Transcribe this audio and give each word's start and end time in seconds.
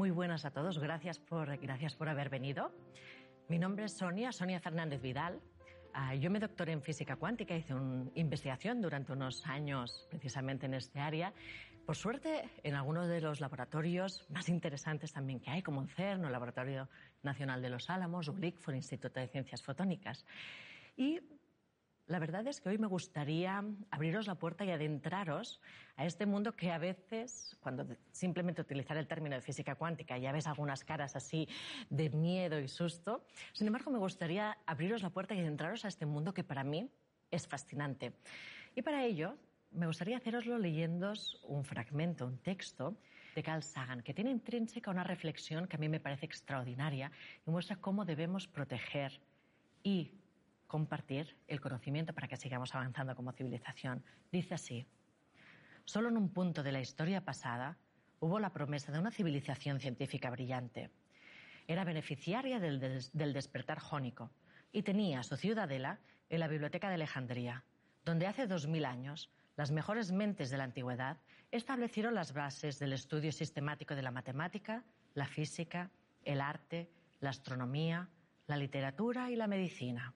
Muy 0.00 0.10
buenas 0.10 0.46
a 0.46 0.50
todos, 0.50 0.78
gracias 0.78 1.18
por, 1.18 1.58
gracias 1.58 1.94
por 1.94 2.08
haber 2.08 2.30
venido. 2.30 2.72
Mi 3.48 3.58
nombre 3.58 3.84
es 3.84 3.98
Sonia, 3.98 4.32
Sonia 4.32 4.58
Fernández 4.58 5.02
Vidal. 5.02 5.42
Ah, 5.92 6.14
yo 6.14 6.30
me 6.30 6.38
doctoré 6.38 6.72
en 6.72 6.80
física 6.80 7.16
cuántica, 7.16 7.54
hice 7.54 7.74
una 7.74 8.10
investigación 8.14 8.80
durante 8.80 9.12
unos 9.12 9.46
años 9.46 10.06
precisamente 10.08 10.64
en 10.64 10.72
este 10.72 11.00
área. 11.00 11.34
Por 11.84 11.96
suerte, 11.96 12.48
en 12.62 12.76
algunos 12.76 13.08
de 13.08 13.20
los 13.20 13.40
laboratorios 13.40 14.24
más 14.30 14.48
interesantes 14.48 15.12
también 15.12 15.38
que 15.38 15.50
hay, 15.50 15.60
como 15.60 15.82
el 15.82 15.90
CERN, 15.90 16.24
el 16.24 16.32
Laboratorio 16.32 16.88
Nacional 17.22 17.60
de 17.60 17.68
los 17.68 17.90
Álamos, 17.90 18.32
ICFO, 18.40 18.70
el 18.70 18.78
Instituto 18.78 19.20
de 19.20 19.28
Ciencias 19.28 19.62
Fotónicas. 19.62 20.24
Y 20.96 21.20
la 22.10 22.18
verdad 22.18 22.44
es 22.48 22.60
que 22.60 22.68
hoy 22.68 22.76
me 22.76 22.88
gustaría 22.88 23.64
abriros 23.88 24.26
la 24.26 24.34
puerta 24.34 24.64
y 24.64 24.70
adentraros 24.72 25.60
a 25.94 26.04
este 26.06 26.26
mundo 26.26 26.56
que 26.56 26.72
a 26.72 26.78
veces, 26.78 27.56
cuando 27.60 27.86
simplemente 28.10 28.60
utilizar 28.60 28.96
el 28.96 29.06
término 29.06 29.36
de 29.36 29.42
física 29.42 29.76
cuántica, 29.76 30.18
ya 30.18 30.32
ves 30.32 30.48
algunas 30.48 30.82
caras 30.82 31.14
así 31.14 31.48
de 31.88 32.10
miedo 32.10 32.58
y 32.58 32.66
susto. 32.66 33.24
Sin 33.52 33.68
embargo, 33.68 33.92
me 33.92 33.98
gustaría 33.98 34.58
abriros 34.66 35.02
la 35.02 35.10
puerta 35.10 35.36
y 35.36 35.38
adentraros 35.38 35.84
a 35.84 35.88
este 35.88 36.04
mundo 36.04 36.34
que 36.34 36.42
para 36.42 36.64
mí 36.64 36.90
es 37.30 37.46
fascinante. 37.46 38.12
Y 38.74 38.82
para 38.82 39.04
ello, 39.04 39.36
me 39.70 39.86
gustaría 39.86 40.16
haceroslo 40.16 40.58
leyendo 40.58 41.12
un 41.44 41.64
fragmento, 41.64 42.26
un 42.26 42.38
texto 42.38 42.96
de 43.36 43.42
Carl 43.44 43.62
Sagan, 43.62 44.02
que 44.02 44.14
tiene 44.14 44.32
intrínseca 44.32 44.90
una 44.90 45.04
reflexión 45.04 45.68
que 45.68 45.76
a 45.76 45.78
mí 45.78 45.88
me 45.88 46.00
parece 46.00 46.26
extraordinaria 46.26 47.12
y 47.46 47.50
muestra 47.52 47.76
cómo 47.76 48.04
debemos 48.04 48.48
proteger 48.48 49.20
y 49.84 50.19
compartir 50.70 51.36
el 51.48 51.60
conocimiento 51.60 52.14
para 52.14 52.28
que 52.28 52.36
sigamos 52.36 52.72
avanzando 52.76 53.16
como 53.16 53.32
civilización. 53.32 54.04
Dice 54.30 54.54
así, 54.54 54.86
solo 55.84 56.08
en 56.08 56.16
un 56.16 56.28
punto 56.28 56.62
de 56.62 56.70
la 56.70 56.80
historia 56.80 57.24
pasada 57.24 57.76
hubo 58.20 58.38
la 58.38 58.52
promesa 58.52 58.92
de 58.92 59.00
una 59.00 59.10
civilización 59.10 59.80
científica 59.80 60.30
brillante. 60.30 60.90
Era 61.66 61.82
beneficiaria 61.82 62.60
del, 62.60 62.78
del 62.78 63.32
despertar 63.32 63.80
jónico 63.80 64.30
y 64.70 64.82
tenía 64.82 65.24
su 65.24 65.36
ciudadela 65.36 65.98
en 66.28 66.38
la 66.38 66.46
Biblioteca 66.46 66.88
de 66.88 66.94
Alejandría, 66.94 67.64
donde 68.04 68.28
hace 68.28 68.46
dos 68.46 68.68
mil 68.68 68.84
años 68.84 69.28
las 69.56 69.72
mejores 69.72 70.12
mentes 70.12 70.50
de 70.50 70.58
la 70.58 70.64
antigüedad 70.64 71.16
establecieron 71.50 72.14
las 72.14 72.32
bases 72.32 72.78
del 72.78 72.92
estudio 72.92 73.32
sistemático 73.32 73.96
de 73.96 74.02
la 74.02 74.12
matemática, 74.12 74.84
la 75.14 75.26
física, 75.26 75.90
el 76.24 76.40
arte, 76.40 76.88
la 77.18 77.30
astronomía, 77.30 78.08
la 78.46 78.56
literatura 78.56 79.32
y 79.32 79.36
la 79.36 79.48
medicina. 79.48 80.14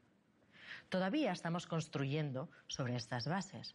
Todavía 0.89 1.33
estamos 1.33 1.67
construyendo 1.67 2.51
sobre 2.67 2.97
estas 2.97 3.27
bases. 3.27 3.75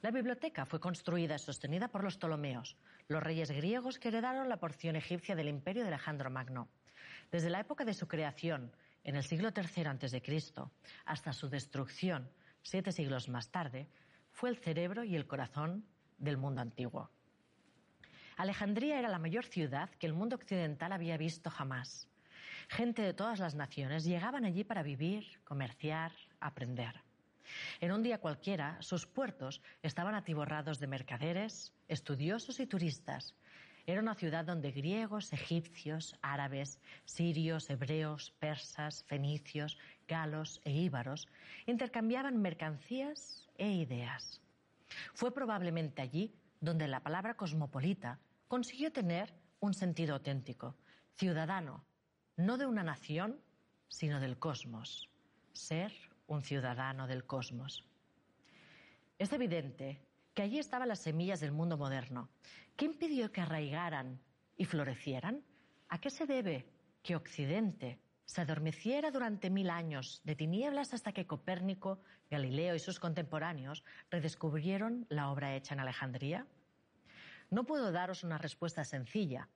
La 0.00 0.10
biblioteca 0.10 0.64
fue 0.64 0.80
construida 0.80 1.34
y 1.34 1.38
sostenida 1.38 1.88
por 1.88 2.04
los 2.04 2.16
Ptolomeos, 2.16 2.76
los 3.08 3.22
reyes 3.22 3.50
griegos 3.50 3.98
que 3.98 4.08
heredaron 4.08 4.48
la 4.48 4.60
porción 4.60 4.94
egipcia 4.94 5.34
del 5.34 5.48
imperio 5.48 5.82
de 5.82 5.88
Alejandro 5.88 6.30
Magno. 6.30 6.68
Desde 7.32 7.50
la 7.50 7.60
época 7.60 7.84
de 7.84 7.94
su 7.94 8.06
creación, 8.06 8.72
en 9.02 9.16
el 9.16 9.24
siglo 9.24 9.50
III 9.54 9.86
a.C., 9.86 10.22
hasta 11.04 11.32
su 11.32 11.48
destrucción, 11.48 12.30
siete 12.62 12.92
siglos 12.92 13.28
más 13.28 13.50
tarde, 13.50 13.88
fue 14.30 14.50
el 14.50 14.58
cerebro 14.58 15.02
y 15.02 15.16
el 15.16 15.26
corazón 15.26 15.84
del 16.18 16.36
mundo 16.36 16.60
antiguo. 16.60 17.10
Alejandría 18.36 19.00
era 19.00 19.08
la 19.08 19.18
mayor 19.18 19.44
ciudad 19.44 19.90
que 19.90 20.06
el 20.06 20.12
mundo 20.12 20.36
occidental 20.36 20.92
había 20.92 21.16
visto 21.16 21.50
jamás. 21.50 22.08
Gente 22.68 23.02
de 23.02 23.14
todas 23.14 23.40
las 23.40 23.56
naciones 23.56 24.04
llegaban 24.04 24.44
allí 24.44 24.62
para 24.62 24.84
vivir, 24.84 25.40
comerciar, 25.44 26.12
aprender. 26.40 27.02
En 27.80 27.92
un 27.92 28.02
día 28.02 28.18
cualquiera, 28.18 28.76
sus 28.80 29.06
puertos 29.06 29.62
estaban 29.82 30.14
atiborrados 30.14 30.78
de 30.78 30.86
mercaderes, 30.86 31.72
estudiosos 31.88 32.60
y 32.60 32.66
turistas. 32.66 33.34
Era 33.86 34.02
una 34.02 34.14
ciudad 34.14 34.44
donde 34.44 34.70
griegos, 34.70 35.32
egipcios, 35.32 36.14
árabes, 36.20 36.78
sirios, 37.06 37.70
hebreos, 37.70 38.32
persas, 38.38 39.02
fenicios, 39.04 39.78
galos 40.06 40.60
e 40.64 40.72
íbaros 40.72 41.26
intercambiaban 41.66 42.42
mercancías 42.42 43.48
e 43.56 43.70
ideas. 43.70 44.42
Fue 45.14 45.32
probablemente 45.32 46.02
allí 46.02 46.34
donde 46.60 46.86
la 46.86 47.00
palabra 47.00 47.34
cosmopolita 47.34 48.18
consiguió 48.46 48.92
tener 48.92 49.32
un 49.60 49.72
sentido 49.74 50.14
auténtico, 50.14 50.76
ciudadano, 51.14 51.84
no 52.36 52.58
de 52.58 52.66
una 52.66 52.82
nación, 52.82 53.40
sino 53.88 54.20
del 54.20 54.38
cosmos, 54.38 55.08
ser 55.52 55.92
un 56.28 56.42
ciudadano 56.42 57.06
del 57.06 57.26
cosmos. 57.26 57.84
Es 59.18 59.32
evidente 59.32 60.00
que 60.34 60.42
allí 60.42 60.60
estaban 60.60 60.88
las 60.88 61.00
semillas 61.00 61.40
del 61.40 61.50
mundo 61.50 61.76
moderno. 61.76 62.30
¿Qué 62.76 62.84
impidió 62.84 63.32
que 63.32 63.40
arraigaran 63.40 64.20
y 64.56 64.64
florecieran? 64.64 65.42
¿A 65.88 66.00
qué 66.00 66.10
se 66.10 66.26
debe 66.26 66.70
que 67.02 67.16
Occidente 67.16 67.98
se 68.24 68.42
adormeciera 68.42 69.10
durante 69.10 69.50
mil 69.50 69.70
años 69.70 70.20
de 70.22 70.36
tinieblas 70.36 70.94
hasta 70.94 71.12
que 71.12 71.26
Copérnico, 71.26 72.00
Galileo 72.30 72.76
y 72.76 72.78
sus 72.78 73.00
contemporáneos 73.00 73.82
redescubrieron 74.10 75.06
la 75.08 75.30
obra 75.30 75.56
hecha 75.56 75.74
en 75.74 75.80
Alejandría? 75.80 76.46
No 77.50 77.64
puedo 77.64 77.90
daros 77.90 78.22
una 78.22 78.36
respuesta 78.36 78.84
sencilla, 78.84 79.48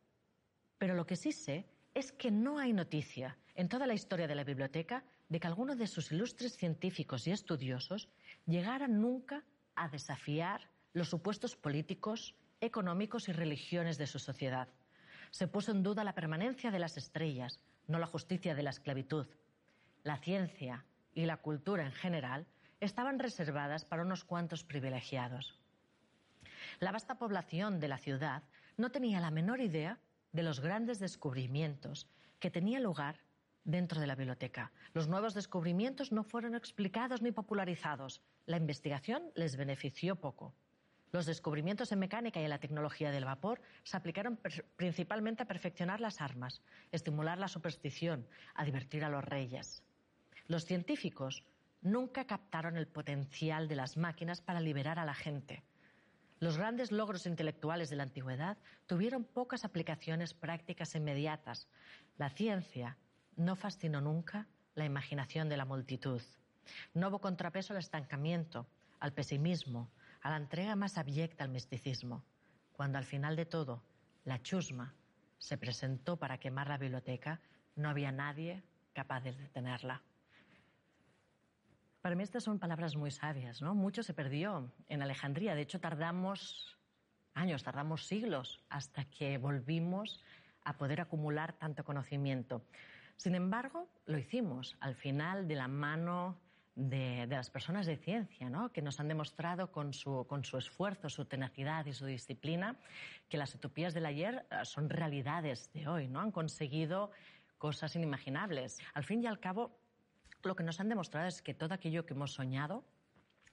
pero 0.78 0.94
lo 0.94 1.06
que 1.06 1.16
sí 1.16 1.32
sé 1.32 1.68
es 1.94 2.10
que 2.10 2.30
no 2.30 2.58
hay 2.58 2.72
noticia 2.72 3.36
en 3.54 3.68
toda 3.68 3.86
la 3.86 3.94
historia 3.94 4.26
de 4.26 4.34
la 4.34 4.44
biblioteca 4.44 5.04
de 5.32 5.40
que 5.40 5.46
alguno 5.46 5.76
de 5.76 5.86
sus 5.86 6.12
ilustres 6.12 6.58
científicos 6.58 7.26
y 7.26 7.30
estudiosos 7.30 8.10
llegara 8.44 8.86
nunca 8.86 9.42
a 9.74 9.88
desafiar 9.88 10.68
los 10.92 11.08
supuestos 11.08 11.56
políticos, 11.56 12.36
económicos 12.60 13.30
y 13.30 13.32
religiones 13.32 13.96
de 13.96 14.06
su 14.06 14.18
sociedad. 14.18 14.68
Se 15.30 15.48
puso 15.48 15.70
en 15.70 15.82
duda 15.82 16.04
la 16.04 16.14
permanencia 16.14 16.70
de 16.70 16.78
las 16.78 16.98
estrellas, 16.98 17.60
no 17.86 17.98
la 17.98 18.06
justicia 18.06 18.54
de 18.54 18.62
la 18.62 18.68
esclavitud. 18.68 19.26
La 20.02 20.18
ciencia 20.18 20.84
y 21.14 21.24
la 21.24 21.38
cultura 21.38 21.86
en 21.86 21.92
general 21.92 22.46
estaban 22.80 23.18
reservadas 23.18 23.86
para 23.86 24.02
unos 24.02 24.24
cuantos 24.24 24.64
privilegiados. 24.64 25.58
La 26.78 26.92
vasta 26.92 27.16
población 27.16 27.80
de 27.80 27.88
la 27.88 27.96
ciudad 27.96 28.42
no 28.76 28.90
tenía 28.90 29.18
la 29.18 29.30
menor 29.30 29.62
idea 29.62 29.98
de 30.32 30.42
los 30.42 30.60
grandes 30.60 30.98
descubrimientos 30.98 32.06
que 32.38 32.50
tenían 32.50 32.82
lugar 32.82 33.18
dentro 33.64 34.00
de 34.00 34.06
la 34.06 34.14
biblioteca. 34.14 34.72
Los 34.92 35.08
nuevos 35.08 35.34
descubrimientos 35.34 36.12
no 36.12 36.24
fueron 36.24 36.54
explicados 36.54 37.22
ni 37.22 37.32
popularizados. 37.32 38.22
La 38.46 38.56
investigación 38.56 39.30
les 39.34 39.56
benefició 39.56 40.16
poco. 40.16 40.54
Los 41.12 41.26
descubrimientos 41.26 41.92
en 41.92 41.98
mecánica 41.98 42.40
y 42.40 42.44
en 42.44 42.50
la 42.50 42.58
tecnología 42.58 43.10
del 43.10 43.26
vapor 43.26 43.60
se 43.82 43.96
aplicaron 43.96 44.38
principalmente 44.76 45.42
a 45.42 45.46
perfeccionar 45.46 46.00
las 46.00 46.22
armas, 46.22 46.62
estimular 46.90 47.38
la 47.38 47.48
superstición, 47.48 48.26
a 48.54 48.64
divertir 48.64 49.04
a 49.04 49.10
los 49.10 49.22
reyes. 49.22 49.82
Los 50.46 50.64
científicos 50.64 51.44
nunca 51.82 52.26
captaron 52.26 52.76
el 52.76 52.86
potencial 52.86 53.68
de 53.68 53.76
las 53.76 53.98
máquinas 53.98 54.40
para 54.40 54.60
liberar 54.60 54.98
a 54.98 55.04
la 55.04 55.14
gente. 55.14 55.62
Los 56.38 56.56
grandes 56.56 56.90
logros 56.90 57.26
intelectuales 57.26 57.90
de 57.90 57.96
la 57.96 58.02
antigüedad 58.04 58.56
tuvieron 58.86 59.24
pocas 59.24 59.64
aplicaciones 59.64 60.34
prácticas 60.34 60.94
inmediatas. 60.94 61.68
La 62.16 62.30
ciencia 62.30 62.96
no 63.36 63.56
fascinó 63.56 64.00
nunca 64.00 64.46
la 64.74 64.84
imaginación 64.84 65.48
de 65.48 65.56
la 65.56 65.64
multitud. 65.64 66.22
No 66.94 67.08
hubo 67.08 67.20
contrapeso 67.20 67.72
al 67.72 67.78
estancamiento, 67.78 68.66
al 69.00 69.12
pesimismo, 69.12 69.90
a 70.22 70.30
la 70.30 70.36
entrega 70.36 70.76
más 70.76 70.98
abyecta 70.98 71.44
al 71.44 71.50
misticismo. 71.50 72.24
Cuando 72.72 72.98
al 72.98 73.04
final 73.04 73.36
de 73.36 73.46
todo 73.46 73.82
la 74.24 74.40
chusma 74.42 74.94
se 75.38 75.58
presentó 75.58 76.16
para 76.16 76.38
quemar 76.38 76.68
la 76.68 76.78
biblioteca, 76.78 77.40
no 77.74 77.88
había 77.88 78.12
nadie 78.12 78.62
capaz 78.92 79.20
de 79.22 79.32
detenerla. 79.32 80.02
Para 82.00 82.16
mí 82.16 82.22
estas 82.22 82.44
son 82.44 82.58
palabras 82.58 82.96
muy 82.96 83.10
sabias, 83.10 83.62
¿no? 83.62 83.74
Mucho 83.74 84.02
se 84.02 84.14
perdió 84.14 84.72
en 84.88 85.02
Alejandría. 85.02 85.54
De 85.54 85.62
hecho, 85.62 85.80
tardamos 85.80 86.76
años, 87.34 87.62
tardamos 87.62 88.06
siglos 88.06 88.62
hasta 88.68 89.04
que 89.04 89.38
volvimos 89.38 90.20
a 90.64 90.76
poder 90.76 91.00
acumular 91.00 91.52
tanto 91.52 91.84
conocimiento. 91.84 92.62
Sin 93.22 93.36
embargo, 93.36 93.88
lo 94.06 94.18
hicimos 94.18 94.76
al 94.80 94.96
final 94.96 95.46
de 95.46 95.54
la 95.54 95.68
mano 95.68 96.40
de, 96.74 97.24
las 97.28 97.50
personas 97.50 97.86
de 97.86 97.96
ciencia, 97.96 98.50
¿no? 98.50 98.72
que 98.72 98.82
nos 98.82 98.98
han 98.98 99.06
demostrado 99.06 99.70
con 99.70 99.92
su, 99.92 100.26
con 100.26 100.44
su 100.44 100.58
esfuerzo, 100.58 101.08
su 101.08 101.24
tenacidad 101.26 101.86
y 101.86 101.92
su 101.92 102.04
disciplina 102.04 102.74
que 103.28 103.36
las 103.36 103.54
utopías 103.54 103.94
del 103.94 104.06
ayer 104.06 104.44
eh, 104.50 104.64
son 104.64 104.90
realidades 104.90 105.72
de 105.72 105.86
hoy, 105.86 106.08
¿no? 106.08 106.18
han 106.18 106.32
conseguido 106.32 107.12
cosas 107.58 107.94
inimaginables. 107.94 108.80
Al 108.92 109.04
fin 109.04 109.22
y 109.22 109.28
al 109.28 109.38
cabo, 109.38 109.78
lo 110.42 110.56
que 110.56 110.64
nos 110.64 110.80
han 110.80 110.88
demostrado 110.88 111.28
es 111.28 111.42
que 111.42 111.54
todo 111.54 111.74
aquello 111.74 112.04
que 112.04 112.14
hemos 112.14 112.32
soñado 112.32 112.82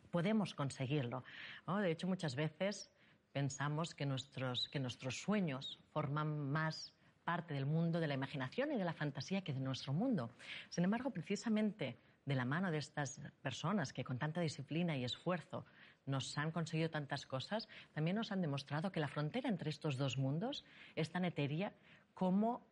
podemos 0.10 0.56
conseguirlo. 0.56 1.24
De 1.68 1.92
hecho, 1.92 2.08
muchas 2.08 2.34
veces 2.34 2.90
pensamos 3.34 3.94
que 3.94 4.08
nuestros, 4.08 4.68
que 4.70 4.80
nuestros 4.80 5.22
sueños 5.22 5.80
forman 5.94 6.40
más 6.52 6.92
parte 7.30 7.54
del 7.54 7.68
mundo 7.68 8.00
de 8.00 8.08
la 8.08 8.16
imaginación 8.16 8.72
y 8.72 8.78
de 8.80 8.84
la 8.84 8.92
fantasía 8.92 9.44
que 9.44 9.54
de 9.54 9.60
nuestro 9.60 9.94
mundo. 9.94 10.32
Sin 10.70 10.84
embargo, 10.84 11.12
precisamente 11.12 12.00
de 12.26 12.34
la 12.34 12.44
mano 12.44 12.72
de 12.72 12.80
estas 12.80 13.22
personas 13.44 13.94
que 13.94 14.04
con 14.04 14.18
tanta 14.18 14.42
disciplina 14.42 14.98
y 14.98 15.04
esfuerzo 15.04 15.64
nos 16.08 16.36
han 16.40 16.50
conseguido 16.52 16.90
tantas 16.90 17.28
cosas, 17.28 17.70
también 17.94 18.16
nos 18.16 18.32
han 18.32 18.42
demostrado 18.42 18.92
que 18.92 19.00
la 19.00 19.08
frontera 19.08 19.48
entre 19.48 19.70
estos 19.70 19.96
dos 19.96 20.18
mundos 20.18 20.66
es 20.96 21.12
tan 21.12 21.24
etérea 21.24 21.72
como 22.16 22.66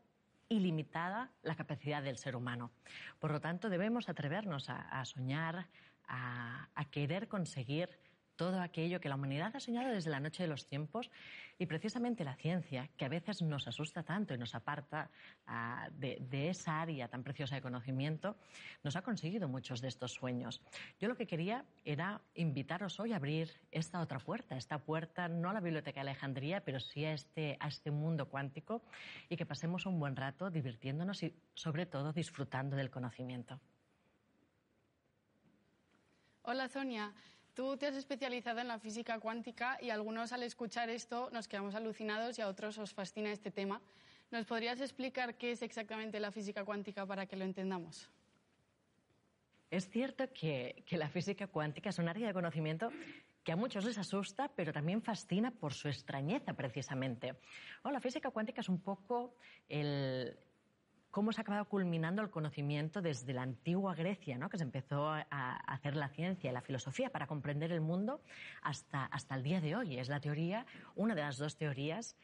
ilimitada 0.50 1.30
la 1.44 1.54
capacidad 1.54 2.02
del 2.02 2.18
ser 2.18 2.36
humano. 2.36 2.72
Por 3.20 3.30
lo 3.30 3.40
tanto, 3.40 3.70
debemos 3.70 4.10
atrevernos 4.10 4.72
a, 4.72 5.06
soñar, 5.06 5.68
a 6.08 6.86
querer 6.90 7.28
conseguir 7.28 8.00
todo 8.38 8.62
aquello 8.62 9.02
que 9.02 9.10
la 9.10 9.16
humanidad 9.16 9.54
ha 9.56 9.60
soñado 9.60 9.92
desde 9.92 10.12
la 10.12 10.20
noche 10.20 10.44
de 10.44 10.48
los 10.48 10.66
tiempos 10.66 11.12
y 11.60 11.66
precisamente 11.66 12.24
la 12.24 12.36
ciencia, 12.36 12.88
que 12.96 13.06
a 13.06 13.10
veces 13.10 13.42
nos 13.42 13.68
asusta 13.68 14.04
tanto 14.04 14.34
y 14.34 14.38
nos 14.38 14.54
aparta 14.54 15.10
ah, 15.48 15.90
de, 15.92 16.50
esa 16.50 16.80
área 16.80 17.08
tan 17.08 17.24
preciosa 17.24 17.56
de 17.56 17.62
conocimiento, 17.62 18.38
nos 18.84 18.96
ha 18.96 19.02
conseguido 19.02 19.48
muchos 19.48 19.82
de 19.82 19.88
estos 19.88 20.14
sueños. 20.14 20.62
Yo 21.00 21.08
lo 21.08 21.18
que 21.18 21.26
quería 21.26 21.66
era 21.84 22.22
invitaros 22.36 23.00
hoy 23.00 23.12
a 23.12 23.16
abrir 23.18 23.52
esta 23.72 24.00
otra 24.00 24.20
puerta, 24.20 24.56
esta 24.56 24.78
puerta 24.78 25.28
no 25.28 25.50
a 25.50 25.54
la 25.54 25.60
Biblioteca 25.60 26.04
de 26.04 26.12
Alejandría, 26.12 26.64
pero 26.64 26.80
sí 26.80 27.04
a 27.06 27.14
este, 27.14 27.58
a 27.60 27.68
este 27.68 27.90
mundo 27.90 28.30
cuántico 28.30 28.84
y 29.30 29.36
que 29.36 29.48
pasemos 29.48 29.88
un 29.88 30.00
buen 30.00 30.16
rato 30.16 30.52
divirtiéndonos 30.52 31.24
y 31.24 31.34
sobre 31.56 31.88
todo 31.88 32.14
disfrutando 32.14 32.76
del 32.76 32.92
conocimiento. 32.92 33.60
Hola 36.44 36.70
Sonia, 36.70 37.14
Tú 37.58 37.76
te 37.76 37.88
has 37.88 37.96
especializado 37.96 38.60
en 38.60 38.68
la 38.68 38.78
física 38.78 39.20
cuántica 39.20 39.80
y 39.82 39.90
algunos 39.90 40.32
al 40.32 40.44
escuchar 40.44 40.92
esto 40.92 41.32
nos 41.34 41.48
quedamos 41.48 41.74
alucinados 41.74 42.38
y 42.38 42.44
a 42.44 42.50
otros 42.50 42.78
os 42.78 42.94
fascina 42.94 43.32
este 43.32 43.50
tema. 43.50 43.82
¿Nos 44.30 44.46
podrías 44.46 44.80
explicar 44.80 45.40
qué 45.40 45.54
es 45.54 45.64
exactamente 45.64 46.20
la 46.20 46.32
física 46.32 46.64
cuántica 46.64 47.08
para 47.08 47.26
que 47.26 47.36
lo 47.36 47.46
entendamos? 47.46 48.12
Es 49.72 49.90
cierto 49.90 50.32
que, 50.32 50.86
la 50.92 51.10
física 51.10 51.48
cuántica 51.48 51.90
es 51.90 51.98
un 51.98 52.08
área 52.08 52.28
de 52.28 52.34
conocimiento 52.36 52.92
que 53.44 53.54
a 53.54 53.56
muchos 53.56 53.86
les 53.86 53.98
asusta, 53.98 54.52
pero 54.56 54.72
también 54.72 55.02
fascina 55.02 55.50
por 55.50 55.74
su 55.74 55.88
extrañeza, 55.88 56.54
precisamente. 56.54 57.34
la 57.84 58.00
física 58.00 58.30
cuántica 58.30 58.62
es 58.62 58.70
un 58.70 58.82
poco 58.82 59.34
el, 59.68 60.38
cómo 61.12 61.32
se 61.32 61.42
ha 61.42 61.44
acabado 61.44 61.66
culminando 61.66 62.22
el 62.22 62.30
conocimiento 62.30 63.02
desde 63.02 63.34
la 63.34 63.42
antigua 63.42 63.96
Grecia, 63.96 64.38
¿no? 64.38 64.50
que 64.50 64.58
se 64.58 64.64
empezó 64.64 65.10
a, 65.10 65.22
hacer 65.68 65.96
la 65.96 66.10
ciencia 66.10 66.50
y 66.50 66.54
la 66.54 66.62
filosofía 66.62 67.10
para 67.10 67.28
comprender 67.28 67.72
el 67.72 67.82
mundo 67.82 68.22
hasta, 68.62 69.06
hasta 69.06 69.36
el 69.36 69.44
día 69.44 69.62
de 69.62 69.76
hoy. 69.76 69.98
Es 69.98 70.10
la 70.10 70.20
teoría, 70.20 70.66
una 70.96 71.16
de 71.16 71.22
las 71.22 71.38
dos 71.38 71.58
teorías 71.58 72.16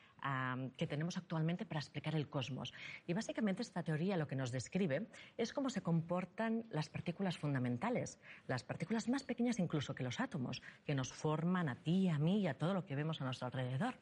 que 0.77 0.87
tenemos 0.87 1.17
actualmente 1.17 1.65
para 1.65 1.79
explicar 1.79 2.15
el 2.15 2.29
cosmos. 2.29 2.73
Y 3.05 3.13
básicamente 3.13 3.61
esta 3.61 3.83
teoría 3.83 4.17
lo 4.17 4.27
que 4.27 4.35
nos 4.35 4.51
describe 4.51 5.07
es 5.37 5.53
cómo 5.53 5.69
se 5.69 5.81
comportan 5.81 6.65
las 6.69 6.89
partículas 6.89 7.37
fundamentales, 7.37 8.19
las 8.47 8.63
partículas 8.63 9.09
más 9.09 9.23
pequeñas 9.23 9.59
incluso 9.59 9.93
que 9.93 10.03
los 10.03 10.19
átomos, 10.19 10.61
que 10.85 10.95
nos 10.95 11.11
forman 11.11 11.67
a 11.67 11.75
ti, 11.75 12.07
a 12.09 12.19
mí 12.19 12.41
y 12.41 12.47
a 12.47 12.57
todo 12.57 12.73
lo 12.73 12.85
que 12.85 12.95
vemos 12.95 13.21
a 13.21 13.25
nuestro 13.25 13.47
alrededor. 13.47 13.95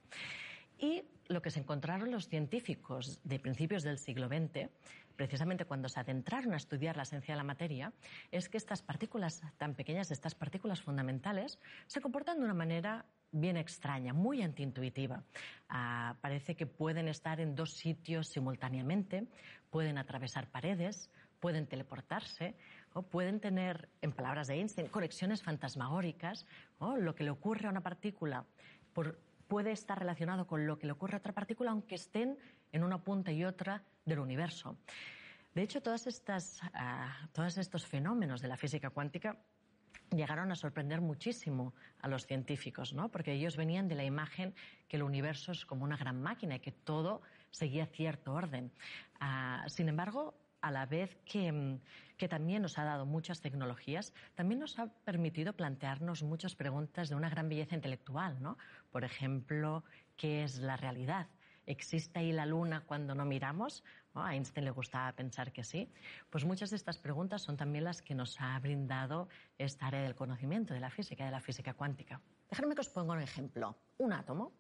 Y 0.82 1.04
lo 1.28 1.44
que 1.44 1.52
se 1.52 1.60
encontraron 1.60 2.10
los 2.12 2.28
científicos 2.28 3.20
de 3.24 3.40
principios 3.40 3.84
del 3.84 4.00
siglo 4.00 4.28
XX, 4.28 4.68
precisamente 5.16 5.66
cuando 5.66 5.88
se 5.88 6.00
adentraron 6.00 6.54
a 6.54 6.58
estudiar 6.58 6.98
la 6.98 7.04
esencia 7.04 7.36
de 7.36 7.38
la 7.38 7.44
materia, 7.44 7.94
es 8.32 8.50
que 8.50 8.58
estas 8.58 8.82
partículas 8.82 9.44
tan 9.58 9.76
pequeñas, 9.76 10.10
estas 10.10 10.34
partículas 10.34 10.82
fundamentales, 10.82 11.60
se 11.86 12.02
comportan 12.02 12.40
de 12.40 12.46
una 12.46 12.56
manera 12.56 13.06
bien 13.32 13.58
extraña, 13.58 14.12
muy 14.12 14.42
antiintuitiva. 14.42 15.24
Ah, 15.70 16.16
parece 16.20 16.56
que 16.56 16.66
pueden 16.66 17.08
estar 17.08 17.40
en 17.40 17.56
dos 17.56 17.76
sitios 17.76 18.28
simultáneamente, 18.30 19.28
pueden 19.70 20.00
atravesar 20.00 20.48
paredes, 20.48 21.12
pueden 21.40 21.68
teleportarse 21.68 22.56
o 22.94 23.04
pueden 23.04 23.40
tener, 23.40 23.88
en 24.02 24.14
palabras 24.14 24.48
de 24.48 24.56
Einstein, 24.56 24.88
conexiones 24.88 25.44
fantasmagóricas. 25.44 26.48
o 26.80 26.98
Lo 26.98 27.14
que 27.14 27.24
le 27.24 27.30
ocurre 27.30 27.68
a 27.68 27.70
una 27.70 27.82
partícula 27.82 28.46
por 28.94 29.18
puede 29.52 29.74
estar 29.74 30.00
relacionado 30.00 30.48
con 30.48 30.66
lo 30.66 30.80
que 30.80 30.88
le 30.88 30.94
ocurre 30.94 31.16
a 31.16 31.18
otra 31.18 31.34
partícula, 31.34 31.72
aunque 31.72 31.96
estén 31.96 32.38
en 32.72 32.86
una 32.86 33.04
punta 33.04 33.34
y 33.34 33.44
otra 33.44 33.84
del 34.06 34.20
universo. 34.20 34.78
De 35.54 35.62
hecho, 35.62 35.82
todas 35.82 36.08
estas, 36.08 36.62
ah, 36.74 37.28
todos 37.34 37.58
estos 37.58 37.86
fenómenos 37.86 38.42
de 38.42 38.48
la 38.48 38.56
física 38.56 38.92
cuántica 38.92 39.36
llegaron 40.10 40.54
a 40.54 40.56
sorprender 40.56 41.02
muchísimo 41.02 41.74
a 42.00 42.08
los 42.08 42.26
científicos, 42.26 42.94
¿no? 42.94 43.10
Porque 43.10 43.34
ellos 43.34 43.58
venían 43.58 43.90
de 43.90 43.96
la 43.96 44.06
imagen 44.06 44.56
que 44.88 44.96
el 44.96 45.04
universo 45.04 45.52
es 45.52 45.66
como 45.66 45.84
una 45.84 45.98
gran 45.98 46.22
máquina 46.22 46.56
y 46.56 46.60
que 46.62 46.72
todo 46.72 47.22
seguía 47.50 47.88
cierto 47.88 48.32
orden. 48.32 48.72
Ah, 49.20 49.66
sin 49.68 49.90
embargo, 49.90 50.34
a 50.62 50.72
la 50.72 50.86
vez 50.86 51.18
mm, 51.34 51.76
que, 52.18 52.28
también 52.28 52.62
nos 52.62 52.78
ha 52.78 52.84
dado 52.84 53.06
muchas 53.06 53.42
tecnologías, 53.42 54.14
también 54.36 54.60
nos 54.60 54.78
ha 54.80 54.88
permitido 54.88 55.54
plantearnos 55.54 56.24
muchas 56.24 56.56
preguntas 56.56 57.10
de 57.10 57.16
una 57.16 57.30
gran 57.30 57.50
belleza 57.50 57.76
intelectual, 57.76 58.42
¿no? 58.42 58.58
Por 58.92 59.04
ejemplo, 59.04 59.84
¿qué 60.18 60.44
es 60.44 60.60
la 60.60 60.78
realidad? 60.78 61.28
¿Existe 61.66 62.20
ahí 62.20 62.32
la 62.32 62.46
luna 62.46 62.84
cuando 62.86 63.16
no 63.16 63.26
miramos? 63.26 63.84
A 64.14 64.36
Einstein 64.36 64.66
le 64.66 64.72
gustaba 64.72 65.14
pensar 65.14 65.54
que 65.54 65.64
sí. 65.64 65.90
Pues 66.30 66.44
muchas 66.44 66.70
de 66.72 66.76
estas 66.76 66.98
preguntas 66.98 67.42
son 67.42 67.56
también 67.56 67.86
las 67.86 68.02
que 68.02 68.14
nos 68.14 68.40
ha 68.42 68.60
brindado 68.60 69.30
esta 69.58 69.88
área 69.88 70.02
del 70.02 70.16
conocimiento, 70.16 70.74
de 70.74 70.82
la 70.82 70.90
física, 70.90 71.24
de 71.24 71.32
la 71.32 71.40
física 71.40 71.74
cuántica. 71.74 72.22
Dejadme 72.50 72.76
que 72.76 72.82
os 72.82 72.90
ponga 72.90 73.14
un 73.14 73.22
ejemplo. 73.22 73.78
Un 73.98 74.12
átomo. 74.12 74.52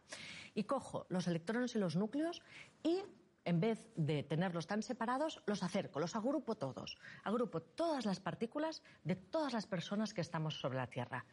y 0.55 0.63
cojo 0.63 1.05
los 1.09 1.27
electrones 1.27 1.75
y 1.75 1.77
los 1.77 1.95
núcleos 1.95 2.41
y 2.81 3.03
en 3.45 3.59
vez 3.61 3.87
de 3.95 4.23
tenerlos 4.23 4.67
tan 4.67 4.83
separados, 4.83 5.41
los 5.45 5.63
acerco, 5.63 5.99
los 5.99 6.15
agrupo 6.15 6.55
todos. 6.55 6.97
Agrupo 7.23 7.61
todas 7.61 8.05
las 8.05 8.19
partículas 8.19 8.83
de 9.03 9.15
todas 9.15 9.53
las 9.53 9.67
personas 9.67 10.13
que 10.13 10.21
estamos 10.21 10.59
sobre 10.59 10.77
la 10.77 10.87
Tierra 10.87 11.25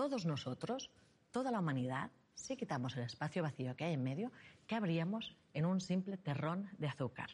todos 0.00 0.24
nosotros, 0.24 0.90
toda 1.30 1.50
la 1.50 1.58
humanidad, 1.58 2.10
si 2.32 2.56
quitamos 2.56 2.96
el 2.96 3.02
espacio 3.02 3.42
vacío 3.42 3.76
que 3.76 3.84
hay 3.84 3.92
en 3.92 4.02
medio, 4.02 4.32
¿qué 4.66 4.74
habríamos 4.74 5.36
en 5.52 5.66
un 5.66 5.80
simple 5.80 6.16
terrón 6.16 6.70
de 6.78 6.88
azúcar. 6.88 7.30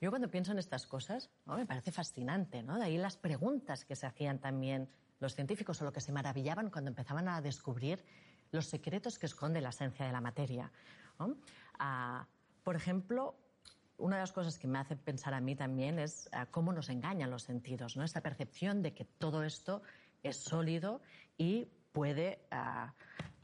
Yo 0.00 0.08
cuando 0.08 0.30
pienso 0.30 0.52
en 0.52 0.58
estas 0.58 0.86
cosas, 0.86 1.28
me 1.44 1.66
parece 1.66 1.92
fascinante, 1.92 2.62
¿no? 2.62 2.78
De 2.78 2.84
ahí 2.84 2.96
las 2.96 3.18
preguntas 3.18 3.84
que 3.84 3.94
se 3.94 4.06
hacían 4.06 4.38
también 4.38 4.88
los 5.20 5.34
científicos 5.34 5.82
o 5.82 5.84
lo 5.84 5.92
que 5.92 6.00
se 6.00 6.12
maravillaban 6.12 6.70
cuando 6.70 6.88
empezaban 6.88 7.28
a 7.28 7.42
descubrir 7.42 8.02
los 8.52 8.64
secretos 8.64 9.18
que 9.18 9.26
esconde 9.26 9.60
la 9.60 9.68
esencia 9.68 10.06
de 10.06 10.12
la 10.12 10.22
materia. 10.22 10.72
Ah, 11.78 12.26
por 12.62 12.74
ejemplo, 12.74 13.36
una 13.98 14.16
de 14.16 14.22
las 14.22 14.32
cosas 14.32 14.58
que 14.58 14.66
me 14.66 14.78
hace 14.78 14.96
pensar 14.96 15.34
a 15.34 15.42
mí 15.42 15.56
también 15.56 15.98
es 15.98 16.30
ah, 16.32 16.46
cómo 16.46 16.72
nos 16.72 16.88
engañan 16.88 17.30
los 17.30 17.42
sentidos, 17.42 17.98
¿no? 17.98 18.02
Esta 18.02 18.22
percepción 18.22 18.80
de 18.80 18.94
que 18.94 19.04
todo 19.04 19.42
esto 19.42 19.82
es 20.22 20.38
sólido 20.38 21.02
y 21.36 21.68
puede 21.92 22.46
ah, 22.50 22.94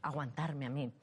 aguantarme 0.01 0.65
a 0.65 0.69
mí. 0.69 0.93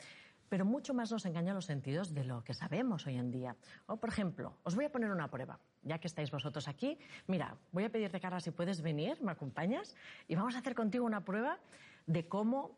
Pero 0.49 0.65
mucho 0.65 0.95
más 0.95 1.11
nos 1.11 1.26
engañan 1.26 1.57
los 1.57 1.65
sentidos 1.65 2.15
de 2.15 2.25
lo 2.25 2.45
que 2.45 2.55
sabemos 2.55 3.07
hoy 3.07 3.17
en 3.17 3.31
día. 3.31 3.57
O, 3.87 3.97
por 3.97 4.11
ejemplo, 4.11 4.57
os 4.62 4.76
voy 4.76 4.85
a 4.85 4.93
poner 4.93 5.11
una 5.11 5.29
prueba. 5.29 5.59
Ya 5.83 5.99
que 5.99 6.07
estáis 6.07 6.31
vosotros 6.31 6.69
aquí, 6.69 6.99
mira, 7.26 7.57
voy 7.73 7.85
a 7.85 7.91
pedirte, 7.91 8.21
Carla, 8.21 8.41
si 8.41 8.53
puedes 8.53 8.81
venir, 8.81 9.21
me 9.23 9.33
acompañas, 9.33 9.97
y 10.29 10.37
vamos 10.37 10.55
a 10.55 10.59
hacer 10.59 10.75
contigo 10.75 11.05
una 11.05 11.25
prueba 11.25 11.59
de 12.07 12.29
cómo 12.29 12.76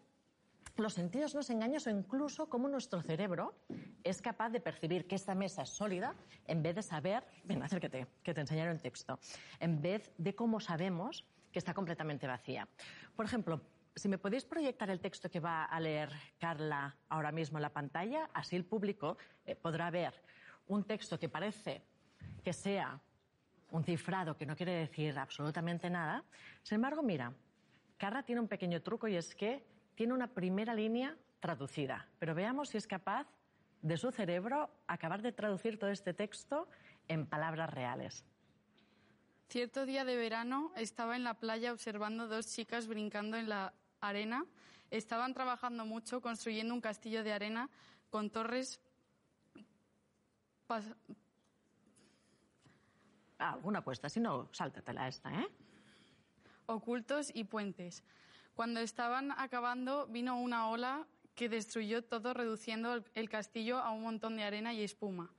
los 0.77 0.95
sentidos 0.95 1.35
nos 1.35 1.51
engañan 1.51 1.81
o 1.87 1.91
incluso 1.91 2.49
cómo 2.49 2.69
nuestro 2.69 3.03
cerebro 3.03 3.55
es 4.05 4.23
capaz 4.23 4.51
de 4.51 4.61
percibir 4.61 5.07
que 5.07 5.17
esta 5.17 5.35
mesa 5.35 5.63
es 5.63 5.71
sólida 5.71 6.15
en 6.47 6.63
vez 6.63 6.77
de 6.77 6.83
saber, 6.83 7.25
ven, 7.45 7.63
acércate, 7.63 8.07
que 8.23 8.33
te 8.33 8.41
enseñaré 8.41 8.71
el 8.71 8.81
texto, 8.81 9.19
en 9.59 9.83
vez 9.83 10.13
de 10.19 10.35
cómo 10.35 10.61
sabemos 10.61 11.25
que 11.53 11.59
está 11.59 11.75
completamente 11.75 12.27
vacía. 12.27 12.69
Por 13.17 13.27
ejemplo, 13.27 13.61
si 13.99 14.09
me 14.09 14.19
podéis 14.19 14.45
proyectar 14.45 14.90
el 14.90 15.00
texto 15.00 15.31
que 15.31 15.40
va 15.40 15.64
a 15.64 15.81
leer 15.81 16.11
Carla 16.38 16.97
ahora 17.09 17.33
mismo 17.33 17.59
en 17.59 17.62
la 17.62 17.73
pantalla, 17.73 18.31
así 18.33 18.57
el 18.57 18.64
público 18.64 19.17
eh, 19.45 19.57
podrá 19.57 19.90
ver 19.90 20.14
un 20.69 20.85
texto 20.85 21.19
que 21.19 21.28
parece 21.28 21.83
que 22.43 22.52
sea 22.52 23.00
un 23.71 23.85
cifrado 23.85 24.37
que 24.37 24.47
no 24.47 24.57
quiere 24.57 24.73
decir 24.73 25.19
absolutamente 25.19 25.90
nada. 25.90 26.25
Sin 26.62 26.76
embargo, 26.76 27.02
mira, 27.02 27.33
Carla 27.97 28.23
tiene 28.23 28.40
un 28.40 28.49
pequeño 28.49 28.81
truco 28.83 29.09
y 29.09 29.17
es 29.17 29.35
que 29.35 29.64
tiene 29.95 30.14
una 30.14 30.28
primera 30.28 30.75
línea 30.75 31.17
traducida, 31.40 32.09
pero 32.19 32.35
veamos 32.35 32.71
si 32.71 32.78
es 32.78 32.87
capaz 32.87 33.26
de 33.83 33.97
su 33.97 34.11
cerebro 34.11 34.71
acabar 34.87 35.23
de 35.23 35.33
traducir 35.33 35.78
todo 35.78 35.90
este 35.90 36.14
texto 36.14 36.69
en 37.07 37.26
palabras 37.26 37.71
reales. 37.71 38.25
Cierto 39.49 39.87
día 39.87 40.05
de 40.05 40.17
verano 40.17 40.73
estaba 40.76 41.17
en 41.17 41.25
la 41.25 41.35
playa 41.35 41.73
observando 41.73 42.28
dos 42.28 42.49
chicas 42.49 42.87
brincando 42.87 43.37
en 43.37 43.49
la 43.49 43.73
arena. 44.00 44.45
Estaban 44.90 45.35
trabajando 45.35 45.85
mucho 45.85 46.21
construyendo 46.21 46.75
un 46.75 46.81
castillo 46.81 47.23
de 47.23 47.33
arena 47.33 47.69
con 48.11 48.31
torres. 48.31 48.81
Ah, 50.69 50.83
alguna 53.38 53.81
apuesta, 53.81 54.09
si 54.09 54.21
no, 54.21 54.49
sáltatela 54.52 55.09
esta, 55.09 55.33
¿eh? 55.33 55.49
Ocultos 56.67 57.31
y 57.35 57.45
puentes. 57.45 58.02
Cuando 58.55 58.81
estaban 58.81 59.33
acabando, 59.33 60.07
vino 60.09 60.38
una 60.38 60.69
ola 60.69 61.07
que 61.35 61.49
destruyó 61.49 62.02
todo, 62.02 62.35
reduciendo 62.35 63.05
el 63.14 63.28
castillo 63.28 63.78
a 63.78 63.93
un 63.93 64.02
montón 64.02 64.37
de 64.37 64.43
arena 64.43 64.73
y 64.75 64.83
espuma. 64.83 65.31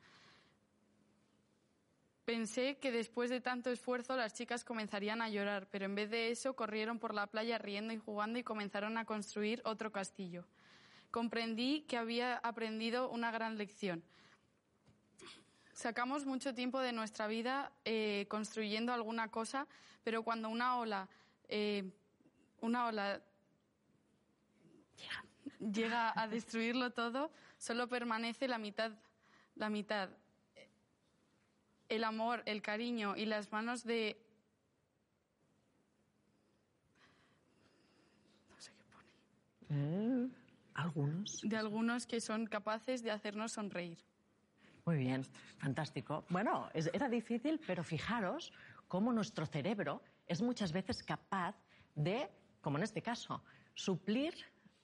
Pensé 2.30 2.78
que 2.78 2.92
después 2.92 3.32
de 3.32 3.42
tanto 3.42 3.72
esfuerzo 3.72 4.16
las 4.16 4.36
chicas 4.36 4.64
comenzarían 4.64 5.20
a 5.24 5.30
llorar, 5.30 5.68
pero 5.72 5.86
en 5.86 5.96
vez 5.96 6.12
de 6.12 6.30
eso 6.30 6.56
corrieron 6.56 7.00
por 7.00 7.16
la 7.16 7.26
playa 7.26 7.58
riendo 7.58 7.92
y 7.92 7.98
jugando 7.98 8.38
y 8.38 8.44
comenzaron 8.44 9.00
a 9.00 9.06
construir 9.06 9.64
otro 9.66 9.92
castillo. 9.92 10.46
Comprendí 11.10 11.82
que 11.88 11.98
había 11.98 12.38
aprendido 12.38 13.10
una 13.10 13.32
gran 13.32 13.58
lección. 13.58 14.04
Sacamos 15.74 16.28
mucho 16.28 16.54
tiempo 16.54 16.80
de 16.82 16.94
nuestra 16.94 17.26
vida 17.26 17.72
eh, 17.84 18.28
construyendo 18.30 18.94
alguna 18.94 19.30
cosa, 19.30 19.66
pero 20.04 20.22
cuando 20.22 20.50
una 20.50 20.78
ola 20.78 21.10
eh, 21.48 21.84
una 22.62 22.86
ola 22.86 23.24
llega 25.60 26.14
a 26.16 26.28
destruirlo 26.28 26.92
todo, 26.92 27.32
solo 27.58 27.88
permanece 27.88 28.48
la 28.48 28.60
mitad, 28.60 28.92
la 29.56 29.72
mitad. 29.72 30.12
El 31.90 32.04
amor, 32.04 32.44
el 32.46 32.62
cariño 32.62 33.16
y 33.16 33.26
las 33.26 33.52
manos 33.52 33.84
de 33.84 34.18
no 38.50 38.62
sé 38.62 38.72
qué 38.72 38.84
pone. 38.92 39.08
Eh, 39.70 40.30
algunos. 40.76 41.42
De 41.42 41.58
algunos 41.58 42.06
que 42.06 42.22
son 42.22 42.46
capaces 42.46 43.04
de 43.04 43.12
hacernos 43.12 43.52
sonreír. 43.52 43.98
Muy 44.86 44.98
bien, 44.98 45.26
fantástico. 45.58 46.26
Bueno, 46.30 46.70
era 46.74 47.10
difícil, 47.10 47.60
pero 47.68 47.84
fijaros 47.84 48.54
cómo 48.88 49.12
nuestro 49.12 49.46
cerebro 49.46 50.02
es 50.28 50.42
muchas 50.42 50.72
veces 50.72 51.04
capaz 51.04 51.56
de 51.96 52.30
como 52.62 52.78
en 52.78 52.84
este 52.84 53.02
caso, 53.02 53.42
suplir 53.74 54.34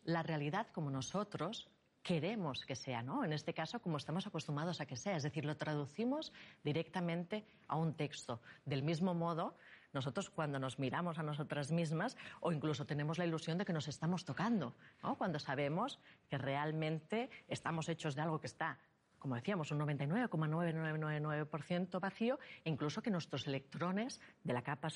la 0.03 0.23
realidad 0.23 0.67
como 0.73 0.89
nosotros 0.89 1.69
queremos 2.05 2.63
que 2.65 2.75
sea, 2.75 3.01
¿no? 3.01 3.25
En 3.25 3.33
este 3.33 3.55
caso, 3.55 3.81
como 3.81 3.97
estamos 3.97 4.27
acostumbrados 4.27 4.79
a 4.79 4.85
que 4.85 4.95
sea, 4.95 5.17
es 5.17 5.23
decir, 5.23 5.43
lo 5.43 5.57
traducimos 5.57 6.31
directamente 6.63 7.43
a 7.67 7.77
un 7.77 7.95
texto. 7.95 8.43
Del 8.63 8.83
mismo 8.83 9.15
modo, 9.15 9.57
nosotros 9.91 10.29
cuando 10.29 10.59
nos 10.59 10.77
miramos 10.77 11.17
a 11.17 11.23
nosotras 11.23 11.71
mismas 11.71 12.15
o 12.41 12.51
incluso 12.51 12.85
tenemos 12.85 13.17
la 13.17 13.25
ilusión 13.25 13.57
de 13.57 13.65
que 13.65 13.73
nos 13.73 13.87
estamos 13.87 14.23
tocando, 14.23 14.75
¿no? 15.01 15.17
Cuando 15.17 15.39
sabemos 15.39 15.99
que 16.29 16.37
realmente 16.37 17.31
estamos 17.47 17.89
hechos 17.89 18.13
de 18.13 18.21
algo 18.21 18.39
que 18.39 18.45
está 18.47 18.77
como 19.17 19.33
decíamos, 19.33 19.71
un 19.71 19.79
99,9999% 19.79 21.99
vacío, 21.99 22.37
incluso 22.63 23.01
que 23.01 23.09
nuestros 23.09 23.47
electrones 23.47 24.21
de 24.43 24.53
la 24.53 24.61
capa 24.61 24.89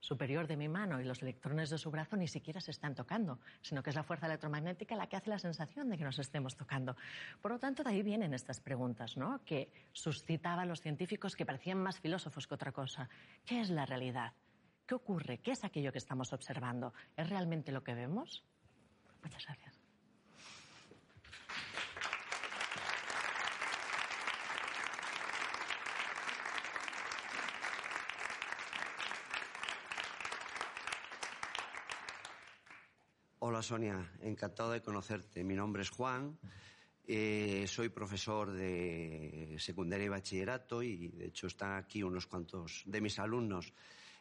superior 0.00 0.46
de 0.46 0.56
mi 0.56 0.68
mano 0.68 1.00
y 1.00 1.04
los 1.04 1.22
electrones 1.22 1.70
de 1.70 1.78
su 1.78 1.90
brazo 1.90 2.16
ni 2.16 2.28
siquiera 2.28 2.60
se 2.60 2.70
están 2.70 2.94
tocando, 2.94 3.38
sino 3.60 3.82
que 3.82 3.90
es 3.90 3.96
la 3.96 4.02
fuerza 4.02 4.26
electromagnética 4.26 4.96
la 4.96 5.08
que 5.08 5.16
hace 5.16 5.30
la 5.30 5.38
sensación 5.38 5.90
de 5.90 5.98
que 5.98 6.04
nos 6.04 6.18
estemos 6.18 6.56
tocando. 6.56 6.96
Por 7.40 7.52
lo 7.52 7.58
tanto, 7.58 7.82
de 7.82 7.90
ahí 7.90 8.02
vienen 8.02 8.34
estas 8.34 8.60
preguntas, 8.60 9.16
¿no? 9.16 9.44
Que 9.44 9.70
suscitaban 9.92 10.68
los 10.68 10.80
científicos 10.80 11.36
que 11.36 11.46
parecían 11.46 11.78
más 11.78 12.00
filósofos 12.00 12.46
que 12.46 12.54
otra 12.54 12.72
cosa. 12.72 13.08
¿Qué 13.44 13.60
es 13.60 13.70
la 13.70 13.86
realidad? 13.86 14.32
¿Qué 14.86 14.94
ocurre? 14.94 15.38
¿Qué 15.38 15.52
es 15.52 15.64
aquello 15.64 15.92
que 15.92 15.98
estamos 15.98 16.32
observando? 16.32 16.94
¿Es 17.16 17.28
realmente 17.28 17.72
lo 17.72 17.84
que 17.84 17.94
vemos? 17.94 18.42
Muchas 19.22 19.44
gracias. 19.44 19.77
Hola 33.48 33.62
Sonia, 33.62 34.12
encantado 34.20 34.72
de 34.72 34.82
conocerte. 34.82 35.42
Mi 35.42 35.54
nombre 35.54 35.80
es 35.80 35.88
Juan, 35.88 36.38
eh, 37.06 37.64
soy 37.66 37.88
profesor 37.88 38.52
de 38.52 39.56
secundaria 39.58 40.04
y 40.04 40.08
bachillerato 40.10 40.82
y 40.82 41.08
de 41.08 41.28
hecho 41.28 41.46
están 41.46 41.72
aquí 41.72 42.02
unos 42.02 42.26
cuantos 42.26 42.82
de 42.84 43.00
mis 43.00 43.18
alumnos. 43.18 43.72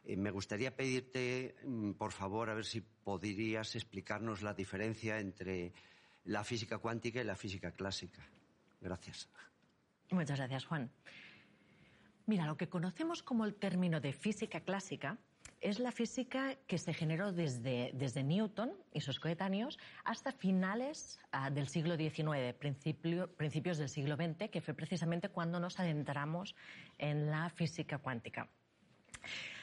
Eh, 0.06 0.16
me 0.16 0.32
gustaría 0.32 0.74
pedirte, 0.74 1.58
mm, 1.66 1.92
por 1.96 2.14
favor, 2.14 2.50
a 2.50 2.54
ver 2.54 2.64
si 2.64 2.80
podrías 2.80 3.76
explicarnos 3.76 4.44
la 4.44 4.54
diferencia 4.54 5.20
entre 5.20 5.74
la 6.24 6.46
física 6.46 6.78
cuántica 6.78 7.20
y 7.20 7.26
la 7.26 7.36
física 7.36 7.74
clásica. 7.74 8.26
Gracias. 8.80 9.28
Muchas 10.10 10.38
gracias, 10.38 10.64
Juan. 10.68 10.90
Mira, 12.28 12.46
lo 12.46 12.56
que 12.56 12.70
conocemos 12.70 13.24
como 13.24 13.44
el 13.44 13.56
término 13.56 14.00
de 14.00 14.14
física 14.14 14.62
clásica 14.62 15.18
es 15.62 15.80
la 15.80 15.92
física 15.92 16.56
que 16.68 16.78
se 16.78 16.94
generó 16.94 17.32
desde, 17.32 17.92
desde 17.94 18.24
Newton 18.24 18.74
y 18.94 19.02
sus 19.02 19.20
coetáneos 19.20 19.80
hasta 20.04 20.32
finales 20.32 21.20
ah, 21.32 21.50
del 21.50 21.68
siglo 21.68 21.98
XIX, 21.98 22.54
principios 22.54 23.78
del 23.78 23.90
siglo 23.90 24.16
XX, 24.16 24.50
que 24.50 24.62
fue 24.62 24.74
precisamente 24.74 25.30
cuando 25.30 25.60
nos 25.60 25.80
adentramos 25.80 26.56
en 26.98 27.30
la 27.32 27.50
física 27.50 27.98
cuántica. 27.98 28.50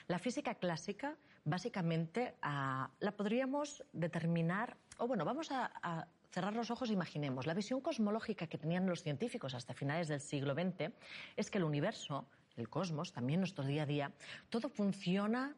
La 0.08 0.18
física 0.18 0.54
clásica, 0.54 1.16
básicamente, 1.44 2.34
ah, 2.42 2.90
la 2.98 3.12
podríamos 3.12 3.84
determinar, 3.92 4.76
o 4.98 5.06
bueno, 5.06 5.24
vamos 5.24 5.50
a, 5.50 6.06
cerrar 6.30 6.54
los 6.54 6.72
ojos, 6.72 6.90
imaginemos, 6.90 7.46
la 7.46 7.54
visión 7.54 7.80
cosmológica 7.80 8.48
que 8.48 8.58
tenían 8.58 8.88
los 8.88 9.04
científicos 9.04 9.54
hasta 9.54 9.72
finales 9.72 10.08
del 10.08 10.20
siglo 10.20 10.54
XX 10.54 10.92
es 11.36 11.48
que 11.48 11.58
el 11.58 11.64
universo, 11.64 12.26
el 12.56 12.68
cosmos, 12.68 13.12
también 13.12 13.38
nuestro 13.38 13.64
día 13.64 13.84
a 13.84 13.86
día, 13.86 14.12
todo 14.50 14.68
funciona 14.68 15.54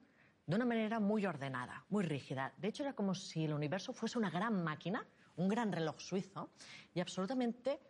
de 0.46 0.54
una 0.54 0.64
manera 0.64 1.00
muy 1.00 1.26
ordenada, 1.26 1.84
muy 1.88 2.04
rígida. 2.04 2.52
De 2.56 2.68
hecho, 2.68 2.84
era 2.84 2.94
como 2.94 3.14
si 3.14 3.44
el 3.44 3.52
universo 3.52 3.92
fuese 3.92 4.18
una 4.18 4.30
gran 4.30 4.62
máquina, 4.62 5.04
un 5.36 5.48
gran 5.48 5.72
reloj 5.72 6.00
suizo, 6.00 6.50
y 6.94 7.00
absolutamente 7.00 7.80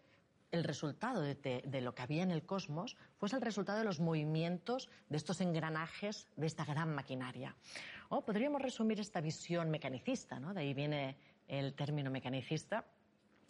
el 0.53 0.65
resultado 0.65 1.21
de, 1.21 1.81
lo 1.83 1.95
que 1.95 2.03
había 2.03 2.23
en 2.23 2.31
el 2.31 2.47
cosmos 2.47 2.97
fuese 3.19 3.37
el 3.37 3.43
resultado 3.43 3.79
de 3.79 3.85
los 3.85 4.01
movimientos 4.01 4.89
de 5.09 5.17
estos 5.17 5.41
engranajes 5.41 6.29
de 6.37 6.47
esta 6.47 6.65
gran 6.65 6.95
maquinaria. 6.95 7.55
O 8.09 8.25
podríamos 8.25 8.63
resumir 8.63 9.01
esta 9.01 9.21
visión 9.21 9.71
mecanicista, 9.71 10.39
¿no? 10.39 10.55
de 10.55 10.61
ahí 10.61 10.73
viene 10.73 11.19
el 11.49 11.75
término 11.75 12.11
mecanicista, 12.11 12.87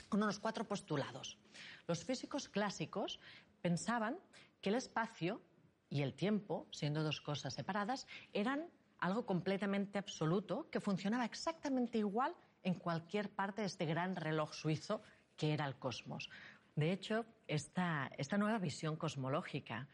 con 0.08 0.22
unos 0.22 0.38
cuatro 0.38 0.64
postulados. 0.64 1.38
Los 1.86 2.04
físicos 2.04 2.48
clásicos 2.48 3.20
pensaban 3.62 4.18
que 4.60 4.70
el 4.70 4.76
espacio 4.76 5.40
y 5.88 6.02
el 6.02 6.14
tiempo, 6.14 6.66
siendo 6.72 7.02
dos 7.02 7.20
cosas 7.20 7.54
separadas, 7.54 8.06
eran 8.32 8.66
algo 8.98 9.26
completamente 9.26 9.98
absoluto 9.98 10.68
que 10.70 10.80
funcionaba 10.80 11.24
exactamente 11.24 11.98
igual 11.98 12.34
en 12.62 12.74
cualquier 12.74 13.30
parte 13.30 13.62
de 13.62 13.66
este 13.66 13.86
gran 13.86 14.16
reloj 14.16 14.52
suizo 14.52 15.02
que 15.36 15.52
era 15.52 15.66
el 15.66 15.76
cosmos. 15.76 16.28
De 16.74 16.92
hecho, 16.92 17.24
esta, 17.46 18.10
esta 18.18 18.36
nueva 18.36 18.58
visión 18.58 18.96
cosmológica 18.96 19.88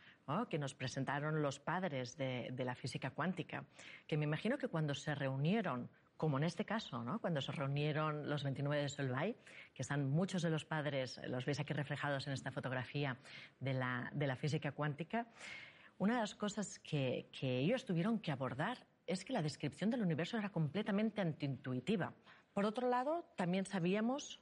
que 0.49 0.59
nos 0.59 0.75
presentaron 0.75 1.43
los 1.43 1.61
padres 1.61 2.17
de, 2.17 2.53
la 2.65 2.75
física 2.75 3.11
cuántica, 3.11 3.65
que 4.07 4.17
me 4.17 4.25
imagino 4.25 4.57
que 4.57 4.69
cuando 4.69 4.95
se 4.95 5.15
reunieron, 5.15 5.91
como 6.17 6.39
en 6.39 6.45
este 6.45 6.65
caso, 6.65 7.03
¿no? 7.05 7.21
cuando 7.21 7.41
se 7.41 7.53
reunieron 7.53 8.29
los 8.29 8.43
29 8.43 8.83
de 8.83 8.89
Solvay, 8.89 9.37
que 9.75 9.83
están 9.83 10.09
muchos 10.09 10.43
de 10.43 10.51
los 10.51 10.65
padres, 10.65 11.21
los 11.29 11.45
veis 11.45 11.61
aquí 11.61 11.73
reflejados 11.73 12.27
en 12.27 12.33
esta 12.33 12.51
fotografía 12.51 13.19
de 13.61 13.75
la, 13.75 14.11
de 14.15 14.27
la 14.27 14.37
física 14.37 14.73
cuántica, 14.73 15.27
una 15.99 16.15
de 16.15 16.21
las 16.21 16.35
cosas 16.35 16.79
que 16.79 17.29
ellos 17.33 17.85
tuvieron 17.85 18.19
que 18.19 18.33
abordar 18.33 18.79
es 19.07 19.25
que 19.25 19.33
la 19.33 19.43
descripción 19.43 19.91
del 19.91 20.03
universo 20.03 20.39
era 20.39 20.51
completamente 20.51 21.21
antiintuitiva. 21.21 22.15
Por 22.53 22.65
otro 22.65 22.89
lado, 22.89 23.25
también 23.37 23.67
sabíamos 23.67 24.41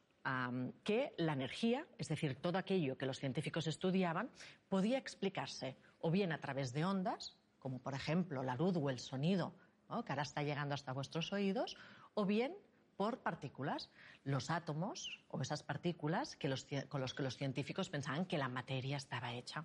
que 0.84 1.14
la 1.16 1.32
energía, 1.32 1.86
es 1.96 2.08
decir, 2.08 2.36
todo 2.36 2.58
aquello 2.58 2.98
que 2.98 3.06
los 3.06 3.18
científicos 3.18 3.66
estudiaban, 3.66 4.30
podía 4.68 4.98
explicarse 4.98 5.76
o 5.98 6.10
bien 6.10 6.32
a 6.32 6.40
través 6.40 6.72
de 6.72 6.84
ondas, 6.84 7.36
como 7.58 7.78
por 7.80 7.94
ejemplo 7.94 8.42
la 8.42 8.56
luz 8.56 8.76
o 8.76 8.90
el 8.90 8.98
sonido, 8.98 9.54
que 9.88 10.12
ahora 10.12 10.22
está 10.22 10.42
llegando 10.42 10.74
hasta 10.74 10.92
vuestros 10.92 11.32
oídos, 11.32 11.76
o 12.14 12.26
bien 12.26 12.54
por 12.96 13.22
partículas, 13.22 13.90
los 14.24 14.50
átomos 14.50 15.24
o 15.28 15.40
esas 15.40 15.62
partículas 15.62 16.36
que 16.36 16.54
con 16.88 17.00
los 17.00 17.14
que 17.14 17.22
los 17.22 17.36
científicos 17.38 17.88
pensaban 17.88 18.26
que 18.26 18.36
la 18.36 18.48
materia 18.48 18.98
estaba 18.98 19.32
hecha. 19.32 19.64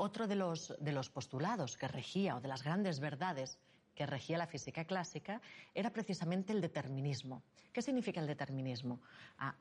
Otro 0.00 0.28
de 0.28 0.36
los, 0.36 1.10
postulados 1.10 1.76
que 1.76 1.88
regía, 1.88 2.36
o 2.36 2.40
de 2.40 2.46
las 2.46 2.62
grandes 2.62 3.00
verdades 3.00 3.58
que 3.96 4.06
regía 4.06 4.38
la 4.38 4.46
física 4.46 4.84
clásica 4.84 5.40
era 5.74 5.92
precisamente 5.92 6.52
el 6.52 6.60
determinismo. 6.60 7.42
¿Qué 7.72 7.82
significa 7.82 8.20
el 8.20 8.28
determinismo? 8.28 9.00
Ah, 9.38 9.56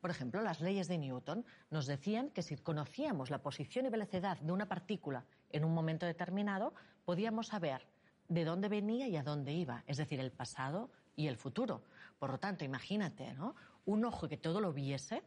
por 0.00 0.12
ejemplo, 0.12 0.42
las 0.42 0.60
leyes 0.60 0.86
de 0.86 0.96
Newton 0.96 1.44
nos 1.70 1.86
decían 1.86 2.30
que 2.30 2.42
si 2.42 2.56
conocíamos 2.56 3.30
la 3.30 3.42
posición 3.42 3.84
y 3.84 3.88
velocidad 3.88 4.38
de 4.38 4.52
una 4.52 4.68
partícula 4.68 5.24
en 5.50 5.64
un 5.64 5.74
momento 5.74 6.06
determinado, 6.06 6.72
podíamos 7.04 7.48
saber 7.48 7.84
de 8.28 8.44
dónde 8.44 8.68
venía 8.68 9.08
y 9.08 9.16
a 9.16 9.24
dónde 9.24 9.52
iba, 9.54 9.82
es 9.88 9.96
decir, 9.96 10.20
el 10.20 10.30
pasado 10.30 10.88
y 11.16 11.26
el 11.26 11.36
futuro. 11.36 11.82
Por 12.20 12.30
lo 12.30 12.38
tanto, 12.38 12.64
imagínate, 12.64 13.34
¿no? 13.34 13.56
Un 13.86 14.04
ojo 14.04 14.28
que 14.28 14.36
todo 14.36 14.60
lo 14.60 14.72
viese, 14.72 15.24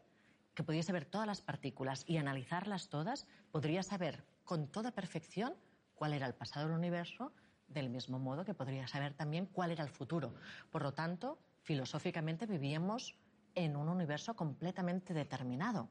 que 0.54 0.64
pudiese 0.64 0.94
ver 0.94 1.04
todas 1.04 1.28
las 1.28 1.42
partículas 1.42 2.06
y 2.08 2.16
analizarlas 2.16 2.88
todas, 2.88 3.28
podría 3.52 3.84
saber 3.84 4.24
con 4.44 4.68
toda 4.68 4.92
perfección 4.92 5.56
cuál 5.96 6.14
era 6.14 6.28
el 6.28 6.34
pasado 6.34 6.68
del 6.68 6.78
universo, 6.78 7.32
del 7.68 7.90
mismo 7.90 8.20
modo 8.20 8.46
que 8.46 8.54
podría 8.54 8.88
saber 8.88 9.14
también 9.14 9.46
cuál 9.46 9.72
era 9.72 9.84
el 9.84 9.90
futuro. 9.90 10.34
Por 10.70 10.84
lo 10.84 10.94
tanto, 10.94 11.40
filosóficamente 11.62 12.46
vivíamos 12.46 13.18
en 13.56 13.76
un 13.76 13.88
universo 13.88 14.36
completamente 14.36 15.14
determinado. 15.14 15.90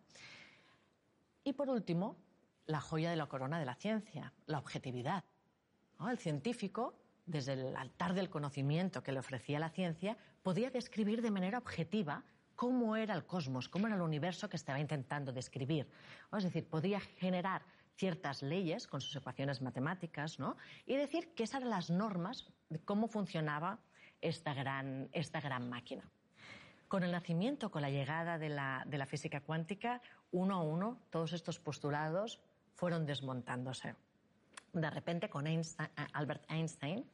Y 1.45 1.55
por 1.55 1.69
último, 1.71 2.17
la 2.67 2.81
joya 2.81 3.11
de 3.11 3.17
la 3.17 3.27
corona 3.27 3.59
de 3.59 3.65
la 3.65 3.75
ciencia, 3.75 4.33
la 4.47 4.59
objetividad. 4.59 5.25
¿No? 5.99 6.11
El 6.11 6.19
científico, 6.19 6.95
desde 7.27 7.55
el 7.55 7.77
altar 7.77 8.15
del 8.15 8.31
conocimiento 8.31 9.03
que 9.03 9.13
le 9.13 9.21
ofrecía 9.21 9.59
la 9.59 9.71
ciencia, 9.71 10.17
podía 10.43 10.71
describir 10.71 11.23
de 11.23 11.31
manera 11.31 11.59
objetiva 11.59 12.25
cómo 12.55 12.97
era 12.97 13.15
el 13.15 13.25
cosmos, 13.25 13.69
cómo 13.69 13.87
era 13.87 13.97
el 13.97 14.03
universo 14.03 14.49
que 14.49 14.57
estaba 14.57 14.79
intentando 14.79 15.33
describir. 15.33 15.89
Es 16.37 16.45
decir, 16.45 16.69
podía 16.69 17.01
generar 17.01 17.63
ciertas 17.97 18.43
leyes 18.43 18.87
con 18.87 19.01
sus 19.01 19.15
ecuaciones 19.17 19.63
matemáticas, 19.63 20.39
¿no? 20.39 20.57
Y 20.87 20.97
decir 20.97 21.35
que 21.35 21.45
esas 21.45 21.61
eran 21.61 21.71
las 21.71 21.91
normas 21.91 22.47
de 22.69 22.79
cómo 22.81 23.09
funcionaba 23.09 23.79
esta 24.21 24.55
gran, 24.55 25.09
esta 25.13 25.41
gran 25.41 25.69
máquina. 25.69 26.09
Con 26.89 27.03
el 27.03 27.13
nacimiento, 27.13 27.71
con 27.71 27.83
la 27.83 27.91
llegada 27.91 28.39
de 28.39 28.49
la, 28.49 28.85
de 28.87 28.99
la 28.99 29.07
física 29.07 29.41
cuántica, 29.41 30.03
uno 30.31 30.57
a 30.57 30.63
uno, 30.63 30.99
todos 31.11 31.33
estos 31.33 31.59
postulados 31.59 32.41
fueron 32.75 33.07
desmontándose. 33.07 33.95
De 34.73 34.91
repente, 34.91 35.29
con 35.29 35.47
Einstein, 35.47 35.89
Albert 36.13 36.51
Einstein, 36.51 37.05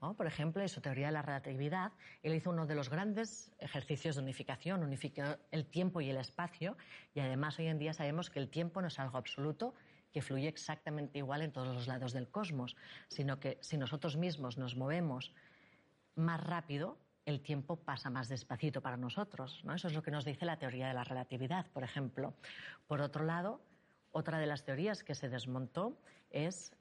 ¿no? 0.00 0.14
por 0.14 0.26
ejemplo, 0.26 0.62
en 0.62 0.68
su 0.68 0.80
teoría 0.80 1.06
de 1.06 1.12
la 1.12 1.22
relatividad, 1.22 1.92
él 2.22 2.34
hizo 2.34 2.50
uno 2.50 2.66
de 2.66 2.74
los 2.74 2.88
grandes 2.88 3.52
ejercicios 3.58 4.16
de 4.16 4.22
unificación, 4.22 4.82
unificó 4.82 5.22
el 5.50 5.66
tiempo 5.66 6.00
y 6.00 6.10
el 6.10 6.16
espacio, 6.16 6.76
y 7.14 7.20
además 7.20 7.58
hoy 7.58 7.66
en 7.66 7.78
día 7.78 7.92
sabemos 7.92 8.30
que 8.30 8.38
el 8.38 8.48
tiempo 8.48 8.80
no 8.80 8.88
es 8.88 8.98
algo 8.98 9.18
absoluto, 9.18 9.74
que 10.12 10.22
fluye 10.22 10.48
exactamente 10.48 11.18
igual 11.18 11.42
en 11.42 11.52
todos 11.52 11.74
los 11.74 11.86
lados 11.86 12.12
del 12.12 12.28
cosmos, 12.28 12.76
sino 13.08 13.40
que 13.40 13.58
si 13.60 13.76
nosotros 13.76 14.16
mismos 14.16 14.58
nos 14.58 14.76
movemos 14.76 15.32
más 16.14 16.42
rápido, 16.42 16.98
el 17.26 17.40
tiempo 17.40 17.76
pasa 17.76 18.10
más 18.10 18.28
despacito 18.28 18.80
para 18.80 18.96
nosotros. 18.96 19.62
¿no? 19.64 19.74
Eso 19.74 19.88
es 19.88 19.94
lo 19.94 20.02
que 20.02 20.10
nos 20.10 20.24
dice 20.24 20.44
la 20.44 20.58
teoría 20.58 20.88
de 20.88 20.94
la 20.94 21.04
relatividad, 21.04 21.66
por 21.72 21.84
ejemplo. 21.84 22.34
Por 22.86 23.00
otro 23.00 23.24
lado, 23.24 23.60
otra 24.12 24.38
de 24.38 24.46
las 24.46 24.64
teorías 24.64 25.04
que 25.04 25.14
se 25.14 25.28
desmontó 25.28 25.96
es 26.30 26.72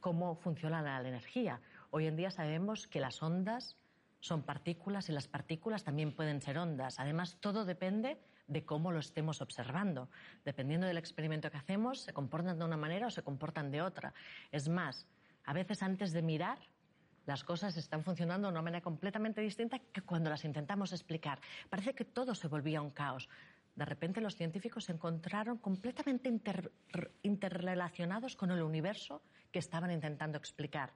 cómo 0.00 0.36
funciona 0.36 0.82
la 0.82 1.00
energía. 1.00 1.60
Hoy 1.90 2.06
en 2.06 2.16
día 2.16 2.30
sabemos 2.30 2.86
que 2.86 3.00
las 3.00 3.22
ondas 3.22 3.76
son 4.20 4.42
partículas 4.42 5.08
y 5.08 5.12
las 5.12 5.28
partículas 5.28 5.84
también 5.84 6.14
pueden 6.14 6.42
ser 6.42 6.58
ondas. 6.58 6.98
Además, 6.98 7.38
todo 7.40 7.64
depende 7.64 8.18
de 8.48 8.64
cómo 8.64 8.90
lo 8.90 8.98
estemos 8.98 9.40
observando. 9.40 10.08
Dependiendo 10.44 10.86
del 10.86 10.98
experimento 10.98 11.50
que 11.50 11.58
hacemos, 11.58 12.00
se 12.00 12.12
comportan 12.12 12.58
de 12.58 12.64
una 12.64 12.76
manera 12.76 13.06
o 13.06 13.10
se 13.10 13.22
comportan 13.22 13.70
de 13.70 13.82
otra. 13.82 14.12
Es 14.50 14.68
más, 14.68 15.06
a 15.44 15.52
veces 15.52 15.82
antes 15.82 16.12
de 16.12 16.22
mirar, 16.22 16.58
las 17.26 17.44
cosas 17.44 17.76
están 17.76 18.02
funcionando 18.02 18.48
de 18.48 18.52
una 18.52 18.62
manera 18.62 18.80
completamente 18.80 19.42
distinta 19.42 19.78
que 19.78 20.00
cuando 20.00 20.30
las 20.30 20.44
intentamos 20.44 20.92
explicar. 20.92 21.40
Parece 21.68 21.94
que 21.94 22.06
todo 22.06 22.34
se 22.34 22.48
volvía 22.48 22.80
un 22.80 22.90
caos. 22.90 23.28
De 23.76 23.84
repente 23.84 24.22
los 24.22 24.34
científicos 24.34 24.86
se 24.86 24.92
encontraron 24.92 25.58
completamente 25.58 26.32
interrelacionados 27.22 28.34
con 28.34 28.50
el 28.50 28.62
universo 28.62 29.22
que 29.52 29.58
estaban 29.58 29.90
intentando 29.90 30.38
explicar. 30.38 30.94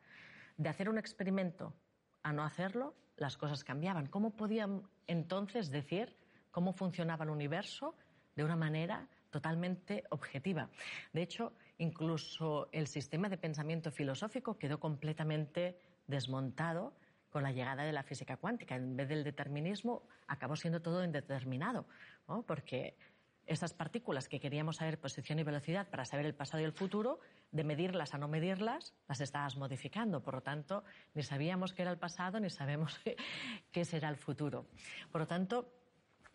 De 0.56 0.70
hacer 0.70 0.88
un 0.88 0.98
experimento 0.98 1.74
a 2.22 2.32
no 2.32 2.44
hacerlo, 2.44 2.96
las 3.16 3.36
cosas 3.36 3.62
cambiaban. 3.62 4.06
¿Cómo 4.06 4.30
podían 4.30 4.82
entonces 5.06 5.70
decir 5.70 6.16
cómo 6.52 6.72
funcionaba 6.72 7.24
el 7.24 7.30
universo 7.30 7.96
de 8.36 8.44
una 8.44 8.56
manera 8.56 9.08
totalmente 9.30 10.04
objetiva. 10.10 10.68
De 11.12 11.22
hecho, 11.22 11.54
incluso 11.78 12.68
el 12.70 12.86
sistema 12.86 13.28
de 13.28 13.38
pensamiento 13.38 13.90
filosófico 13.90 14.58
quedó 14.58 14.78
completamente 14.78 15.78
desmontado 16.06 16.94
con 17.30 17.42
la 17.42 17.50
llegada 17.50 17.82
de 17.82 17.92
la 17.92 18.02
física 18.02 18.36
cuántica. 18.36 18.76
En 18.76 18.94
vez 18.94 19.08
del 19.08 19.24
determinismo, 19.24 20.02
acabó 20.28 20.54
siendo 20.54 20.82
todo 20.82 21.02
indeterminado, 21.02 21.86
¿no? 22.28 22.42
porque 22.42 22.94
esas 23.46 23.74
partículas 23.74 24.28
que 24.28 24.38
queríamos 24.38 24.76
saber 24.76 25.00
posición 25.00 25.38
y 25.38 25.42
velocidad 25.42 25.88
para 25.88 26.04
saber 26.04 26.26
el 26.26 26.34
pasado 26.34 26.62
y 26.62 26.64
el 26.64 26.72
futuro, 26.72 27.18
de 27.50 27.64
medirlas 27.64 28.14
a 28.14 28.18
no 28.18 28.28
medirlas, 28.28 28.94
las 29.08 29.20
estabas 29.20 29.56
modificando. 29.56 30.22
Por 30.22 30.34
lo 30.34 30.42
tanto, 30.42 30.84
ni 31.14 31.22
sabíamos 31.22 31.72
qué 31.72 31.82
era 31.82 31.90
el 31.90 31.98
pasado 31.98 32.38
ni 32.38 32.50
sabemos 32.50 33.00
qué 33.72 33.84
será 33.84 34.08
el 34.10 34.16
futuro. 34.16 34.66
Por 35.10 35.22
lo 35.22 35.26
tanto, 35.26 35.72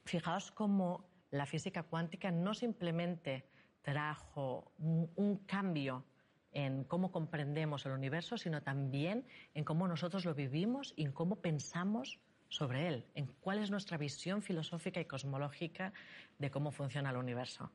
Fijaos 0.08 0.52
cómo 0.52 1.06
la 1.32 1.46
física 1.46 1.84
cuántica 1.84 2.32
no 2.32 2.54
simplemente 2.54 3.50
trajo 3.82 4.72
un, 4.78 5.38
cambio 5.46 6.06
en 6.54 6.86
cómo 6.86 7.12
comprendemos 7.12 7.86
el 7.86 7.91
universo, 7.91 8.38
sino 8.38 8.63
también 8.63 9.28
en 9.54 9.65
cómo 9.65 9.86
nosotros 9.88 10.24
lo 10.24 10.34
vivimos 10.34 10.93
y 10.96 11.04
en 11.04 11.12
cómo 11.12 11.41
pensamos 11.41 12.20
sobre 12.48 12.88
él, 12.88 13.06
en 13.15 13.28
cuál 13.28 13.60
es 13.60 13.70
nuestra 13.70 13.98
visión 13.98 14.41
filosófica 14.41 15.02
y 15.02 15.06
cosmológica 15.06 15.91
de 16.39 16.50
cómo 16.50 16.72
funciona 16.72 17.10
el 17.10 17.17
universo. 17.17 17.70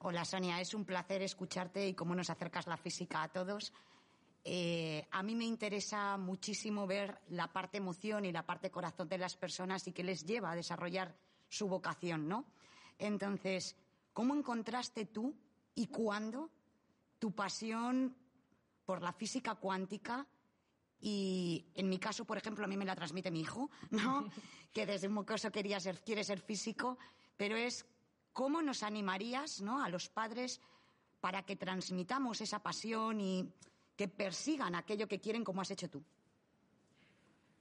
Hola 0.00 0.26
Sonia, 0.26 0.60
es 0.60 0.74
un 0.74 0.84
placer 0.84 1.22
escucharte 1.22 1.88
y 1.88 1.94
cómo 1.94 2.14
nos 2.14 2.28
acercas 2.28 2.66
la 2.66 2.76
física 2.76 3.22
a 3.22 3.28
todos. 3.28 3.72
Eh, 4.42 5.06
a 5.10 5.22
mí 5.22 5.34
me 5.34 5.44
interesa 5.44 6.16
muchísimo 6.16 6.86
ver 6.86 7.20
la 7.28 7.52
parte 7.52 7.76
emoción 7.76 8.24
y 8.24 8.32
la 8.32 8.46
parte 8.46 8.70
corazón 8.70 9.08
de 9.08 9.18
las 9.18 9.36
personas 9.36 9.86
y 9.86 9.92
qué 9.92 10.02
les 10.02 10.24
lleva 10.24 10.52
a 10.52 10.56
desarrollar 10.56 11.14
su 11.48 11.68
vocación, 11.68 12.26
¿no? 12.26 12.46
Entonces, 12.98 13.76
¿cómo 14.12 14.34
encontraste 14.34 15.06
tú 15.06 15.34
y 15.74 15.88
cuándo 15.88 16.50
tu 17.18 17.32
pasión 17.32 18.16
por 18.86 19.02
la 19.02 19.12
física 19.12 19.56
cuántica? 19.56 20.26
Y 21.00 21.66
en 21.74 21.88
mi 21.88 21.98
caso, 21.98 22.24
por 22.24 22.38
ejemplo, 22.38 22.64
a 22.64 22.68
mí 22.68 22.76
me 22.76 22.84
la 22.84 22.96
transmite 22.96 23.30
mi 23.30 23.40
hijo, 23.40 23.70
¿no? 23.90 24.30
que 24.72 24.86
desde 24.86 25.08
un 25.08 25.14
mocoso 25.14 25.50
quería 25.50 25.80
ser, 25.80 26.00
quiere 26.02 26.24
ser 26.24 26.40
físico, 26.40 26.96
pero 27.36 27.56
es 27.56 27.84
cómo 28.32 28.62
nos 28.62 28.82
animarías, 28.82 29.60
¿no? 29.60 29.82
A 29.82 29.88
los 29.88 30.08
padres 30.08 30.60
para 31.20 31.44
que 31.44 31.56
transmitamos 31.56 32.40
esa 32.40 32.62
pasión 32.62 33.20
y 33.20 33.52
que 34.00 34.08
persigan 34.08 34.74
aquello 34.74 35.06
que 35.06 35.20
quieren 35.20 35.44
como 35.44 35.60
has 35.60 35.70
hecho 35.70 35.90
tú? 35.90 36.02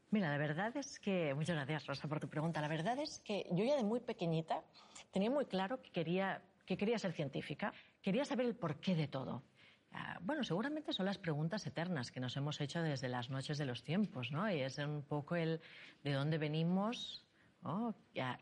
Mira, 0.10 0.30
la 0.30 0.38
verdad 0.38 0.72
es 0.78 0.98
que, 0.98 1.34
muchas 1.34 1.58
gracias 1.58 1.86
Rosa 1.86 2.08
por 2.08 2.22
tu 2.22 2.30
pregunta, 2.30 2.62
la 2.62 2.70
verdad 2.70 2.98
es 2.98 3.20
que 3.20 3.46
yo 3.52 3.66
ya 3.66 3.76
de 3.76 3.84
muy 3.84 4.00
pequeñita 4.00 4.64
tenía 5.12 5.30
muy 5.30 5.48
claro 5.48 5.82
que 5.82 5.92
quería, 5.92 6.42
que 6.66 6.78
quería 6.78 6.98
ser 6.98 7.12
científica, 7.12 7.74
quería 8.02 8.24
saber 8.24 8.46
el 8.46 8.56
porqué 8.56 8.96
de 8.96 9.10
todo. 9.10 9.44
Ah, 9.92 10.18
bueno, 10.22 10.46
seguramente 10.46 10.94
son 10.94 11.08
las 11.08 11.18
preguntas 11.18 11.68
eternas 11.68 12.10
que 12.10 12.22
nos 12.22 12.38
hemos 12.38 12.62
hecho 12.62 12.82
desde 12.82 13.10
las 13.10 13.30
noches 13.30 13.58
de 13.58 13.66
los 13.66 13.84
tiempos, 13.84 14.32
¿no? 14.32 14.50
Y 14.50 14.62
es 14.62 14.78
un 14.78 15.04
poco 15.04 15.36
el 15.36 15.60
de 16.06 16.14
dónde 16.14 16.38
venimos, 16.38 17.28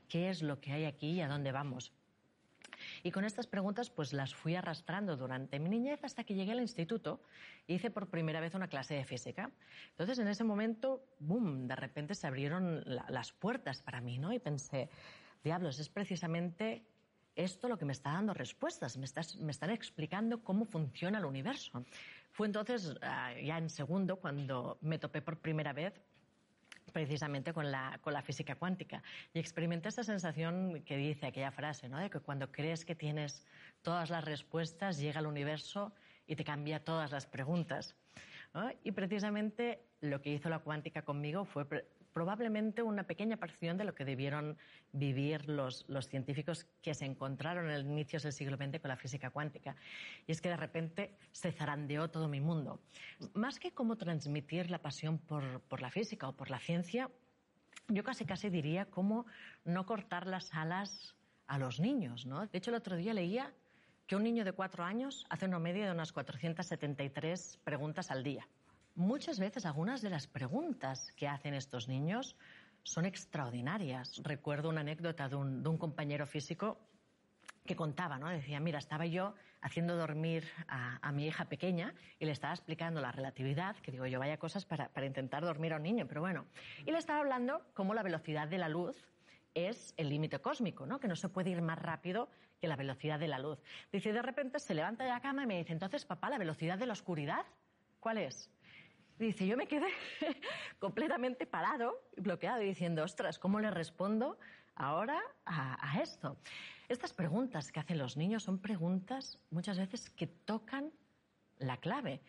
qué 0.07 0.29
es 0.29 0.43
lo 0.43 0.61
que 0.61 0.71
hay 0.71 0.85
aquí 0.85 1.13
y 1.13 1.21
a 1.21 1.27
dónde 1.27 1.51
vamos. 1.51 1.96
Y 3.07 3.11
con 3.11 3.23
estas 3.23 3.47
preguntas 3.47 3.89
pues 3.89 4.11
las 4.11 4.35
fui 4.35 4.55
arrastrando 4.55 5.15
durante 5.15 5.59
mi 5.59 5.69
niñez 5.69 6.03
hasta 6.03 6.25
que 6.25 6.33
llegué 6.33 6.51
al 6.51 6.59
instituto 6.59 7.21
y 7.65 7.75
hice 7.75 7.89
por 7.89 8.09
primera 8.09 8.41
vez 8.41 8.53
una 8.53 8.67
clase 8.67 8.95
de 8.95 9.05
física. 9.05 9.49
Entonces 9.91 10.19
en 10.19 10.27
ese 10.27 10.43
momento, 10.43 11.05
boom, 11.19 11.69
de 11.69 11.77
repente 11.77 12.15
se 12.15 12.27
abrieron 12.27 12.83
las 12.85 13.31
puertas 13.31 13.81
para 13.81 14.01
mí, 14.01 14.19
¿no? 14.19 14.33
Y 14.33 14.39
pensé, 14.39 14.89
diablos, 15.41 15.79
es 15.79 15.87
precisamente 15.87 16.83
esto 17.33 17.69
lo 17.69 17.77
que 17.77 17.85
me 17.85 17.93
está 17.93 18.11
dando 18.11 18.33
respuestas, 18.33 18.97
me, 18.97 19.07
me 19.39 19.51
están 19.51 19.69
explicando 19.69 20.43
cómo 20.43 20.65
funciona 20.65 21.19
el 21.19 21.25
universo. 21.25 21.85
Fue 22.33 22.45
entonces, 22.45 22.93
ah, 23.03 23.31
ya 23.41 23.57
en 23.57 23.69
segundo, 23.69 24.17
cuando 24.17 24.79
me 24.81 24.99
topé 24.99 25.21
por 25.21 25.39
primera 25.39 25.71
vez 25.71 25.93
precisamente 26.97 27.53
con 27.53 27.71
la, 27.71 27.99
con 28.01 28.11
la 28.11 28.23
física 28.23 28.55
cuántica. 28.55 29.03
Y 29.31 29.37
experimenté 29.37 29.89
esa 29.89 30.03
sensación 30.03 30.81
que 30.83 30.97
dice 30.97 31.27
aquella 31.27 31.51
frase, 31.51 31.87
¿no? 31.87 31.99
de 31.99 32.09
que 32.09 32.19
cuando 32.19 32.51
crees 32.51 32.85
que 32.85 32.95
tienes 32.95 33.45
todas 33.83 34.09
las 34.09 34.25
respuestas, 34.25 34.97
llega 34.97 35.19
el 35.19 35.27
universo 35.27 35.93
y 36.25 36.35
te 36.35 36.43
cambia 36.43 36.83
todas 36.83 37.11
las 37.11 37.27
preguntas. 37.27 37.95
Y 38.83 38.93
precisamente 38.93 39.83
lo 40.01 40.19
que 40.23 40.31
hizo 40.31 40.49
la 40.49 40.57
cuántica 40.57 41.03
conmigo 41.03 41.45
fue 41.45 41.67
probablemente 42.17 42.81
una 42.81 43.03
pequeña 43.03 43.37
porción 43.37 43.77
de 43.77 43.83
lo 43.83 43.93
que 43.93 44.03
debieron 44.03 44.57
vivir 44.91 45.47
los, 45.47 45.85
científicos 46.09 46.65
que 46.81 46.95
se 46.95 47.05
encontraron 47.05 47.65
en 47.65 47.75
el 47.75 47.85
inicio 47.85 48.19
del 48.19 48.33
siglo 48.33 48.57
XX 48.57 48.79
con 48.79 48.89
la 48.89 48.97
física 48.97 49.29
cuántica. 49.29 49.75
Y 50.25 50.31
es 50.31 50.41
que 50.41 50.49
de 50.49 50.57
repente 50.57 51.15
se 51.31 51.51
zarandeó 51.51 52.09
todo 52.09 52.27
mi 52.27 52.41
mundo. 52.41 52.79
Más 53.35 53.59
que 53.59 53.71
cómo 53.71 53.97
transmitir 53.97 54.71
la 54.71 54.79
pasión 54.79 55.19
por, 55.19 55.61
por 55.69 55.79
la 55.79 55.91
física 55.91 56.27
o 56.27 56.35
por 56.35 56.49
la 56.49 56.57
ciencia, 56.57 57.11
yo 57.87 58.03
casi 58.03 58.25
casi 58.25 58.49
diría 58.49 58.85
cómo 58.85 59.27
no 59.63 59.85
cortar 59.85 60.25
las 60.25 60.51
alas 60.55 61.13
a 61.45 61.59
los 61.59 61.79
niños. 61.79 62.25
¿no? 62.25 62.47
De 62.47 62.57
hecho, 62.57 62.71
el 62.71 62.77
otro 62.77 62.95
día 62.95 63.13
leía 63.13 63.53
que 64.07 64.15
un 64.15 64.23
niño 64.23 64.43
de 64.43 64.53
cuatro 64.53 64.83
años 64.83 65.23
hace 65.29 65.45
una 65.45 65.59
media 65.59 65.85
de 65.85 65.91
unas 65.91 66.11
473 66.13 67.59
preguntas 67.63 68.09
al 68.09 68.23
día. 68.23 68.47
Muchas 68.97 69.39
veces 69.39 69.67
algunas 69.67 70.01
de 70.01 70.09
las 70.09 70.25
preguntas 70.25 71.11
que 71.15 71.27
hacen 71.27 71.53
estos 71.53 71.87
niños 71.87 72.35
son 72.81 73.05
extraordinarias. 73.05 74.19
Recuerdo 74.23 74.69
una 74.69 74.81
anécdota 74.81 75.29
de 75.29 75.35
un, 75.35 75.77
compañero 75.77 76.25
físico 76.25 76.79
que 77.67 77.75
contaba, 77.75 78.17
¿no? 78.17 78.27
Decía, 78.27 78.59
mira, 78.59 78.79
estaba 78.79 79.05
yo 79.05 79.35
haciendo 79.61 79.97
dormir 79.97 80.45
a, 80.67 81.11
mi 81.11 81.27
hija 81.27 81.45
pequeña 81.45 81.93
y 82.17 82.25
le 82.25 82.31
estaba 82.31 82.55
explicando 82.55 82.99
la 82.99 83.11
relatividad, 83.11 83.75
que 83.75 83.91
digo 83.91 84.07
yo, 84.07 84.17
vaya 84.17 84.39
cosas 84.39 84.65
para, 84.65 84.89
para 84.89 85.05
intentar 85.05 85.45
dormir 85.45 85.73
a 85.73 85.75
un 85.75 85.83
niño, 85.83 86.07
pero 86.07 86.21
bueno. 86.21 86.47
Y 86.83 86.91
le 86.91 86.97
estaba 86.97 87.19
hablando 87.19 87.61
cómo 87.75 87.93
la 87.93 88.01
velocidad 88.01 88.47
de 88.47 88.57
la 88.57 88.67
luz 88.67 88.97
es 89.53 89.93
el 89.97 90.09
límite 90.09 90.39
cósmico, 90.39 90.87
¿no? 90.87 90.99
Que 90.99 91.07
no 91.07 91.15
se 91.15 91.29
puede 91.29 91.51
ir 91.51 91.61
más 91.61 91.77
rápido 91.77 92.29
que 92.59 92.67
la 92.67 92.75
velocidad 92.75 93.19
de 93.19 93.27
la 93.27 93.37
luz. 93.37 93.59
Dice, 93.91 94.11
de 94.11 94.23
repente 94.23 94.57
se 94.57 94.73
levanta 94.73 95.03
de 95.03 95.11
la 95.11 95.21
cama 95.21 95.43
y 95.43 95.45
me 95.45 95.59
dice, 95.59 95.73
entonces, 95.73 96.03
papá, 96.03 96.31
¿la 96.31 96.39
velocidad 96.39 96.79
de 96.79 96.87
la 96.87 96.93
oscuridad 96.93 97.45
cuál 97.99 98.17
es? 98.17 98.49
Dice, 99.19 99.47
yo 99.47 99.57
me 99.57 99.67
quedé 99.67 99.87
completamente 100.79 101.47
parado 101.47 102.03
y 102.15 102.21
bloqueado 102.21 102.59
diciendo, 102.59 103.03
ostras, 103.03 103.39
¿cómo 103.39 103.59
le 103.59 103.71
respondo 103.71 104.37
ahora 104.75 105.19
a, 105.45 105.99
esto? 106.01 106.37
Estas 106.87 107.13
preguntas 107.13 107.71
que 107.71 107.79
hacen 107.79 107.97
los 107.97 108.15
niños 108.15 108.43
son 108.43 108.59
preguntas 108.59 109.39
muchas 109.49 109.79
veces 109.79 110.11
que 110.11 110.27
tocan 110.27 110.91
la 111.57 111.77
clave. 111.77 112.21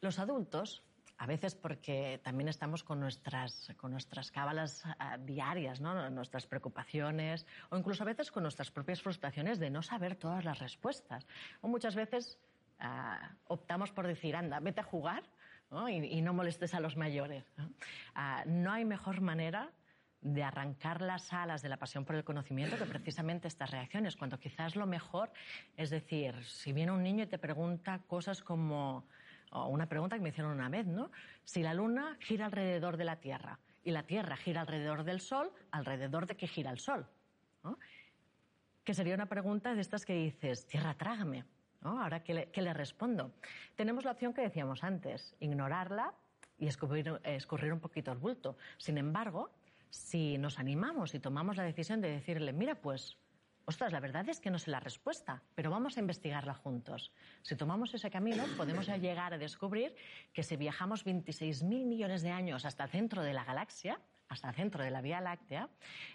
Los 0.00 0.18
adultos, 0.18 0.82
a 1.16 1.26
veces 1.26 1.54
porque 1.54 2.20
también 2.24 2.48
estamos 2.48 2.82
con 2.82 2.98
nuestras, 2.98 3.72
con 3.76 3.92
nuestras 3.92 4.32
cábalas 4.32 4.82
ah, 4.98 5.16
diarias, 5.16 5.80
¿no? 5.80 6.10
nuestras 6.10 6.44
preocupaciones, 6.44 7.46
o 7.70 7.76
incluso 7.76 8.02
a 8.02 8.06
veces 8.06 8.32
con 8.32 8.42
nuestras 8.42 8.72
propias 8.72 9.00
frustraciones 9.00 9.60
de 9.60 9.70
no 9.70 9.82
saber 9.82 10.16
todas 10.16 10.44
las 10.44 10.58
respuestas. 10.58 11.24
O 11.60 11.68
muchas 11.68 11.94
veces 11.94 12.36
ah, 12.80 13.36
optamos 13.46 13.92
por 13.92 14.08
decir, 14.08 14.34
anda, 14.34 14.58
vete 14.58 14.80
a 14.80 14.84
jugar 14.84 15.22
y, 15.88 16.20
no 16.20 16.34
molestes 16.34 16.74
a 16.74 16.80
los 16.80 16.96
mayores. 16.96 17.44
Ah, 18.14 18.42
¿no? 18.46 18.72
hay 18.72 18.84
mejor 18.84 19.20
manera 19.20 19.70
de 20.20 20.42
arrancar 20.42 21.00
las 21.00 21.32
alas 21.32 21.62
de 21.62 21.68
la 21.68 21.78
pasión 21.78 22.04
por 22.04 22.14
el 22.14 22.24
conocimiento 22.24 22.76
que 22.76 22.84
precisamente 22.84 23.48
estas 23.48 23.70
reacciones, 23.70 24.16
cuando 24.16 24.38
quizás 24.38 24.76
lo 24.76 24.86
mejor 24.86 25.30
es 25.76 25.88
decir, 25.90 26.34
si 26.44 26.72
viene 26.72 26.92
un 26.92 27.02
niño 27.02 27.24
y 27.24 27.26
te 27.26 27.38
pregunta 27.38 28.00
cosas 28.06 28.42
como, 28.42 29.06
una 29.52 29.86
pregunta 29.86 30.16
que 30.16 30.22
me 30.22 30.28
hicieron 30.28 30.52
una 30.52 30.68
vez, 30.68 30.86
¿no? 30.86 31.10
Si 31.44 31.62
la 31.62 31.72
luna 31.72 32.16
gira 32.20 32.46
alrededor 32.46 32.96
de 32.96 33.04
la 33.04 33.16
Tierra 33.16 33.58
y 33.82 33.92
la 33.92 34.02
Tierra 34.02 34.36
gira 34.36 34.60
alrededor 34.60 35.04
del 35.04 35.20
Sol, 35.20 35.50
¿alrededor 35.70 36.26
de 36.26 36.36
qué 36.36 36.46
gira 36.46 36.70
el 36.70 36.78
Sol? 36.78 37.06
Que 38.84 38.92
sería 38.92 39.14
una 39.14 39.26
pregunta 39.26 39.74
de 39.74 39.80
estas 39.80 40.04
que 40.04 40.14
dices, 40.14 40.66
Tierra, 40.66 40.94
trágame. 40.94 41.44
Ahora, 41.82 42.22
¿qué 42.22 42.34
le, 42.34 42.74
respondo? 42.74 43.32
Tenemos 43.74 44.04
la 44.04 44.12
opción 44.12 44.34
que 44.34 44.42
decíamos 44.42 44.84
antes, 44.84 45.34
ignorarla 45.40 46.12
y 46.58 46.66
escurrir, 46.66 47.72
un 47.72 47.80
poquito 47.80 48.12
el 48.12 48.18
bulto. 48.18 48.56
Sin 48.76 48.98
embargo, 48.98 49.50
si 49.88 50.36
nos 50.36 50.58
animamos 50.58 51.14
y 51.14 51.20
tomamos 51.20 51.56
la 51.56 51.62
decisión 51.62 52.02
de 52.02 52.10
decirle, 52.10 52.52
mira, 52.52 52.74
pues, 52.74 53.16
ostras, 53.64 53.92
la 53.92 54.00
verdad 54.00 54.28
es 54.28 54.40
que 54.40 54.50
no 54.50 54.58
sé 54.58 54.70
la 54.70 54.80
respuesta, 54.80 55.42
pero 55.54 55.70
vamos 55.70 55.96
a 55.96 56.00
investigarla 56.00 56.52
juntos. 56.52 57.12
Si 57.40 57.56
tomamos 57.56 57.94
ese 57.94 58.10
camino, 58.10 58.44
podemos 58.58 58.86
llegar 58.86 59.32
a 59.32 59.38
descubrir 59.38 59.96
que 60.34 60.42
si 60.42 60.56
viajamos 60.56 61.06
26.000 61.06 61.86
millones 61.86 62.20
de 62.20 62.30
años 62.30 62.66
hasta 62.66 62.84
el 62.84 62.90
centro 62.90 63.22
de 63.22 63.32
la 63.32 63.44
galaxia, 63.44 63.98
hasta 64.30 64.48
el 64.48 64.54
centro 64.54 64.82
de 64.82 64.90
la 64.90 65.02
Vía 65.02 65.20
Láctea, 65.20 65.68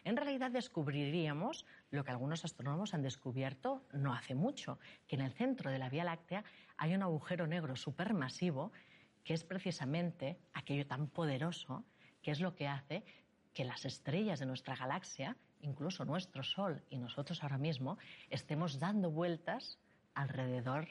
en 0.06 0.16
realidad 0.16 0.50
descubriríamos 0.50 1.66
lo 1.92 2.04
que 2.04 2.12
algunos 2.12 2.46
astrónomos 2.46 2.94
han 2.94 3.02
descubierto 3.02 3.84
no 3.92 4.14
hace 4.14 4.34
mucho, 4.36 4.80
que 5.06 5.18
en 5.18 5.22
el 5.22 5.34
centro 5.34 5.70
de 5.70 5.78
la 5.78 5.90
Vía 5.90 6.06
Láctea 6.06 6.44
hay 6.78 6.96
un 6.96 7.04
agujero 7.04 7.46
negro 7.46 7.76
supermasivo 7.76 8.72
que 9.26 9.34
es 9.34 9.44
precisamente 9.44 10.40
aquello 10.54 10.88
tan 10.88 11.08
poderoso 11.08 11.84
que 12.22 12.32
es 12.32 12.40
lo 12.40 12.56
que 12.56 12.68
hace 12.68 13.04
que 13.54 13.66
las 13.66 13.86
estrellas 13.86 14.40
de 14.40 14.46
nuestra 14.46 14.76
galaxia, 14.76 15.36
incluso 15.62 16.06
nuestro 16.06 16.44
Sol 16.44 16.84
y 16.90 16.98
nosotros 16.98 17.44
ahora 17.44 17.58
mismo, 17.58 17.98
estemos 18.30 18.80
dando 18.80 19.12
vueltas 19.12 19.78
alrededor 20.14 20.88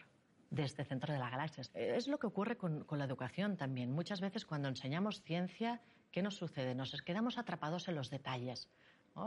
de 0.51 0.65
este 0.65 0.85
centro 0.85 1.13
de 1.13 1.19
la 1.19 1.31
galaxia. 1.31 1.65
Es 1.75 2.07
lo 2.07 2.19
que 2.19 2.27
ocurre 2.27 2.57
con, 2.57 2.85
con 2.85 2.99
la 2.99 3.05
educación 3.05 3.57
también. 3.57 3.93
Muchas 3.93 4.21
veces 4.21 4.45
cuando 4.47 4.69
enseñamos 4.69 5.23
ciencia 5.23 5.81
¿Qué 6.15 6.23
nos 6.23 6.37
sucede? 6.37 6.77
Nos 6.77 6.93
quedamos 7.03 7.39
atrapados 7.39 7.89
en 7.89 7.97
los 7.97 8.09
detalles. 8.09 8.69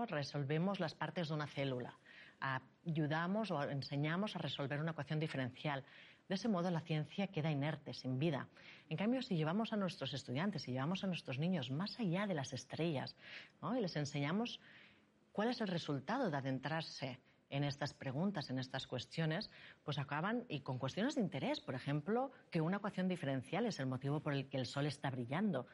Resolvemos 0.08 0.80
las 0.80 0.96
partes 0.96 1.28
de 1.28 1.34
una 1.34 1.46
célula. 1.46 2.00
Ayudamos 2.40 3.52
o 3.52 3.62
enseñamos 3.62 4.38
a 4.38 4.40
resolver 4.40 4.80
una 4.80 4.92
ecuación 4.92 5.20
diferencial. 5.20 5.84
De 6.30 6.36
ese 6.36 6.48
modo 6.48 6.72
la 6.72 6.80
ciencia 6.80 7.28
queda 7.28 7.52
inerte, 7.52 7.94
sin 7.94 8.20
vida. 8.20 8.48
En 8.88 8.96
cambio, 8.96 9.22
si 9.22 9.36
llevamos 9.36 9.74
a 9.74 9.76
nuestros 9.76 10.14
estudiantes, 10.14 10.66
y 10.70 10.72
llevamos 10.72 11.04
a 11.04 11.08
nuestros 11.08 11.40
niños 11.40 11.72
más 11.72 12.00
allá 12.00 12.26
de 12.26 12.36
las 12.36 12.54
estrellas 12.54 13.18
y 13.62 13.82
les 13.82 13.98
enseñamos 13.98 14.62
cuál 15.34 15.50
es 15.50 15.60
el 15.60 15.68
resultado 15.68 16.32
de 16.32 16.38
adentrarse 16.38 17.20
en 17.50 17.66
estas 17.66 17.94
preguntas, 17.94 18.50
en 18.50 18.60
estas 18.60 18.88
cuestiones, 18.88 19.52
pues 19.84 20.00
acaban 20.00 20.46
y 20.48 20.62
con 20.62 20.80
cuestiones 20.80 21.16
de 21.16 21.22
interés. 21.22 21.60
Por 21.60 21.76
ejemplo, 21.76 22.32
que 22.50 22.62
una 22.62 22.78
ecuación 22.78 23.10
diferencial 23.10 23.66
es 23.66 23.78
el 23.82 23.88
motivo 23.88 24.22
por 24.22 24.34
el 24.34 24.48
que 24.48 24.56
el 24.56 24.66
Sol 24.66 24.86
está 24.86 25.10
brillando 25.10 25.68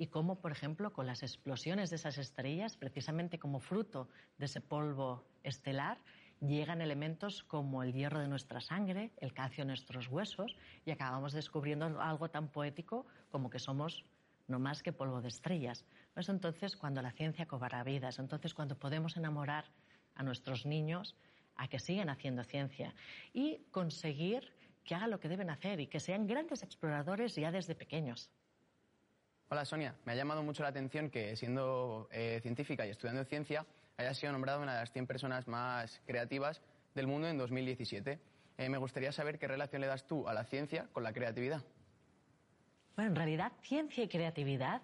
y 0.00 0.06
cómo, 0.06 0.36
por 0.36 0.50
ejemplo, 0.50 0.94
con 0.94 1.06
las 1.06 1.22
explosiones 1.22 1.90
de 1.90 1.96
esas 1.96 2.16
estrellas, 2.16 2.74
precisamente 2.74 3.38
como 3.38 3.60
fruto 3.60 4.08
de 4.38 4.46
ese 4.46 4.62
polvo 4.62 5.26
estelar, 5.42 5.98
llegan 6.40 6.80
elementos 6.80 7.42
como 7.42 7.82
el 7.82 7.92
hierro 7.92 8.18
de 8.18 8.26
nuestra 8.26 8.62
sangre, 8.62 9.10
el 9.18 9.34
calcio 9.34 9.60
en 9.60 9.68
nuestros 9.68 10.08
huesos, 10.08 10.56
y 10.86 10.90
acabamos 10.90 11.34
descubriendo 11.34 12.00
algo 12.00 12.30
tan 12.30 12.48
poético 12.48 13.04
como 13.28 13.50
que 13.50 13.58
somos 13.58 14.06
no 14.48 14.58
más 14.58 14.82
que 14.82 14.94
polvo 14.94 15.20
de 15.20 15.28
estrellas. 15.28 15.84
Es 16.16 16.30
entonces 16.30 16.78
cuando 16.78 17.02
la 17.02 17.12
ciencia 17.12 17.44
cobra 17.44 17.84
vidas, 17.84 18.18
entonces 18.18 18.54
cuando 18.54 18.78
podemos 18.78 19.18
enamorar 19.18 19.66
a 20.14 20.22
nuestros 20.22 20.64
niños 20.64 21.14
a 21.56 21.68
que 21.68 21.78
sigan 21.78 22.08
haciendo 22.08 22.42
ciencia 22.44 22.94
y 23.34 23.58
conseguir 23.70 24.50
que 24.82 24.94
hagan 24.94 25.10
lo 25.10 25.20
que 25.20 25.28
deben 25.28 25.50
hacer 25.50 25.78
y 25.78 25.88
que 25.88 26.00
sean 26.00 26.26
grandes 26.26 26.62
exploradores 26.62 27.36
ya 27.36 27.52
desde 27.52 27.74
pequeños. 27.74 28.30
Hola 29.52 29.64
Sonia, 29.64 29.96
me 30.04 30.12
ha 30.12 30.14
llamado 30.14 30.44
mucho 30.44 30.62
la 30.62 30.68
atención 30.68 31.10
que 31.10 31.34
siendo 31.34 32.08
eh, 32.12 32.38
científica 32.40 32.86
y 32.86 32.90
estudiando 32.90 33.24
ciencia 33.24 33.66
hayas 33.96 34.16
sido 34.16 34.30
nombrada 34.30 34.60
una 34.60 34.74
de 34.74 34.78
las 34.78 34.92
100 34.92 35.08
personas 35.08 35.48
más 35.48 36.00
creativas 36.06 36.62
del 36.94 37.08
mundo 37.08 37.26
en 37.26 37.36
2017. 37.36 38.20
Eh, 38.58 38.68
me 38.68 38.78
gustaría 38.78 39.10
saber 39.10 39.40
qué 39.40 39.48
relación 39.48 39.80
le 39.80 39.88
das 39.88 40.06
tú 40.06 40.28
a 40.28 40.34
la 40.34 40.44
ciencia 40.44 40.86
con 40.92 41.02
la 41.02 41.12
creatividad. 41.12 41.64
Bueno, 42.94 43.10
en 43.10 43.16
realidad 43.16 43.50
ciencia 43.60 44.04
y 44.04 44.08
creatividad 44.08 44.82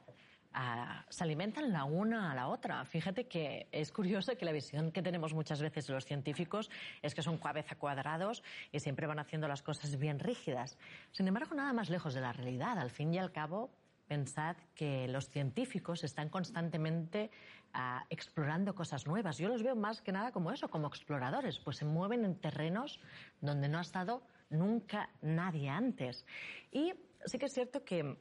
ah, 0.53 1.05
se 1.11 1.23
alimentan 1.23 1.73
la 1.73 1.85
una 1.85 2.33
a 2.33 2.35
la 2.35 2.49
otra. 2.49 2.85
Fíjate 2.87 3.29
que 3.29 3.69
es 3.71 3.93
curioso 3.93 4.37
que 4.37 4.45
la 4.45 4.51
visión 4.51 4.91
que 4.91 5.01
tenemos 5.01 5.33
muchas 5.33 5.63
veces 5.63 5.89
los 5.91 6.05
científicos 6.05 6.71
es 7.03 7.15
que 7.15 7.23
son 7.23 7.39
cabeza 7.39 7.77
cuadrados 7.77 8.43
y 8.73 8.81
siempre 8.81 9.07
van 9.07 9.21
haciendo 9.21 9.47
las 9.47 9.63
cosas 9.63 9.97
bien 9.97 10.19
rígidas. 10.19 10.77
Sin 11.13 11.29
embargo, 11.29 11.55
nada 11.55 11.73
más 11.73 11.89
lejos 11.89 12.15
de 12.15 12.21
la 12.21 12.33
realidad. 12.33 12.81
Al 12.81 12.91
fin 12.91 13.15
y 13.15 13.19
al 13.19 13.31
cabo, 13.31 13.71
pensad 14.07 14.57
que 14.75 15.09
los 15.09 15.29
científicos 15.29 16.05
están 16.05 16.29
constantemente 16.29 17.31
uh, 17.75 18.05
explorando 18.11 18.75
cosas 18.75 19.07
nuevas. 19.07 19.38
Yo 19.38 19.49
los 19.49 19.62
veo 19.62 19.77
más 19.77 20.01
que 20.01 20.12
nada 20.12 20.33
como 20.33 20.51
eso, 20.53 20.69
como 20.69 20.87
exploradores, 20.88 21.59
pues 21.59 21.77
se 21.77 21.85
mueven 21.85 22.25
en 22.25 22.37
terrenos 22.37 23.01
donde 23.40 23.69
no 23.69 23.79
ha 23.79 23.83
estado 23.83 24.23
nunca 24.51 25.11
nadie 25.23 25.69
antes. 25.69 26.25
Y 26.71 26.95
sí 27.25 27.38
que 27.38 27.47
es 27.47 27.53
cierto 27.53 27.85
que 27.85 28.16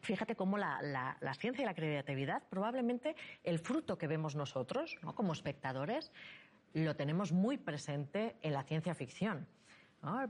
Fíjate 0.00 0.36
cómo 0.36 0.58
la, 0.58 0.80
la, 0.80 1.16
la, 1.20 1.34
ciencia 1.34 1.62
y 1.62 1.66
la 1.66 1.74
creatividad, 1.74 2.44
probablemente 2.48 3.16
el 3.42 3.58
fruto 3.58 3.98
que 3.98 4.06
vemos 4.06 4.36
nosotros, 4.36 4.96
¿no? 5.02 5.12
como 5.14 5.32
espectadores, 5.32 6.12
lo 6.72 6.94
tenemos 6.94 7.32
muy 7.32 7.58
presente 7.58 8.36
en 8.42 8.52
la 8.52 8.62
ciencia 8.62 8.94
ficción. 8.94 9.48
¿No? 10.02 10.26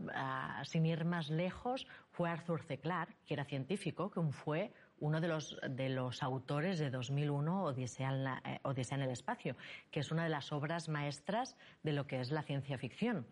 Sin 0.64 0.87
ir 0.87 1.04
más 1.04 1.31
lejos, 1.31 1.87
fue 2.11 2.31
Arthur 2.31 2.62
C. 2.62 2.78
Clarke, 2.78 3.16
que 3.26 3.35
era 3.35 3.44
científico, 3.44 4.11
que 4.11 4.20
fue 4.33 4.72
uno 5.00 5.20
de 5.20 5.28
los, 5.28 5.57
de 5.68 5.88
los 5.88 6.22
autores 6.22 6.78
de 6.78 6.90
2001, 6.90 7.64
Odisea 7.64 8.09
en, 8.11 8.24
la, 8.24 8.42
eh, 8.44 8.61
en, 8.64 9.00
el 9.00 9.11
espacio, 9.11 9.57
que 9.90 10.00
es 10.00 10.11
una 10.11 10.24
de 10.24 10.28
las 10.28 10.52
obras 10.52 10.88
maestras 10.88 11.57
de 11.83 11.92
lo 11.92 12.07
que 12.07 12.20
es 12.20 12.31
la 12.31 12.42
ciencia 12.42 12.78
ficción. 12.78 13.26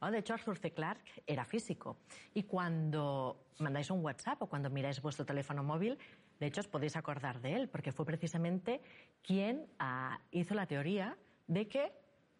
Oh, 0.00 0.10
de 0.10 0.18
hecho, 0.18 0.34
Arthur 0.34 0.58
C. 0.58 0.72
Clarke 0.72 1.22
era 1.26 1.44
físico. 1.44 1.96
Y 2.34 2.44
cuando 2.44 3.46
mandáis 3.58 3.90
un 3.90 4.04
WhatsApp 4.04 4.42
o 4.42 4.46
cuando 4.46 4.70
miráis 4.70 5.00
vuestro 5.00 5.24
teléfono 5.24 5.62
móvil, 5.62 5.98
de 6.40 6.46
hecho 6.46 6.60
os 6.60 6.68
podéis 6.68 6.96
acordar 6.96 7.40
de 7.40 7.54
él, 7.54 7.68
porque 7.68 7.92
fue 7.92 8.04
precisamente 8.04 8.80
quien 9.22 9.66
uh, 9.80 10.18
hizo 10.32 10.54
la 10.54 10.66
teoría 10.66 11.16
de 11.46 11.68
que 11.68 11.92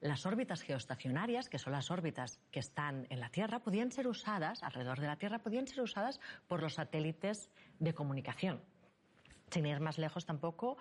las 0.03 0.27
órbitas 0.27 0.63
geoestacionarias, 0.63 1.49
que 1.49 1.59
son 1.59 1.73
las 1.73 1.91
órbitas 1.93 2.41
que 2.51 2.59
están 2.59 3.07
en 3.09 3.21
la 3.21 3.31
Tierra, 3.31 3.61
podían 3.61 3.93
ser 3.93 4.09
usadas, 4.09 4.63
alrededor 4.65 5.01
de 5.01 5.07
la 5.07 5.17
Tierra, 5.17 5.39
podían 5.39 5.69
ser 5.69 5.81
usadas 5.81 6.21
por 6.49 6.61
los 6.61 6.75
satélites 6.75 7.51
de 7.79 7.95
comunicación. 7.95 8.61
Sin 9.51 9.65
ir 9.65 9.79
más 9.79 9.99
lejos 9.99 10.27
tampoco, 10.27 10.77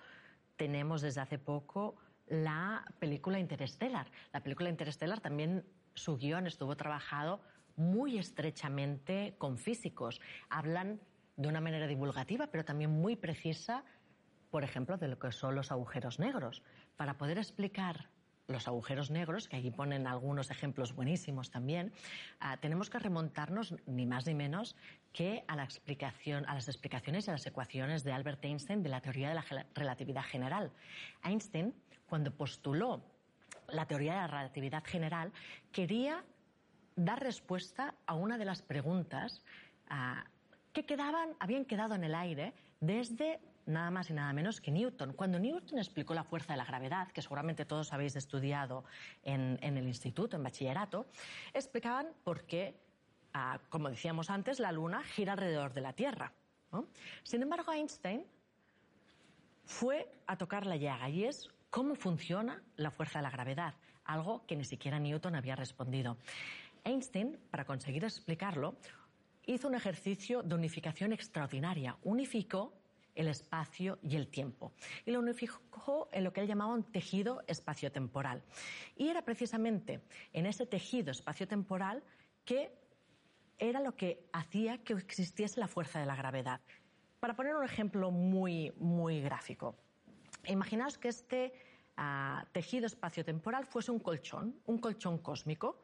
tenemos 0.55 1.01
desde 1.01 1.21
hace 1.21 1.37
poco 1.37 1.97
la 2.25 2.83
película 2.97 3.39
Interstellar. 3.39 4.09
La 4.33 4.41
película 4.41 4.69
Interstellar 4.69 5.19
también, 5.19 5.65
su 5.93 6.17
guion 6.17 6.47
estuvo 6.47 6.75
trabajado 6.75 7.41
muy 7.75 8.17
estrechamente 8.17 9.35
con 9.37 9.59
físicos. 9.59 10.19
Hablan 10.49 10.99
de 11.37 11.47
una 11.47 11.61
manera 11.61 11.85
divulgativa, 11.85 12.47
pero 12.47 12.65
también 12.65 12.89
muy 12.89 13.15
precisa, 13.15 13.83
por 14.49 14.63
ejemplo, 14.63 14.97
de 14.97 15.09
lo 15.09 15.19
que 15.19 15.31
son 15.31 15.53
los 15.53 15.71
agujeros 15.71 16.17
negros. 16.17 16.63
Para 16.97 17.19
poder 17.19 17.37
explicar 17.37 18.09
los 18.51 18.67
agujeros 18.67 19.11
negros, 19.11 19.47
que 19.47 19.57
aquí 19.57 19.71
ponen 19.71 20.07
algunos 20.07 20.51
ejemplos 20.51 20.93
buenísimos 20.93 21.51
también, 21.51 21.91
uh, 22.41 22.57
tenemos 22.59 22.89
que 22.89 22.99
remontarnos 22.99 23.75
ni 23.85 24.05
más 24.05 24.25
ni 24.27 24.33
menos 24.33 24.75
que 25.13 25.43
a 25.47 25.55
la 25.55 25.63
explicación, 25.63 26.45
a 26.47 26.53
las 26.53 26.67
explicaciones 26.67 27.27
y 27.27 27.29
a 27.29 27.33
las 27.33 27.45
ecuaciones 27.45 28.03
de 28.03 28.11
Albert 28.11 28.43
Einstein 28.45 28.83
de 28.83 28.89
la 28.89 29.01
teoría 29.01 29.29
de 29.29 29.35
la 29.35 29.45
relatividad 29.73 30.23
general. 30.23 30.71
Einstein, 31.23 31.73
cuando 32.07 32.31
postuló 32.31 33.01
la 33.69 33.85
teoría 33.85 34.13
de 34.13 34.19
la 34.19 34.27
relatividad 34.27 34.83
general, 34.83 35.31
quería 35.71 36.23
dar 36.95 37.21
respuesta 37.21 37.95
a 38.05 38.15
una 38.15 38.37
de 38.37 38.45
las 38.45 38.61
preguntas 38.61 39.41
uh, 39.89 40.21
que 40.73 40.85
quedaban, 40.85 41.29
habían 41.39 41.65
quedado 41.65 41.95
en 41.95 42.03
el 42.03 42.15
aire 42.15 42.53
desde 42.79 43.39
nada 43.65 43.91
más 43.91 44.09
y 44.09 44.13
nada 44.13 44.31
menos 44.33 44.61
que 44.61 44.71
Newton. 44.71 45.13
Cuando 45.13 45.39
Newton 45.39 45.79
explicó 45.79 46.13
la 46.13 46.23
fuerza 46.23 46.53
de 46.53 46.57
la 46.57 46.65
gravedad, 46.65 47.09
que 47.11 47.21
seguramente 47.21 47.65
todos 47.65 47.93
habéis 47.93 48.15
estudiado 48.15 48.83
en, 49.23 49.57
el 49.61 49.87
instituto, 49.87 50.35
en 50.35 50.43
bachillerato, 50.43 51.05
explicaban 51.53 52.07
por 52.23 52.45
qué, 52.45 52.79
ah, 53.33 53.59
como 53.69 53.89
decíamos 53.89 54.29
antes, 54.29 54.59
la 54.59 54.71
Luna 54.71 55.03
gira 55.03 55.33
alrededor 55.33 55.73
de 55.73 55.81
la 55.81 55.93
Tierra. 55.93 56.33
Sin 57.23 57.41
embargo, 57.41 57.71
Einstein 57.73 58.25
fue 59.65 60.11
a 60.27 60.37
tocar 60.37 60.65
la 60.65 60.77
llaga 60.77 61.09
y 61.09 61.25
es 61.25 61.49
cómo 61.69 61.95
funciona 61.95 62.61
la 62.75 62.91
fuerza 62.91 63.19
de 63.19 63.23
la 63.23 63.31
gravedad, 63.31 63.73
algo 64.05 64.45
que 64.45 64.55
ni 64.55 64.65
siquiera 64.65 64.99
Newton 64.99 65.35
había 65.35 65.55
respondido. 65.55 66.17
Einstein, 66.83 67.37
para 67.49 67.65
conseguir 67.65 68.03
explicarlo, 68.03 68.75
hizo 69.45 69.67
un 69.67 69.75
ejercicio 69.75 70.43
de 70.43 70.55
unificación 70.55 71.13
extraordinaria. 71.13 71.97
Unificó 72.03 72.73
el 73.15 73.27
espacio 73.27 73.99
y 74.01 74.15
el 74.15 74.27
tiempo. 74.27 74.73
Y 75.05 75.11
lo 75.11 75.19
unificó 75.19 76.09
en 76.11 76.23
lo 76.23 76.33
que 76.33 76.41
él 76.41 76.47
llamaba 76.47 76.73
un 76.73 76.83
tejido 76.83 77.43
espaciotemporal. 77.47 78.43
Y 78.95 79.09
era 79.09 79.23
precisamente 79.23 80.01
en 80.33 80.45
ese 80.45 80.65
tejido 80.65 81.11
espaciotemporal 81.11 82.03
que 82.45 82.71
era 83.57 83.79
lo 83.79 83.95
que 83.95 84.27
hacía 84.33 84.83
que 84.83 84.93
existiese 84.93 85.59
la 85.59 85.67
fuerza 85.67 85.99
de 85.99 86.05
la 86.05 86.15
gravedad. 86.15 86.61
Para 87.19 87.35
poner 87.35 87.55
un 87.55 87.63
ejemplo 87.63 88.09
muy, 88.09 88.73
muy 88.77 89.21
gráfico, 89.21 89.75
imaginaos 90.47 90.97
que 90.97 91.09
este 91.09 91.53
uh, 91.97 92.43
tejido 92.51 92.87
espaciotemporal 92.87 93.65
fuese 93.65 93.91
un 93.91 93.99
colchón, 93.99 94.59
un 94.65 94.79
colchón 94.79 95.19
cósmico, 95.19 95.79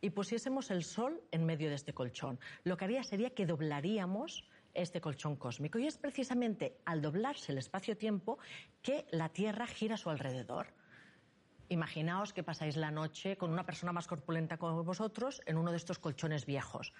y 0.00 0.10
pusiésemos 0.10 0.70
el 0.70 0.84
Sol 0.84 1.22
en 1.30 1.46
medio 1.46 1.68
de 1.68 1.76
este 1.76 1.94
colchón. 1.94 2.38
Lo 2.64 2.76
que 2.76 2.84
haría 2.84 3.02
sería 3.02 3.30
que 3.30 3.46
doblaríamos 3.46 4.44
este 4.74 5.00
colchón 5.00 5.36
cósmico. 5.36 5.78
Y 5.78 5.86
es 5.86 5.96
precisamente 5.96 6.78
al 6.84 7.00
doblarse 7.00 7.52
el 7.52 7.58
espacio-tiempo 7.58 8.38
que 8.82 9.06
la 9.10 9.28
Tierra 9.30 9.66
gira 9.66 9.94
a 9.94 9.98
su 9.98 10.10
alrededor. 10.10 10.66
Imaginaos 11.68 12.32
que 12.32 12.42
pasáis 12.42 12.76
la 12.76 12.90
noche 12.90 13.38
con 13.38 13.50
una 13.50 13.64
persona 13.64 13.92
más 13.92 14.06
corpulenta 14.06 14.58
como 14.58 14.84
vosotros 14.84 15.40
en 15.46 15.56
uno 15.56 15.70
de 15.70 15.78
estos 15.78 15.98
colchones 15.98 16.44
viejos. 16.44 16.92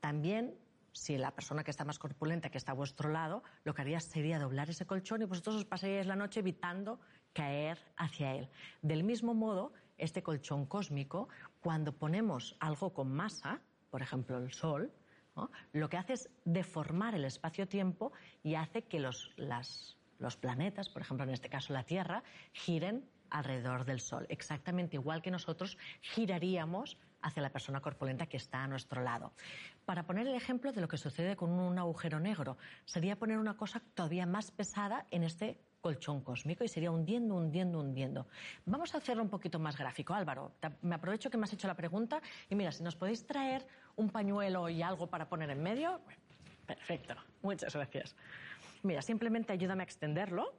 También, 0.00 0.58
si 0.92 1.16
la 1.16 1.30
persona 1.30 1.62
que 1.62 1.70
está 1.70 1.84
más 1.84 1.98
corpulenta, 1.98 2.50
que 2.50 2.58
está 2.58 2.72
a 2.72 2.74
vuestro 2.74 3.08
lado, 3.10 3.44
lo 3.62 3.72
que 3.72 3.82
haría 3.82 4.00
sería 4.00 4.40
doblar 4.40 4.68
ese 4.68 4.84
colchón 4.84 5.22
y 5.22 5.26
vosotros 5.26 5.56
os 5.56 5.64
pasaríais 5.64 6.06
la 6.06 6.16
noche 6.16 6.40
evitando 6.40 6.98
caer 7.32 7.78
hacia 7.96 8.34
él. 8.34 8.48
Del 8.82 9.04
mismo 9.04 9.32
modo, 9.32 9.72
este 9.96 10.22
colchón 10.24 10.66
cósmico, 10.66 11.28
cuando 11.60 11.92
ponemos 11.92 12.56
algo 12.58 12.92
con 12.92 13.12
masa, 13.12 13.60
por 13.90 14.02
ejemplo 14.02 14.38
el 14.38 14.52
Sol, 14.52 14.92
Lo 15.72 15.88
que 15.88 15.96
hace 15.96 16.12
es 16.14 16.30
deformar 16.44 17.14
el 17.14 17.24
espacio-tiempo 17.24 18.12
y 18.42 18.54
hace 18.54 18.82
que 18.82 19.00
los, 19.00 19.30
los 20.18 20.36
planetas, 20.36 20.88
por 20.88 21.02
ejemplo 21.02 21.24
en 21.24 21.30
este 21.30 21.48
caso 21.48 21.72
la 21.72 21.84
Tierra, 21.84 22.22
giren 22.52 23.04
alrededor 23.30 23.84
del 23.84 24.00
Sol, 24.00 24.26
exactamente 24.28 24.96
igual 24.96 25.22
que 25.22 25.30
nosotros 25.30 25.76
giraríamos 26.00 26.96
hacia 27.20 27.42
la 27.42 27.50
persona 27.50 27.80
corpulenta 27.80 28.26
que 28.26 28.36
está 28.36 28.62
a 28.62 28.68
nuestro 28.68 29.02
lado. 29.02 29.32
Para 29.84 30.06
poner 30.06 30.26
el 30.26 30.34
ejemplo 30.34 30.72
de 30.72 30.80
lo 30.80 30.88
que 30.88 30.98
sucede 30.98 31.36
con 31.36 31.50
un 31.50 31.78
agujero 31.78 32.20
negro, 32.20 32.58
sería 32.84 33.16
poner 33.16 33.38
una 33.38 33.56
cosa 33.56 33.82
todavía 33.94 34.26
más 34.26 34.50
pesada 34.50 35.06
en 35.10 35.24
este 35.24 35.58
colchón 35.84 36.22
cósmico 36.22 36.64
y 36.64 36.68
sería 36.68 36.90
hundiendo, 36.90 37.34
hundiendo, 37.34 37.78
hundiendo. 37.78 38.26
Vamos 38.64 38.94
a 38.94 38.98
hacerlo 38.98 39.22
un 39.22 39.28
poquito 39.28 39.58
más 39.58 39.76
gráfico. 39.76 40.14
Álvaro, 40.14 40.52
me 40.80 40.94
aprovecho 40.94 41.28
que 41.28 41.36
me 41.36 41.44
has 41.44 41.52
hecho 41.52 41.66
la 41.68 41.74
pregunta 41.74 42.22
y 42.48 42.54
mira, 42.54 42.72
si 42.72 42.82
nos 42.82 42.96
podéis 42.96 43.26
traer 43.26 43.66
un 43.94 44.08
pañuelo 44.08 44.70
y 44.70 44.80
algo 44.80 45.08
para 45.08 45.28
poner 45.28 45.50
en 45.50 45.62
medio. 45.62 46.00
Perfecto, 46.64 47.14
muchas 47.42 47.74
gracias. 47.74 48.16
Mira, 48.82 49.02
simplemente 49.02 49.52
ayúdame 49.52 49.82
a 49.82 49.84
extenderlo 49.84 50.54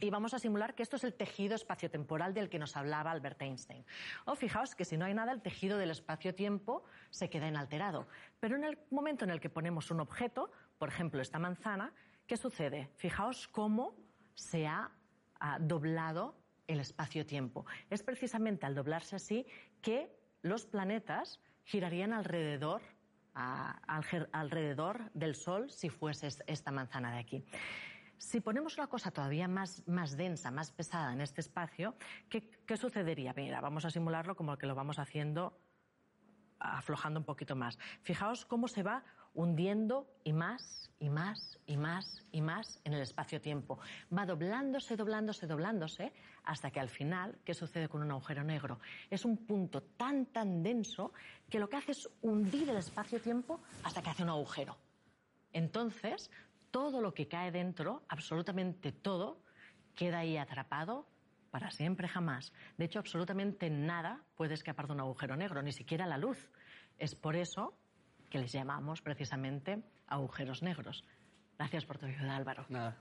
y 0.00 0.08
vamos 0.08 0.32
a 0.32 0.38
simular 0.38 0.74
que 0.74 0.82
esto 0.82 0.96
es 0.96 1.04
el 1.04 1.12
tejido 1.12 1.54
espaciotemporal 1.54 2.32
del 2.32 2.48
que 2.48 2.58
nos 2.58 2.74
hablaba 2.74 3.10
Albert 3.10 3.42
Einstein. 3.42 3.84
O 4.24 4.34
fijaos 4.34 4.74
que 4.74 4.86
si 4.86 4.96
no 4.96 5.04
hay 5.04 5.12
nada, 5.12 5.32
el 5.32 5.42
tejido 5.42 5.76
del 5.76 5.90
espacio-tiempo 5.90 6.84
se 7.10 7.28
queda 7.28 7.48
inalterado. 7.48 8.08
Pero 8.40 8.56
en 8.56 8.64
el 8.64 8.78
momento 8.90 9.26
en 9.26 9.30
el 9.30 9.40
que 9.40 9.50
ponemos 9.50 9.90
un 9.90 10.00
objeto, 10.00 10.50
por 10.78 10.88
ejemplo 10.88 11.20
esta 11.20 11.38
manzana, 11.38 11.92
¿qué 12.26 12.38
sucede? 12.38 12.88
Fijaos 12.96 13.46
cómo 13.46 14.07
se 14.38 14.66
ha, 14.66 14.90
doblado 15.60 16.34
el 16.66 16.80
espacio-tiempo. 16.80 17.64
Es 17.90 18.02
precisamente 18.02 18.66
al 18.66 18.74
doblarse 18.74 19.14
así 19.14 19.46
que 19.80 20.12
los 20.42 20.66
planetas 20.66 21.40
girarían 21.62 22.12
alrededor, 22.12 22.82
del 25.14 25.36
Sol 25.36 25.70
si 25.70 25.90
fuese 25.90 26.28
esta 26.48 26.72
manzana 26.72 27.12
de 27.12 27.18
aquí. 27.18 27.44
Si 28.16 28.40
ponemos 28.40 28.76
una 28.78 28.88
cosa 28.88 29.12
todavía 29.12 29.46
más, 29.46 29.84
densa, 30.16 30.50
más 30.50 30.72
pesada 30.72 31.12
en 31.12 31.20
este 31.20 31.40
espacio, 31.40 31.94
¿qué, 32.28 32.50
¿qué, 32.66 32.76
sucedería? 32.76 33.32
Mira, 33.36 33.60
vamos 33.60 33.84
a 33.84 33.90
simularlo 33.90 34.34
como 34.34 34.58
que 34.58 34.66
lo 34.66 34.74
vamos 34.74 34.98
haciendo 34.98 35.56
aflojando 36.58 37.20
un 37.20 37.24
poquito 37.24 37.54
más. 37.54 37.78
Fijaos 38.02 38.44
cómo 38.44 38.66
se 38.66 38.82
va 38.82 39.04
hundiendo 39.38 40.08
y 40.24 40.32
más 40.32 40.90
y 40.98 41.08
más 41.10 41.60
y 41.64 41.76
más 41.76 42.24
y 42.32 42.40
más 42.40 42.80
en 42.82 42.92
el 42.92 43.02
espacio-tiempo. 43.02 43.78
Va 44.16 44.26
doblándose, 44.26 44.96
doblándose, 44.96 45.46
doblándose, 45.46 46.12
hasta 46.42 46.72
que 46.72 46.80
al 46.80 46.88
final, 46.88 47.38
¿qué 47.44 47.54
sucede 47.54 47.88
con 47.88 48.02
un 48.02 48.10
agujero 48.10 48.42
negro? 48.42 48.80
Es 49.08 49.24
un 49.24 49.36
punto 49.46 49.80
tan, 49.80 50.26
tan 50.26 50.64
denso 50.64 51.12
que 51.48 51.60
lo 51.60 51.68
que 51.68 51.76
hace 51.76 51.92
es 51.92 52.10
hundir 52.20 52.68
el 52.68 52.78
espacio-tiempo 52.78 53.60
hasta 53.84 54.02
que 54.02 54.10
hace 54.10 54.24
un 54.24 54.30
agujero. 54.30 54.76
Entonces, 55.52 56.32
todo 56.72 57.00
lo 57.00 57.14
que 57.14 57.28
cae 57.28 57.52
dentro, 57.52 58.02
absolutamente 58.08 58.90
todo, 58.90 59.40
queda 59.94 60.18
ahí 60.18 60.36
atrapado 60.36 61.06
para 61.52 61.70
siempre 61.70 62.08
jamás. 62.08 62.52
De 62.76 62.86
hecho, 62.86 62.98
absolutamente 62.98 63.70
nada 63.70 64.20
puede 64.34 64.54
escapar 64.54 64.88
de 64.88 64.94
un 64.94 65.00
agujero 65.00 65.36
negro, 65.36 65.62
ni 65.62 65.70
siquiera 65.70 66.08
la 66.08 66.18
luz. 66.18 66.50
Es 66.98 67.14
por 67.14 67.36
eso 67.36 67.78
que 68.28 68.38
les 68.38 68.52
llamamos 68.52 69.02
precisamente 69.02 69.82
agujeros 70.06 70.62
negros. 70.62 71.04
Gracias 71.58 71.84
por 71.84 71.98
tu 71.98 72.06
ayuda, 72.06 72.36
Álvaro. 72.36 72.66
Nada. 72.68 72.96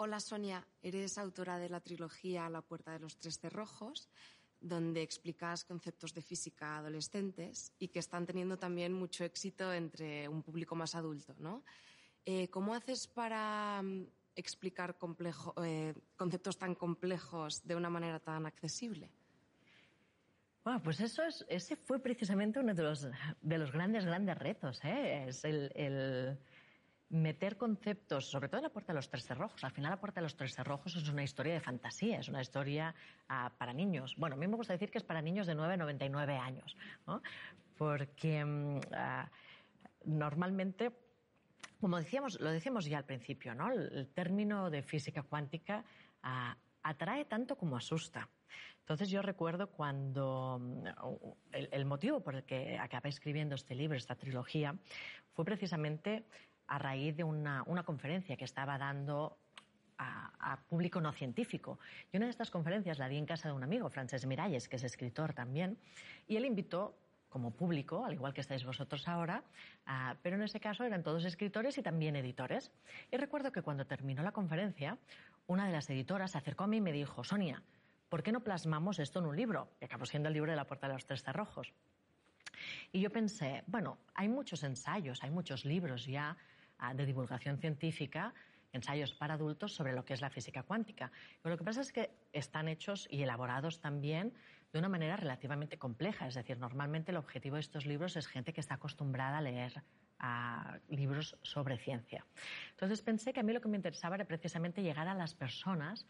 Hola 0.00 0.20
Sonia, 0.20 0.66
eres 0.80 1.18
autora 1.18 1.58
de 1.58 1.68
la 1.68 1.80
trilogía 1.80 2.48
La 2.48 2.62
puerta 2.62 2.92
de 2.92 3.00
los 3.00 3.18
tres 3.18 3.38
cerrojos, 3.40 4.08
donde 4.60 5.02
explicas 5.02 5.64
conceptos 5.64 6.14
de 6.14 6.22
física 6.22 6.76
a 6.76 6.78
adolescentes 6.78 7.72
y 7.78 7.88
que 7.88 7.98
están 7.98 8.24
teniendo 8.24 8.58
también 8.58 8.92
mucho 8.92 9.24
éxito 9.24 9.72
entre 9.72 10.28
un 10.28 10.42
público 10.42 10.74
más 10.74 10.94
adulto, 10.94 11.34
¿no? 11.38 11.62
Eh, 12.30 12.50
¿Cómo 12.50 12.74
haces 12.74 13.06
para 13.06 13.80
mm, 13.82 14.06
explicar 14.36 14.94
eh, 15.64 15.94
conceptos 16.14 16.58
tan 16.58 16.74
complejos 16.74 17.66
de 17.66 17.74
una 17.74 17.88
manera 17.88 18.20
tan 18.20 18.44
accesible? 18.44 19.10
Bueno, 20.62 20.82
pues 20.82 21.00
eso 21.00 21.22
es, 21.22 21.46
ese 21.48 21.74
fue 21.76 22.00
precisamente 22.00 22.60
uno 22.60 22.74
de 22.74 22.82
los, 22.82 23.08
de 23.40 23.58
los 23.58 23.72
grandes, 23.72 24.04
grandes 24.04 24.36
retos. 24.36 24.78
¿eh? 24.84 25.24
Es 25.26 25.42
el 25.42 26.38
meter 27.08 27.56
conceptos, 27.56 28.26
sobre 28.26 28.50
todo 28.50 28.58
en 28.58 28.64
la 28.64 28.72
Puerta 28.72 28.92
de 28.92 28.98
los 28.98 29.08
Tres 29.08 29.24
Cerrojos. 29.24 29.64
Al 29.64 29.72
final, 29.72 29.92
la 29.92 30.00
Puerta 30.00 30.20
de 30.20 30.24
los 30.24 30.36
Tres 30.36 30.54
Cerrojos 30.54 30.96
es 30.96 31.08
una 31.08 31.22
historia 31.22 31.54
de 31.54 31.60
fantasía, 31.60 32.20
es 32.20 32.28
una 32.28 32.42
historia 32.42 32.94
ah, 33.30 33.54
para 33.56 33.72
niños. 33.72 34.14
Bueno, 34.18 34.36
a 34.36 34.38
mí 34.38 34.46
me 34.46 34.56
gusta 34.56 34.74
decir 34.74 34.90
que 34.90 34.98
es 34.98 35.04
para 35.04 35.22
niños 35.22 35.46
de 35.46 35.54
9 35.54 35.72
a 35.72 35.76
99 35.78 36.36
años, 36.36 36.76
¿no? 37.06 37.22
porque 37.78 38.44
ah, 38.92 39.30
normalmente, 40.04 40.92
como 41.80 41.98
decíamos, 41.98 42.40
lo 42.40 42.50
decíamos 42.50 42.84
ya 42.86 42.98
al 42.98 43.04
principio, 43.04 43.54
¿no? 43.54 43.70
el, 43.72 44.08
término 44.08 44.70
de 44.70 44.82
física 44.82 45.22
cuántica 45.22 45.84
ah, 46.22 46.56
atrae 46.82 47.24
tanto 47.24 47.56
como 47.56 47.76
asusta. 47.76 48.28
Entonces 48.80 49.10
yo 49.10 49.20
recuerdo 49.22 49.70
cuando 49.70 50.58
mm, 50.60 50.86
el, 51.52 51.68
el, 51.72 51.84
motivo 51.84 52.20
por 52.20 52.34
el 52.36 52.44
que 52.44 52.78
acabé 52.78 53.10
escribiendo 53.10 53.54
este 53.54 53.74
libro, 53.74 53.96
esta 53.96 54.14
trilogía, 54.14 54.74
fue 55.34 55.44
precisamente 55.44 56.24
a 56.68 56.78
raíz 56.78 57.16
de 57.16 57.24
una, 57.24 57.64
conferencia 57.84 58.36
que 58.36 58.44
estaba 58.44 58.78
dando 58.78 59.38
a, 59.98 60.60
público 60.68 61.00
no 61.00 61.12
científico. 61.12 61.78
Y 62.12 62.18
una 62.18 62.26
de 62.26 62.30
estas 62.30 62.50
conferencias 62.50 62.98
la 62.98 63.08
di 63.08 63.16
en 63.16 63.26
casa 63.26 63.48
de 63.48 63.54
un 63.54 63.62
amigo, 63.64 63.88
Francesc 63.88 64.26
Miralles, 64.26 64.68
que 64.68 64.76
es 64.76 64.84
escritor 64.84 65.32
también, 65.32 65.78
y 66.26 66.36
él 66.36 66.44
invitó 66.44 66.94
como 67.28 67.50
público, 67.50 68.04
al 68.04 68.14
igual 68.14 68.32
que 68.32 68.40
estáis 68.40 68.64
vosotros 68.64 69.06
ahora, 69.08 69.42
pero 70.22 70.36
en 70.36 70.42
ese 70.42 70.60
caso 70.60 70.84
eran 70.84 71.02
todos 71.02 71.24
escritores 71.24 71.76
y 71.78 71.82
también 71.82 72.16
editores. 72.16 72.70
Y 73.10 73.16
recuerdo 73.16 73.52
que 73.52 73.62
cuando 73.62 73.86
terminó 73.86 74.22
la 74.22 74.32
conferencia, 74.32 74.98
una 75.46 75.66
de 75.66 75.72
las 75.72 75.88
editoras 75.90 76.32
se 76.32 76.38
acercó 76.38 76.64
a 76.64 76.66
mí 76.66 76.78
y 76.78 76.80
me 76.80 76.92
dijo, 76.92 77.24
Sonia, 77.24 77.62
¿por 78.08 78.22
qué 78.22 78.32
no 78.32 78.40
plasmamos 78.40 78.98
esto 78.98 79.18
en 79.18 79.26
un 79.26 79.36
libro? 79.36 79.68
Y 79.80 79.84
acabó 79.84 80.06
siendo 80.06 80.28
el 80.28 80.34
libro 80.34 80.50
de 80.50 80.56
la 80.56 80.66
Puerta 80.66 80.88
de 80.88 80.94
los 80.94 81.06
Tres 81.06 81.22
Cerrojos. 81.22 81.72
Y 82.92 83.00
yo 83.00 83.10
pensé, 83.10 83.62
bueno, 83.66 83.98
hay 84.14 84.28
muchos 84.28 84.62
ensayos, 84.64 85.22
hay 85.22 85.30
muchos 85.30 85.64
libros 85.64 86.06
ya 86.06 86.36
de 86.94 87.06
divulgación 87.06 87.58
científica, 87.58 88.34
ensayos 88.72 89.14
para 89.14 89.34
adultos 89.34 89.74
sobre 89.74 89.92
lo 89.92 90.04
que 90.04 90.14
es 90.14 90.20
la 90.20 90.30
física 90.30 90.62
cuántica. 90.62 91.10
Pero 91.42 91.54
lo 91.54 91.58
que 91.58 91.64
pasa 91.64 91.80
es 91.80 91.92
que 91.92 92.10
están 92.32 92.68
hechos 92.68 93.06
y 93.10 93.22
elaborados 93.22 93.80
también 93.80 94.32
de 94.72 94.78
una 94.78 94.88
manera 94.88 95.16
relativamente 95.16 95.78
compleja. 95.78 96.26
Es 96.26 96.34
decir, 96.34 96.58
normalmente 96.58 97.10
el 97.10 97.16
objetivo 97.16 97.56
de 97.56 97.60
estos 97.60 97.86
libros 97.86 98.16
es 98.16 98.26
gente 98.26 98.52
que 98.52 98.60
está 98.60 98.74
acostumbrada 98.74 99.38
a 99.38 99.42
leer 99.42 99.82
libros 100.88 101.36
sobre 101.42 101.78
ciencia. 101.78 102.26
Entonces 102.70 103.02
pensé 103.02 103.32
que 103.32 103.40
a 103.40 103.42
mí 103.42 103.52
lo 103.52 103.60
que 103.60 103.68
me 103.68 103.76
interesaba 103.76 104.16
era 104.16 104.24
precisamente 104.24 104.82
llegar 104.82 105.08
a 105.08 105.14
las 105.14 105.34
personas 105.34 106.06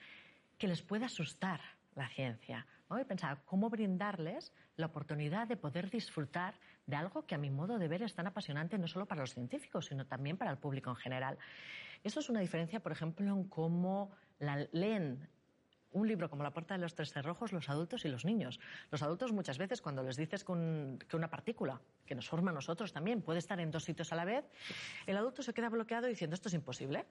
que 0.57 0.67
les 0.67 0.83
pueda 0.83 1.07
asustar 1.07 1.61
la 1.95 2.09
ciencia. 2.09 2.67
¿no? 2.89 2.99
Y 2.99 3.05
pensaba 3.05 3.43
cómo 3.45 3.69
brindarles 3.69 4.53
la 4.77 4.87
oportunidad 4.87 5.47
de 5.47 5.57
poder 5.57 5.91
disfrutar 5.91 6.55
de 6.87 6.97
algo 6.97 7.27
que 7.27 7.35
a 7.35 7.39
mi 7.39 7.51
modo 7.51 7.79
de 7.79 7.89
ver 7.89 8.03
es 8.03 8.15
tan 8.15 8.27
apasionante 8.27 8.79
no 8.79 8.89
solo 8.89 9.07
para 9.07 9.21
los 9.21 9.35
científicos, 9.35 9.87
sino 9.87 10.07
también 10.07 10.37
para 10.37 10.51
el 10.51 10.59
público 10.59 10.91
en 10.91 10.97
general. 10.97 11.39
Eso 12.03 12.21
es 12.21 12.31
una 12.31 12.41
diferencia, 12.41 12.81
por 12.81 12.93
ejemplo, 12.93 13.27
en 13.27 13.45
cómo 13.45 14.13
la 14.39 14.67
leen 14.73 15.29
un 15.93 16.07
libro 16.07 16.29
como 16.29 16.43
La 16.43 16.51
puerta 16.51 16.75
de 16.75 16.81
los 16.81 16.95
tres 16.95 17.13
cerrojos 17.13 17.53
los 17.53 17.69
adultos 17.69 18.05
y 18.05 18.09
los 18.09 18.25
niños. 18.25 18.61
Los 18.91 19.03
adultos 19.03 19.33
muchas 19.33 19.59
veces 19.59 19.81
cuando 19.81 20.03
les 20.03 20.17
dices 20.17 20.45
que, 20.45 21.17
una 21.17 21.31
partícula 21.31 21.81
que 22.07 22.15
nos 22.15 22.29
forma 22.29 22.51
a 22.51 22.55
nosotros 22.55 22.93
también 22.93 23.23
puede 23.23 23.39
estar 23.39 23.59
en 23.61 23.71
dos 23.71 23.85
sitios 23.85 24.13
a 24.13 24.17
la 24.17 24.25
vez, 24.25 24.45
el 25.07 25.17
adulto 25.17 25.43
se 25.43 25.55
queda 25.55 25.69
bloqueado 25.69 26.07
diciendo 26.07 26.35
esto 26.35 26.49
es 26.49 26.55
imposible. 26.55 27.07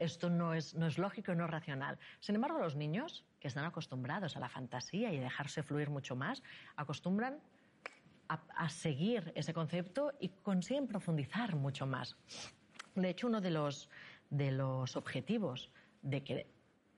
Esto 0.00 0.30
no 0.30 0.52
es, 0.52 0.74
no 0.74 0.86
es 0.86 0.98
lógico 0.98 1.32
no 1.34 1.44
es 1.44 1.50
racional. 1.50 1.96
Sin 2.18 2.34
embargo, 2.34 2.58
los 2.58 2.74
niños, 2.74 3.24
que 3.38 3.46
están 3.46 3.64
acostumbrados 3.64 4.36
a 4.36 4.40
la 4.40 4.48
fantasía 4.48 5.12
y 5.12 5.18
a 5.18 5.20
dejarse 5.20 5.62
fluir 5.62 5.90
mucho 5.90 6.16
más, 6.16 6.42
acostumbran 6.74 7.38
a, 8.28 8.68
seguir 8.68 9.32
ese 9.34 9.52
concepto 9.52 10.12
y 10.20 10.28
consiguen 10.28 10.86
profundizar 10.86 11.56
mucho 11.56 11.86
más. 11.86 12.16
De 12.94 13.10
hecho, 13.10 13.26
uno 13.26 13.40
de 13.40 13.50
los, 13.50 13.88
de 14.30 14.52
los 14.52 14.96
objetivos 14.96 15.70
de 16.02 16.22
que 16.22 16.46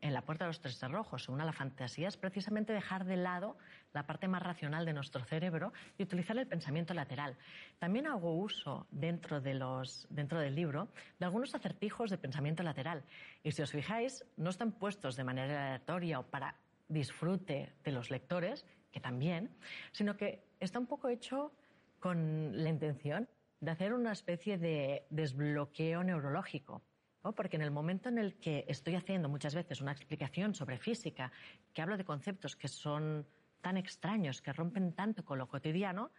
en 0.02 0.12
la 0.12 0.22
puerta 0.22 0.44
de 0.44 0.50
los 0.50 0.60
tres 0.60 0.78
cerrojos 0.78 1.28
una 1.28 1.46
la 1.46 1.52
fantasía 1.52 2.08
es 2.08 2.16
precisamente 2.16 2.72
dejar 2.72 3.04
de 3.04 3.16
lado 3.16 3.56
la 3.94 4.04
parte 4.04 4.28
más 4.28 4.42
racional 4.42 4.84
de 4.84 4.92
nuestro 4.92 5.24
cerebro 5.24 5.72
y 5.96 6.02
utilizar 6.02 6.36
el 6.36 6.46
pensamiento 6.46 6.92
lateral. 6.92 7.36
También 7.78 8.06
hago 8.06 8.36
uso 8.36 8.86
dentro, 8.90 9.40
dentro 9.40 10.40
del 10.40 10.54
libro 10.54 10.88
de 11.18 11.24
algunos 11.24 11.54
acertijos 11.54 12.10
de 12.10 12.18
pensamiento 12.18 12.62
lateral. 12.62 13.04
Y 13.44 13.52
si 13.52 13.62
os 13.62 13.70
fijáis, 13.70 14.24
no 14.36 14.50
están 14.50 14.72
puestos 14.72 15.16
de 15.16 15.24
manera 15.24 15.68
aleatoria 15.68 16.18
o 16.18 16.26
para 16.26 16.56
disfrute 16.88 17.72
de 17.84 17.92
los 17.92 18.10
lectores, 18.10 18.66
que 18.90 19.00
también, 19.00 19.56
sino 19.92 20.16
que 20.16 20.44
está 20.60 20.78
un 20.78 20.86
poco 20.86 21.08
hecho 21.08 21.52
con 22.00 22.62
la 22.62 22.68
intención 22.68 23.28
de 23.60 23.70
hacer 23.70 23.94
una 23.94 24.10
especie 24.10 24.58
de 24.58 25.06
desbloqueo 25.10 26.02
neurológico. 26.02 26.82
Porque 27.22 27.56
en 27.56 27.62
el 27.62 27.70
momento 27.70 28.08
en 28.08 28.18
el 28.18 28.34
que 28.34 28.64
estoy 28.68 28.96
haciendo 28.96 29.28
muchas 29.28 29.54
veces 29.54 29.80
una 29.80 29.92
explicación 29.92 30.54
sobre 30.54 30.78
física, 30.78 31.30
que 31.72 31.82
hablo 31.82 31.96
de 31.96 32.04
conceptos 32.04 32.56
que 32.56 32.68
son 32.68 33.26
tan 33.60 33.76
extraños, 33.76 34.42
que 34.42 34.52
rompen 34.52 34.92
tanto 34.92 35.24
con 35.24 35.38
lo 35.38 35.46
cotidiano, 35.46 36.10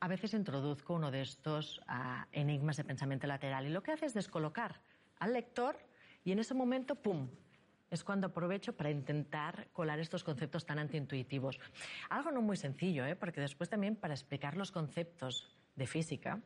a 0.00 0.08
veces 0.08 0.34
introduzco 0.34 0.94
uno 0.94 1.10
de 1.10 1.22
estos 1.22 1.80
ah, 1.86 2.26
enigmas 2.32 2.76
de 2.76 2.84
pensamiento 2.84 3.26
lateral 3.26 3.66
y 3.66 3.70
lo 3.70 3.82
que 3.82 3.92
hace 3.92 4.06
es 4.06 4.14
descolocar 4.14 4.80
al 5.18 5.32
lector 5.32 5.76
y 6.24 6.32
en 6.32 6.38
ese 6.38 6.54
momento, 6.54 6.94
¡pum!, 6.94 7.28
es 7.90 8.02
cuando 8.04 8.28
aprovecho 8.28 8.74
para 8.74 8.90
intentar 8.90 9.68
colar 9.72 10.00
estos 10.00 10.24
conceptos 10.24 10.64
tan 10.64 10.78
antiintuitivos. 10.78 11.60
Algo 12.08 12.30
no 12.30 12.40
muy 12.40 12.56
sencillo, 12.56 13.04
¿eh? 13.04 13.14
porque 13.14 13.40
después 13.40 13.68
también 13.68 13.96
para 13.96 14.14
explicar 14.14 14.56
los 14.56 14.72
conceptos 14.72 15.54
de 15.76 15.86
física, 15.86 16.40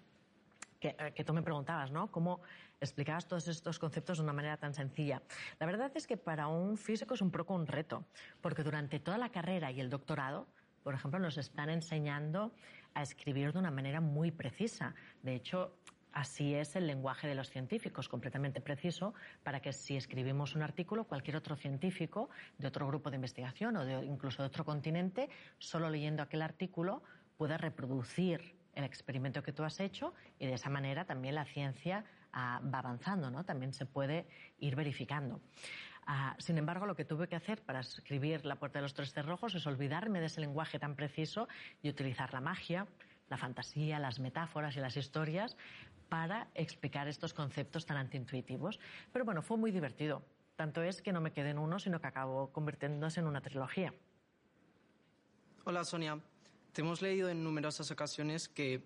que, 0.94 1.06
eh, 1.06 1.12
que, 1.12 1.24
tú 1.24 1.32
me 1.32 1.42
preguntabas, 1.42 1.90
¿no? 1.90 2.10
¿Cómo 2.10 2.40
explicabas 2.80 3.26
todos 3.26 3.48
estos 3.48 3.78
conceptos 3.78 4.18
de 4.18 4.24
una 4.24 4.32
manera 4.32 4.56
tan 4.56 4.74
sencilla? 4.74 5.22
La 5.58 5.66
verdad 5.66 5.90
es 5.94 6.06
que 6.06 6.16
para 6.16 6.46
un 6.46 6.76
físico 6.76 7.14
es 7.14 7.20
un 7.20 7.30
poco 7.30 7.54
un 7.54 7.66
reto, 7.66 8.04
porque 8.40 8.62
durante 8.62 9.00
toda 9.00 9.18
la 9.18 9.30
carrera 9.30 9.70
y 9.70 9.80
el 9.80 9.90
doctorado, 9.90 10.46
por 10.82 10.94
ejemplo, 10.94 11.18
nos 11.18 11.38
están 11.38 11.70
enseñando 11.70 12.52
a 12.94 13.02
escribir 13.02 13.52
de 13.52 13.58
una 13.58 13.70
manera 13.70 14.00
muy 14.00 14.30
precisa. 14.30 14.94
De 15.22 15.34
hecho, 15.34 15.72
Así 16.12 16.54
es 16.54 16.74
el 16.76 16.86
lenguaje 16.86 17.28
de 17.28 17.34
los 17.34 17.50
científicos, 17.50 18.08
completamente 18.08 18.62
preciso, 18.62 19.12
para 19.42 19.60
que 19.60 19.74
si 19.74 19.98
escribimos 19.98 20.54
un 20.54 20.62
artículo, 20.62 21.04
cualquier 21.04 21.36
otro 21.36 21.56
científico 21.56 22.30
de 22.56 22.68
otro 22.68 22.86
grupo 22.86 23.10
de 23.10 23.16
investigación 23.16 23.76
o 23.76 24.02
incluso 24.02 24.42
de 24.42 24.46
otro 24.46 24.64
continente, 24.64 25.28
solo 25.58 25.90
leyendo 25.90 26.22
aquel 26.22 26.40
artículo, 26.40 27.02
pueda 27.36 27.58
reproducir 27.58 28.55
el 28.76 28.84
experimento 28.84 29.42
que 29.42 29.52
tú 29.52 29.64
has 29.64 29.80
hecho 29.80 30.14
y 30.38 30.46
de 30.46 30.54
esa 30.54 30.70
manera 30.70 31.04
también 31.04 31.34
la 31.34 31.44
ciencia 31.46 32.04
ah, 32.32 32.60
va 32.62 32.78
avanzando, 32.78 33.30
¿no? 33.30 33.44
También 33.44 33.72
se 33.72 33.86
puede 33.86 34.28
ir 34.60 34.76
verificando. 34.76 35.40
Ah, 36.06 36.36
sin 36.38 36.56
embargo, 36.56 36.86
lo 36.86 36.94
que 36.94 37.04
tuve 37.04 37.26
que 37.26 37.34
hacer 37.34 37.62
para 37.62 37.80
escribir 37.80 38.44
La 38.44 38.56
puerta 38.56 38.78
de 38.78 38.84
los 38.84 38.94
tres 38.94 39.12
cerrojos 39.12 39.54
es 39.56 39.66
olvidarme 39.66 40.20
de 40.20 40.26
ese 40.26 40.40
lenguaje 40.40 40.78
tan 40.78 40.94
preciso 40.94 41.48
y 41.82 41.88
utilizar 41.88 42.32
la 42.32 42.40
magia, 42.40 42.86
la 43.28 43.38
fantasía, 43.38 43.98
las 43.98 44.20
metáforas 44.20 44.76
y 44.76 44.80
las 44.80 44.96
historias 44.96 45.56
para 46.08 46.48
explicar 46.54 47.08
estos 47.08 47.34
conceptos 47.34 47.86
tan 47.86 47.96
antiintuitivos. 47.96 48.78
Pero 49.12 49.24
bueno, 49.24 49.42
fue 49.42 49.56
muy 49.56 49.72
divertido. 49.72 50.22
Tanto 50.54 50.82
es 50.82 51.02
que 51.02 51.12
no 51.12 51.20
me 51.20 51.32
quedé 51.32 51.50
en 51.50 51.58
uno, 51.58 51.78
sino 51.78 52.00
que 52.00 52.06
acabó 52.06 52.52
convirtiéndose 52.52 53.20
en 53.20 53.26
una 53.26 53.40
trilogía. 53.40 53.92
Hola 55.64 55.82
Sonia, 55.82 56.20
hemos 56.82 57.02
leído 57.02 57.28
en 57.28 57.42
numerosas 57.42 57.90
ocasiones 57.90 58.48
que 58.48 58.82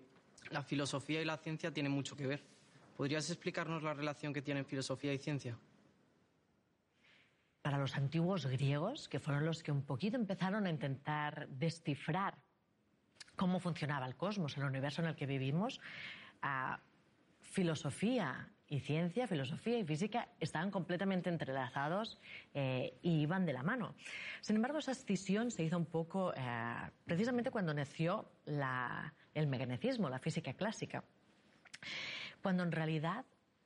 la 0.49 0.63
filosofía 0.63 1.21
y 1.21 1.25
la 1.25 1.37
ciencia 1.37 1.73
tienen 1.73 1.91
mucho 1.91 2.15
que 2.15 2.27
ver. 2.27 2.43
¿Podrías 2.97 3.29
explicarnos 3.29 3.83
la 3.83 3.93
relación 3.93 4.33
que 4.33 4.41
tienen 4.41 4.65
filosofía 4.65 5.13
y 5.13 5.17
ciencia? 5.17 5.57
para 7.61 7.77
los 7.77 7.95
antiguos 7.95 8.45
griegos, 8.45 9.07
que 9.07 9.19
fueron 9.19 9.45
los 9.45 9.61
que 9.63 9.71
un 9.71 9.83
poquito 9.83 10.17
empezaron 10.17 10.65
a 10.65 10.69
intentar 10.69 11.47
descifrar 11.49 12.37
cómo 13.35 13.59
funcionaba 13.59 14.05
el 14.07 14.15
cosmos, 14.15 14.57
el 14.57 14.63
universo 14.63 15.01
en 15.01 15.09
el 15.09 15.15
que 15.15 15.25
vivimos, 15.25 15.79
filosofía 17.51 18.49
y 18.67 18.79
ciencia, 18.79 19.27
filosofía 19.27 19.77
y 19.77 19.83
física 19.83 20.29
estaban 20.39 20.71
completamente 20.71 21.29
entrelazados 21.29 22.17
eh, 22.53 22.97
y 23.01 23.21
iban 23.21 23.45
de 23.45 23.51
la 23.51 23.63
mano. 23.63 23.93
Sin 24.39 24.55
embargo, 24.55 24.79
esa 24.79 24.93
escisión 24.93 25.51
se 25.51 25.63
hizo 25.63 25.77
un 25.77 25.85
poco 25.85 26.33
eh, 26.33 26.75
precisamente 27.05 27.51
cuando 27.51 27.73
nació 27.73 28.31
el 29.33 29.47
mecanicismo, 29.47 30.09
la 30.09 30.19
física 30.19 30.53
clásica, 30.53 31.03
cuando 32.41 32.63
en 32.63 32.71
realidad 32.71 33.25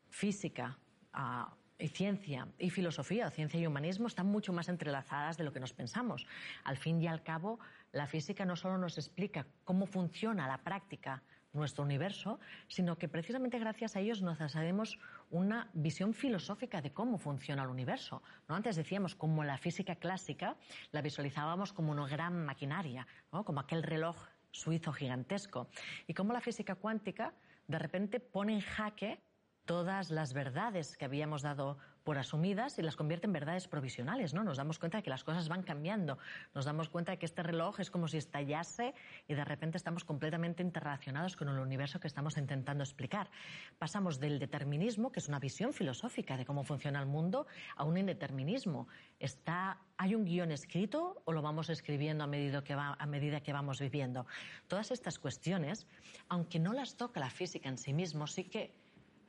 física, 0.10 0.80
ah, 1.14 1.54
y 1.78 1.90
ciencia 1.90 2.48
y 2.58 2.72
filosofía, 2.72 3.28
o 3.28 3.30
ciencia 3.30 3.60
y 3.60 3.68
humanismo, 3.68 4.08
están 4.08 4.26
mucho 4.26 4.54
más 4.54 4.70
entrelazadas 4.70 5.38
de 5.38 5.44
lo 5.44 5.54
que 5.54 5.60
nos 5.60 5.74
pensamos. 5.74 6.26
Al 6.64 6.78
fin 6.78 7.00
y 7.02 7.08
al 7.08 7.22
cabo, 7.22 7.60
la 7.92 8.08
física 8.08 8.44
no 8.46 8.56
solo 8.56 8.80
nos 8.80 8.98
explica 8.98 9.46
cómo 9.66 9.86
funciona 9.86 10.48
la 10.48 10.58
práctica 10.58 11.22
nuestro 11.56 11.84
universo, 11.84 12.40
sino 12.68 12.98
que 12.98 13.08
precisamente 13.08 13.60
gracias 13.60 13.96
a 13.96 14.00
ellos 14.00 14.22
nos 14.22 14.40
hacemos 14.42 15.00
una 15.32 15.70
visión 15.74 16.14
filosófica 16.14 16.82
de 16.82 16.92
cómo 16.92 17.18
funciona 17.18 17.64
el 17.64 17.70
universo. 17.70 18.22
¿no? 18.48 18.56
Antes 18.56 18.76
decíamos 18.76 19.16
como 19.16 19.44
la 19.44 19.58
física 19.58 19.96
clásica 19.96 20.56
la 20.92 21.02
visualizábamos 21.02 21.74
como 21.74 21.92
una 21.92 22.08
gran 22.08 22.46
maquinaria, 22.46 23.08
como 23.30 23.60
aquel 23.60 23.84
reloj 23.84 24.18
suizo 24.52 24.94
gigantesco, 24.94 25.68
y 26.08 26.14
como 26.14 26.34
la 26.34 26.42
física 26.42 26.76
cuántica 26.76 27.34
de 27.68 27.80
repente 27.80 28.20
pone 28.20 28.54
en 28.54 28.62
jaque 28.62 29.20
todas 29.66 30.12
las 30.12 30.34
verdades 30.34 30.96
que 30.96 31.06
habíamos 31.06 31.42
dado 31.42 31.78
por 32.06 32.20
asumidas 32.20 32.78
y 32.78 32.84
las 32.84 32.96
convierte 32.96 33.26
en 33.26 33.34
verdades 33.34 33.68
provisionales, 33.68 34.34
¿no? 34.34 34.44
Nos 34.44 34.58
damos 34.58 34.78
cuenta 34.78 35.00
de 35.00 35.04
que 35.04 35.10
las 35.10 35.24
cosas 35.24 35.50
van 35.50 35.64
cambiando, 35.64 36.20
nos 36.54 36.64
damos 36.64 36.88
cuenta 36.88 37.12
de 37.12 37.18
que 37.18 37.26
este 37.26 37.42
reloj 37.42 37.80
es 37.80 37.90
como 37.90 38.08
si 38.08 38.18
estallase 38.18 38.94
y 39.28 39.34
de 39.34 39.44
repente 39.44 39.76
estamos 39.76 40.06
completamente 40.06 40.62
interrelacionados 40.62 41.36
con 41.36 41.50
el 41.50 41.58
universo 41.58 42.00
que 42.00 42.08
estamos 42.08 42.38
intentando 42.38 42.84
explicar. 42.84 43.32
Pasamos 43.80 44.20
del 44.20 44.38
determinismo, 44.38 45.12
que 45.12 45.20
es 45.20 45.28
una 45.28 45.40
visión 45.40 45.74
filosófica 45.74 46.38
de 46.38 46.46
cómo 46.46 46.64
funciona 46.64 47.00
el 47.00 47.08
mundo, 47.08 47.48
a 47.76 47.84
un 47.84 47.98
indeterminismo. 47.98 48.88
Está, 49.20 49.80
¿Hay 49.98 50.14
un 50.14 50.26
guion 50.26 50.52
escrito 50.52 51.24
o 51.26 51.32
lo 51.34 51.42
vamos 51.42 51.72
escribiendo 51.72 52.24
a 52.24 52.28
medida 52.28 52.64
que, 52.64 52.76
va, 52.76 52.96
a 53.00 53.06
medida 53.08 53.42
que 53.42 53.52
vamos 53.52 53.80
viviendo? 53.80 54.28
Todas 54.68 54.92
estas 54.92 55.18
cuestiones, 55.18 55.88
aunque 56.30 56.60
no 56.60 56.72
las 56.72 56.98
toca 56.98 57.20
la 57.20 57.32
física 57.32 57.68
en 57.68 57.80
sí 57.80 57.94
mismo, 57.94 58.28
sí 58.28 58.44
que 58.44 58.85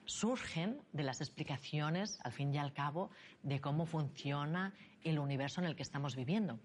surgen 0.07 0.81
de 0.93 1.03
las 1.03 1.21
explicaciones, 1.21 2.19
al 2.25 2.33
fin 2.33 2.55
y 2.55 2.59
al 2.59 2.73
cabo, 2.73 3.11
de 3.43 3.61
cómo 3.61 3.87
funciona 3.87 4.73
el 5.03 5.19
universo 5.19 5.61
en 5.61 5.67
el 5.67 5.77
que 5.77 5.83
estamos 5.83 6.17
viviendo. 6.17 6.59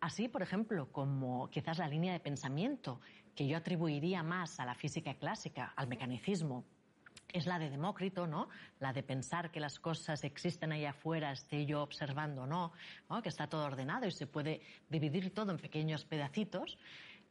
Así, 0.00 0.28
por 0.28 0.42
ejemplo, 0.42 0.90
como 0.92 1.50
quizás 1.50 1.78
la 1.78 1.88
línea 1.88 2.12
de 2.12 2.20
pensamiento 2.20 3.00
que 3.34 3.46
yo 3.46 3.56
atribuiría 3.56 4.22
más 4.22 4.60
a 4.60 4.64
la 4.64 4.74
física 4.74 5.14
clásica, 5.14 5.72
al 5.76 5.88
mecanicismo, 5.88 6.64
es 7.32 7.46
la 7.46 7.58
de 7.58 7.68
Demócrito, 7.68 8.26
¿no? 8.26 8.48
La 8.80 8.92
de 8.92 9.02
pensar 9.02 9.50
que 9.50 9.60
las 9.60 9.78
cosas 9.78 10.24
existen 10.24 10.72
ahí 10.72 10.84
afuera, 10.86 11.32
esté 11.32 11.66
yo 11.66 11.82
observando 11.82 12.42
o 12.42 12.46
no, 12.46 12.72
no, 13.10 13.22
que 13.22 13.28
está 13.28 13.48
todo 13.48 13.64
ordenado 13.64 14.06
y 14.06 14.12
se 14.12 14.26
puede 14.26 14.62
dividir 14.88 15.34
todo 15.34 15.50
en 15.50 15.58
pequeños 15.58 16.04
pedacitos. 16.04 16.78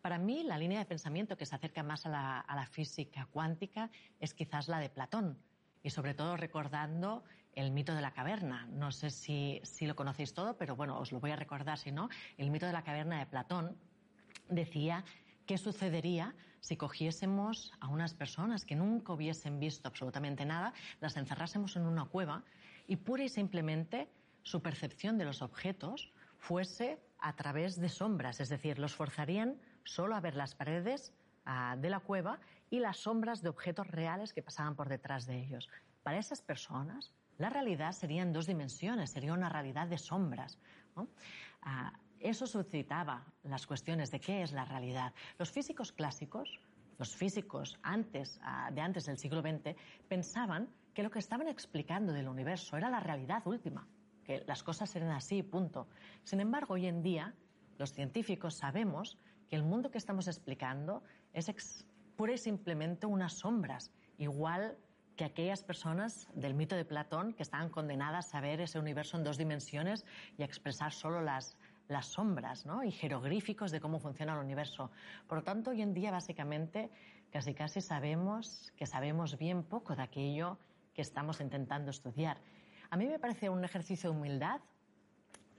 Para 0.01 0.17
mí, 0.17 0.43
la 0.43 0.57
línea 0.57 0.79
de 0.79 0.85
pensamiento 0.85 1.37
que 1.37 1.45
se 1.45 1.55
acerca 1.55 1.83
más 1.83 2.05
a 2.05 2.09
la, 2.09 2.67
física 2.71 3.27
cuántica 3.31 3.89
es 4.19 4.33
quizás 4.33 4.67
la 4.67 4.79
de 4.79 4.89
Platón, 4.89 5.37
y 5.83 5.89
sobre 5.89 6.13
todo 6.13 6.37
recordando 6.37 7.23
el 7.53 7.71
mito 7.71 7.95
de 7.95 8.01
la 8.01 8.11
caverna. 8.11 8.67
No 8.67 8.91
sé 8.91 9.09
si, 9.09 9.61
lo 9.81 9.95
conocéis 9.95 10.33
todo, 10.33 10.57
pero 10.57 10.75
bueno, 10.75 10.99
os 10.99 11.11
lo 11.11 11.19
voy 11.19 11.31
a 11.31 11.35
recordar 11.35 11.77
si 11.77 11.91
no. 11.91 12.09
El 12.37 12.51
mito 12.51 12.65
de 12.65 12.73
la 12.73 12.83
caverna 12.83 13.19
de 13.19 13.25
Platón 13.25 13.75
decía 14.49 15.03
qué 15.45 15.57
sucedería 15.57 16.35
si 16.59 16.77
cogiésemos 16.77 17.71
a 17.79 17.87
unas 17.87 18.13
personas 18.13 18.65
que 18.65 18.75
nunca 18.75 19.13
hubiesen 19.13 19.59
visto 19.59 19.87
absolutamente 19.87 20.45
nada, 20.45 20.73
las 20.99 21.15
encerrásemos 21.17 21.75
en 21.75 21.83
una 21.83 22.05
cueva 22.05 22.43
y 22.87 22.97
pura 22.97 23.23
y 23.23 23.29
simplemente 23.29 24.09
su 24.43 24.61
percepción 24.61 25.17
de 25.17 25.25
los 25.25 25.41
objetos 25.41 26.11
fuese 26.37 26.99
a 27.19 27.35
través 27.35 27.79
de 27.79 27.89
sombras, 27.89 28.39
es 28.39 28.49
decir, 28.49 28.79
los 28.79 28.95
forzarían 28.95 29.57
solo 29.87 30.15
a 30.15 30.21
ver 30.21 30.35
las 30.35 30.55
paredes 30.55 31.13
ah, 31.45 31.75
de 31.77 31.89
la 31.89 31.99
cueva 31.99 32.39
y 32.69 32.79
las 32.79 32.97
sombras 32.97 33.41
de 33.41 33.49
objetos 33.49 33.87
reales 33.87 34.33
que 34.33 34.43
pasaban 34.43 34.75
por 34.75 34.89
detrás 34.89 35.25
de 35.25 35.39
ellos. 35.39 35.69
Para 36.03 36.19
esas 36.19 36.41
personas, 36.41 37.13
la 37.37 37.49
realidad 37.49 37.91
sería 37.91 38.21
en 38.21 38.33
dos 38.33 38.47
dimensiones, 38.47 39.11
sería 39.11 39.33
una 39.33 39.49
realidad 39.49 39.87
de 39.87 39.97
sombras. 39.97 40.59
Ah, 41.61 41.93
eso 42.19 42.47
suscitaba 42.47 43.25
las 43.43 43.67
cuestiones 43.67 44.11
de 44.11 44.19
qué 44.19 44.41
es 44.41 44.51
la 44.51 44.65
realidad. 44.65 45.13
Los 45.37 45.51
físicos 45.51 45.91
clásicos, 45.91 46.59
los 46.97 47.15
físicos 47.15 47.77
antes, 47.83 48.39
ah, 48.41 48.71
de 48.71 48.81
antes 48.81 49.05
del 49.05 49.17
siglo 49.17 49.41
XX, 49.41 49.75
pensaban 50.07 50.69
que 50.93 51.03
lo 51.03 51.11
que 51.11 51.19
estaban 51.19 51.47
explicando 51.47 52.11
del 52.11 52.27
universo 52.27 52.75
era 52.75 52.89
la 52.89 52.99
realidad 52.99 53.45
última, 53.45 53.87
que 54.23 54.43
las 54.47 54.63
cosas 54.63 54.93
eran 54.95 55.11
así, 55.11 55.43
punto. 55.43 55.87
Sin 56.23 56.39
embargo, 56.39 56.73
hoy 56.73 56.87
en 56.87 57.03
día, 57.03 57.35
los 57.77 57.93
científicos 57.93 58.55
sabemos 58.55 59.19
que 59.49 59.55
el 59.55 59.63
mundo 59.63 59.91
que 59.91 59.97
estamos 59.97 60.27
explicando 60.27 61.03
es 61.33 61.85
pura 62.15 62.33
y 62.33 62.37
simplemente 62.37 63.05
unas 63.05 63.33
sombras, 63.33 63.91
igual 64.17 64.77
que 65.15 65.25
aquellas 65.25 65.63
personas 65.63 66.27
del 66.33 66.53
mito 66.53 66.75
de 66.75 66.85
Platón 66.85 67.33
que 67.33 67.43
estaban 67.43 67.69
condenadas 67.69 68.33
a 68.35 68.41
ver 68.41 68.61
ese 68.61 68.79
universo 68.79 69.17
en 69.17 69.23
dos 69.23 69.37
dimensiones 69.37 70.05
y 70.37 70.43
a 70.43 70.45
expresar 70.45 70.93
solo 70.93 71.21
las, 71.21 71.57
las 71.87 72.07
sombras 72.07 72.65
¿no? 72.65 72.83
y 72.83 72.91
jeroglíficos 72.91 73.71
de 73.71 73.79
cómo 73.79 73.99
funciona 73.99 74.33
el 74.33 74.39
universo. 74.39 74.91
Por 75.27 75.39
lo 75.39 75.43
tanto, 75.43 75.71
hoy 75.71 75.81
en 75.81 75.93
día 75.93 76.11
básicamente 76.11 76.89
casi 77.31 77.53
casi 77.53 77.81
sabemos 77.81 78.71
que 78.77 78.85
sabemos 78.85 79.37
bien 79.37 79.63
poco 79.63 79.95
de 79.95 80.03
aquello 80.03 80.57
que 80.93 81.01
estamos 81.01 81.41
intentando 81.41 81.91
estudiar. 81.91 82.37
A 82.89 82.97
mí 82.97 83.05
me 83.05 83.19
parece 83.19 83.49
un 83.49 83.63
ejercicio 83.63 84.11
de 84.11 84.17
humildad 84.17 84.61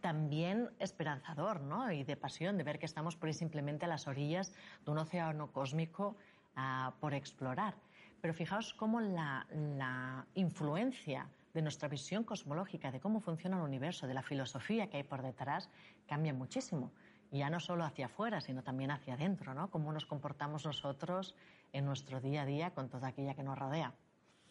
también 0.01 0.71
esperanzador 0.79 1.61
¿no? 1.61 1.91
y 1.93 2.05
de 2.05 2.17
pasión 2.17 2.57
de 2.57 2.65
ver 2.65 2.79
que 2.79 2.87
estamos 2.87 3.17
por 3.17 3.29
ahí 3.29 3.35
simplemente 3.35 3.85
a 3.85 3.89
las 3.89 4.07
orillas 4.07 4.53
de 4.85 4.91
un 4.91 4.99
océano 4.99 5.53
cósmico 5.53 6.17
ah, 6.57 6.95
por 7.01 7.15
explorar. 7.15 7.75
Pero 8.21 8.35
fijaos 8.35 8.75
cómo 8.75 9.01
la, 9.01 9.47
la, 9.53 10.27
influencia 10.35 11.29
de 11.55 11.63
nuestra 11.63 11.89
visión 11.89 12.25
cosmológica, 12.25 12.91
de 12.91 13.01
cómo 13.01 13.21
funciona 13.21 13.57
el 13.57 13.63
universo, 13.63 14.07
de 14.07 14.15
la 14.15 14.23
filosofía 14.23 14.89
que 14.89 14.99
hay 14.99 15.05
por 15.05 15.23
detrás, 15.23 15.71
cambia 16.07 16.35
muchísimo. 16.35 16.91
Ya 17.31 17.51
no 17.51 17.61
solo 17.61 17.85
hacia 17.85 18.07
afuera, 18.07 18.41
sino 18.41 18.63
también 18.63 18.91
hacia 18.91 19.15
adentro, 19.15 19.55
¿no? 19.55 19.71
Cómo 19.71 19.93
nos 19.93 20.07
comportamos 20.07 20.65
nosotros 20.65 21.35
en 21.73 21.85
nuestro 21.85 22.21
día 22.21 22.43
a 22.43 22.47
día 22.47 22.71
con 22.71 22.89
toda 22.89 23.09
aquella 23.09 23.35
que 23.35 23.43
nos 23.43 23.59
rodea. 23.59 23.93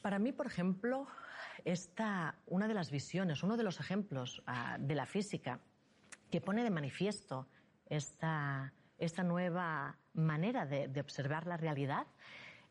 Para 0.01 0.19
mí, 0.19 0.31
por 0.31 0.47
ejemplo, 0.47 1.07
esta, 1.65 2.35
una 2.45 2.67
de 2.67 2.73
las 2.73 2.91
visiones, 2.91 3.43
uno 3.43 3.57
de 3.57 3.63
los 3.63 3.79
ejemplos 3.79 4.43
ah, 4.45 4.77
de 4.79 4.95
la 4.95 5.05
física 5.05 5.59
que 6.31 6.41
pone 6.41 6.63
de 6.63 6.69
manifiesto 6.69 7.47
esta, 7.87 8.73
esta 8.97 9.23
nueva 9.23 9.97
manera 10.13 10.65
de, 10.65 10.99
observar 10.99 11.47
la 11.47 11.57
realidad 11.57 12.07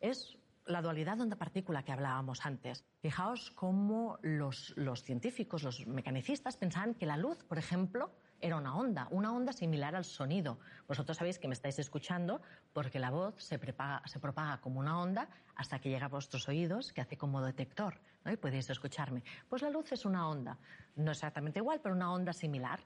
es 0.00 0.36
la 0.66 0.82
dualidad 0.82 1.20
onda-partícula 1.20 1.84
que 1.84 1.92
hablábamos 1.92 2.44
antes. 2.44 2.84
Fijaos 3.00 3.52
cómo 3.52 4.18
los, 4.22 4.74
los 4.76 5.02
científicos, 5.02 5.62
los 5.62 5.86
mecanicistas 5.86 6.56
pensaban 6.56 6.94
que 6.94 7.06
la 7.06 7.16
luz, 7.16 7.44
por 7.44 7.58
ejemplo, 7.58 8.10
era 8.40 8.56
una 8.56 8.76
onda, 8.76 9.08
una 9.10 9.32
onda 9.32 9.52
similar 9.52 9.94
al 9.94 10.04
sonido. 10.04 10.58
Vosotros 10.86 11.16
sabéis 11.16 11.38
que 11.38 11.48
me 11.48 11.54
estáis 11.54 11.78
escuchando 11.78 12.40
porque 12.72 12.98
la 12.98 13.10
voz 13.10 13.34
se, 13.38 13.58
propaga 13.58 14.60
como 14.60 14.80
una 14.80 15.00
onda 15.00 15.28
hasta 15.54 15.78
que 15.78 15.88
llega 15.88 16.06
a 16.06 16.08
vuestros 16.08 16.48
oídos, 16.48 16.92
que 16.92 17.00
hace 17.00 17.16
como 17.16 17.42
detector, 17.42 18.00
y 18.24 18.36
podéis 18.36 18.68
escucharme. 18.70 19.22
Pues 19.48 19.62
la 19.62 19.70
luz 19.70 19.92
es 19.92 20.04
una 20.04 20.28
onda, 20.28 20.58
no 20.96 21.10
exactamente 21.10 21.60
igual, 21.60 21.80
pero 21.82 21.94
una 21.94 22.12
onda 22.12 22.32
similar. 22.32 22.80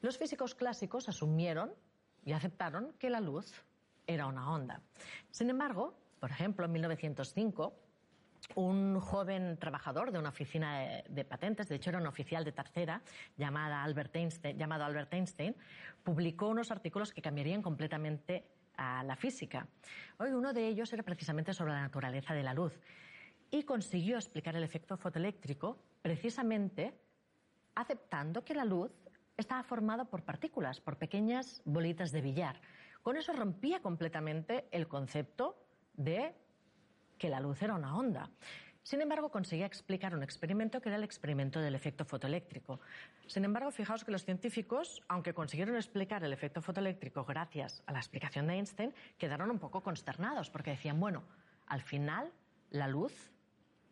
Los 0.00 0.18
físicos 0.18 0.54
clásicos 0.54 1.08
asumieron 1.08 1.72
y 2.24 2.32
aceptaron 2.32 2.92
que 2.98 3.10
la 3.10 3.20
luz 3.20 3.64
era 4.06 4.26
una 4.26 4.50
onda. 4.50 4.80
Sin 5.30 5.48
embargo, 5.50 5.96
por 6.18 6.30
ejemplo, 6.30 6.66
en 6.66 6.72
1905, 6.72 7.74
un 8.54 9.00
joven 9.00 9.56
trabajador 9.58 10.12
de 10.12 10.18
una 10.18 10.30
oficina 10.30 11.02
de, 11.08 11.24
patentes, 11.24 11.68
de 11.68 11.76
hecho 11.76 11.90
era 11.90 11.98
un 11.98 12.06
oficial 12.06 12.44
de 12.44 12.52
tercera, 12.52 13.02
llamada 13.36 13.82
Albert 13.82 14.14
Einstein, 14.16 14.58
llamado 14.58 14.84
Albert 14.84 15.12
Einstein, 15.14 15.56
publicó 16.02 16.48
unos 16.48 16.70
artículos 16.70 17.12
que 17.12 17.22
cambiarían 17.22 17.62
completamente 17.62 18.44
a 18.76 19.02
la 19.04 19.16
física. 19.16 19.66
Hoy 20.18 20.30
uno 20.32 20.52
de 20.52 20.66
ellos 20.66 20.92
era 20.92 21.02
precisamente 21.02 21.54
sobre 21.54 21.72
la 21.72 21.82
naturaleza 21.82 22.34
de 22.34 22.42
la 22.42 22.54
luz 22.54 22.78
y 23.50 23.64
consiguió 23.64 24.16
explicar 24.16 24.56
el 24.56 24.64
efecto 24.64 24.96
fotoeléctrico 24.96 25.78
precisamente 26.00 26.94
aceptando 27.74 28.44
que 28.44 28.54
la 28.54 28.64
luz 28.64 28.90
estaba 29.36 29.62
formada 29.62 30.04
por 30.04 30.22
partículas, 30.22 30.80
por 30.80 30.96
pequeñas 30.96 31.62
bolitas 31.64 32.12
de 32.12 32.20
billar. 32.20 32.60
Con 33.02 33.16
eso 33.16 33.32
rompía 33.32 33.80
completamente 33.80 34.68
el 34.70 34.88
concepto 34.88 35.56
de 35.94 36.34
que 37.22 37.30
la 37.30 37.38
luz 37.38 37.62
era 37.62 37.76
una 37.76 37.96
onda. 37.96 38.28
Sin 38.82 39.00
embargo, 39.00 39.30
conseguía 39.30 39.64
explicar 39.64 40.12
un 40.12 40.24
experimento 40.24 40.80
que 40.80 40.88
era 40.88 40.96
el 40.96 41.04
experimento 41.04 41.60
del 41.60 41.76
efecto 41.76 42.04
fotoeléctrico. 42.04 42.80
Sin 43.28 43.44
embargo, 43.44 43.70
fijaos 43.70 44.02
que 44.02 44.10
los 44.10 44.24
científicos, 44.24 45.04
aunque 45.06 45.32
consiguieron 45.32 45.76
explicar 45.76 46.24
el 46.24 46.32
efecto 46.32 46.60
fotoeléctrico 46.60 47.24
gracias 47.24 47.84
a 47.86 47.92
la 47.92 48.00
explicación 48.00 48.48
de 48.48 48.54
Einstein, 48.54 48.92
quedaron 49.18 49.52
un 49.52 49.60
poco 49.60 49.84
consternados 49.84 50.50
porque 50.50 50.72
decían, 50.72 50.98
bueno, 50.98 51.22
al 51.68 51.80
final, 51.80 52.32
la 52.70 52.88
luz, 52.88 53.30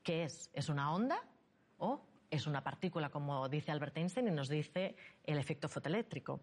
¿qué 0.03 0.25
es? 0.25 0.51
¿Es 0.53 0.69
una 0.69 0.93
onda 0.93 1.23
o 1.79 2.05
es 2.33 2.49
una 2.49 2.65
partícula, 2.65 3.11
como 3.11 3.49
dice 3.49 3.71
Albert 3.71 3.97
Einstein 3.97 4.27
y 4.27 4.33
nos 4.33 4.49
dice 4.49 4.97
el 5.23 5.39
efecto 5.39 5.69
fotoeléctrico? 5.69 6.41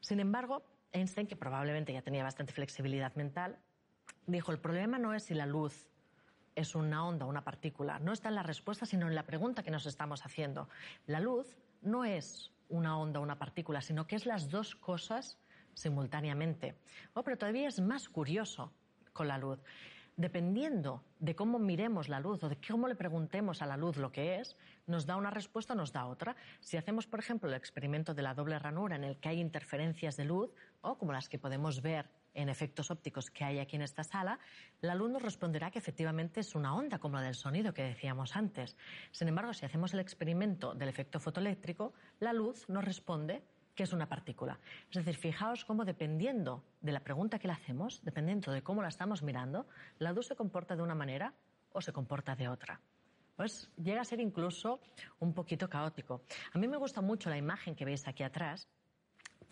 Sin 0.00 0.20
embargo, 0.20 0.62
Einstein, 0.92 1.26
que 1.26 1.34
probablemente 1.34 1.92
ya 1.92 2.02
tenía 2.02 2.22
bastante 2.22 2.52
flexibilidad 2.52 3.12
mental, 3.16 3.58
dijo, 4.28 4.52
el 4.52 4.60
problema 4.60 5.00
no 5.00 5.14
es 5.14 5.24
si 5.24 5.34
la 5.34 5.46
luz 5.46 5.88
es 6.54 6.74
una 6.74 7.06
onda 7.06 7.26
una 7.26 7.44
partícula. 7.44 7.98
No 7.98 8.12
está 8.12 8.28
en 8.28 8.34
la 8.34 8.42
respuesta, 8.42 8.86
sino 8.86 9.08
en 9.08 9.14
la 9.14 9.24
pregunta 9.24 9.62
que 9.62 9.70
nos 9.70 9.86
estamos 9.86 10.24
haciendo. 10.24 10.68
La 11.06 11.20
luz 11.20 11.56
no 11.80 12.04
es 12.04 12.52
una 12.68 12.98
onda 12.98 13.20
una 13.20 13.38
partícula, 13.38 13.80
sino 13.80 14.06
que 14.06 14.16
es 14.16 14.26
las 14.26 14.50
dos 14.50 14.74
cosas 14.74 15.38
simultáneamente. 15.74 16.76
Oh, 17.14 17.22
pero 17.22 17.38
todavía 17.38 17.68
es 17.68 17.80
más 17.80 18.08
curioso 18.08 18.72
con 19.12 19.28
la 19.28 19.38
luz. 19.38 19.58
Dependiendo 20.16 21.02
de 21.20 21.34
cómo 21.34 21.58
miremos 21.58 22.08
la 22.08 22.20
luz 22.20 22.44
o 22.44 22.48
de 22.48 22.58
cómo 22.58 22.86
le 22.86 22.94
preguntemos 22.94 23.62
a 23.62 23.66
la 23.66 23.78
luz 23.78 23.96
lo 23.96 24.12
que 24.12 24.40
es, 24.40 24.56
nos 24.86 25.06
da 25.06 25.16
una 25.16 25.30
respuesta 25.30 25.72
o 25.72 25.76
nos 25.76 25.92
da 25.92 26.06
otra. 26.06 26.36
Si 26.60 26.76
hacemos, 26.76 27.06
por 27.06 27.18
ejemplo, 27.18 27.48
el 27.48 27.54
experimento 27.54 28.12
de 28.12 28.22
la 28.22 28.34
doble 28.34 28.58
ranura 28.58 28.96
en 28.96 29.04
el 29.04 29.16
que 29.16 29.30
hay 29.30 29.40
interferencias 29.40 30.16
de 30.16 30.26
luz, 30.26 30.50
o 30.82 30.98
como 30.98 31.12
las 31.12 31.30
que 31.30 31.38
podemos 31.38 31.80
ver 31.80 32.10
en 32.34 32.48
efectos 32.48 32.90
ópticos 32.90 33.30
que 33.30 33.44
hay 33.44 33.58
aquí 33.58 33.76
en 33.76 33.82
esta 33.82 34.04
sala, 34.04 34.38
la 34.80 34.94
luz 34.94 35.10
nos 35.10 35.22
responderá 35.22 35.70
que 35.70 35.78
efectivamente 35.78 36.40
es 36.40 36.54
una 36.54 36.74
onda 36.74 36.98
como 36.98 37.16
la 37.16 37.22
del 37.22 37.34
sonido 37.34 37.74
que 37.74 37.82
decíamos 37.82 38.36
antes. 38.36 38.76
Sin 39.10 39.28
embargo, 39.28 39.52
si 39.54 39.66
hacemos 39.66 39.94
el 39.94 40.00
experimento 40.00 40.74
del 40.74 40.88
efecto 40.88 41.20
fotoeléctrico, 41.20 41.92
la 42.20 42.32
luz 42.32 42.68
nos 42.68 42.84
responde 42.84 43.42
que 43.74 43.84
es 43.84 43.92
una 43.92 44.08
partícula. 44.08 44.58
Es 44.90 44.96
decir, 44.96 45.16
fijaos 45.16 45.64
cómo 45.64 45.84
dependiendo 45.84 46.64
de 46.80 46.92
la 46.92 47.00
pregunta 47.00 47.38
que 47.38 47.48
le 47.48 47.54
hacemos, 47.54 48.02
dependiendo 48.04 48.52
de 48.52 48.62
cómo 48.62 48.82
la 48.82 48.88
estamos 48.88 49.22
mirando, 49.22 49.66
la 49.98 50.12
luz 50.12 50.26
se 50.26 50.36
comporta 50.36 50.76
de 50.76 50.82
una 50.82 50.94
manera 50.94 51.34
o 51.72 51.80
se 51.80 51.92
comporta 51.92 52.36
de 52.36 52.48
otra. 52.48 52.80
Pues 53.36 53.70
llega 53.82 54.02
a 54.02 54.04
ser 54.04 54.20
incluso 54.20 54.80
un 55.18 55.32
poquito 55.32 55.68
caótico. 55.68 56.22
A 56.52 56.58
mí 56.58 56.68
me 56.68 56.76
gusta 56.76 57.00
mucho 57.00 57.30
la 57.30 57.38
imagen 57.38 57.74
que 57.74 57.84
veis 57.84 58.06
aquí 58.06 58.22
atrás, 58.22 58.68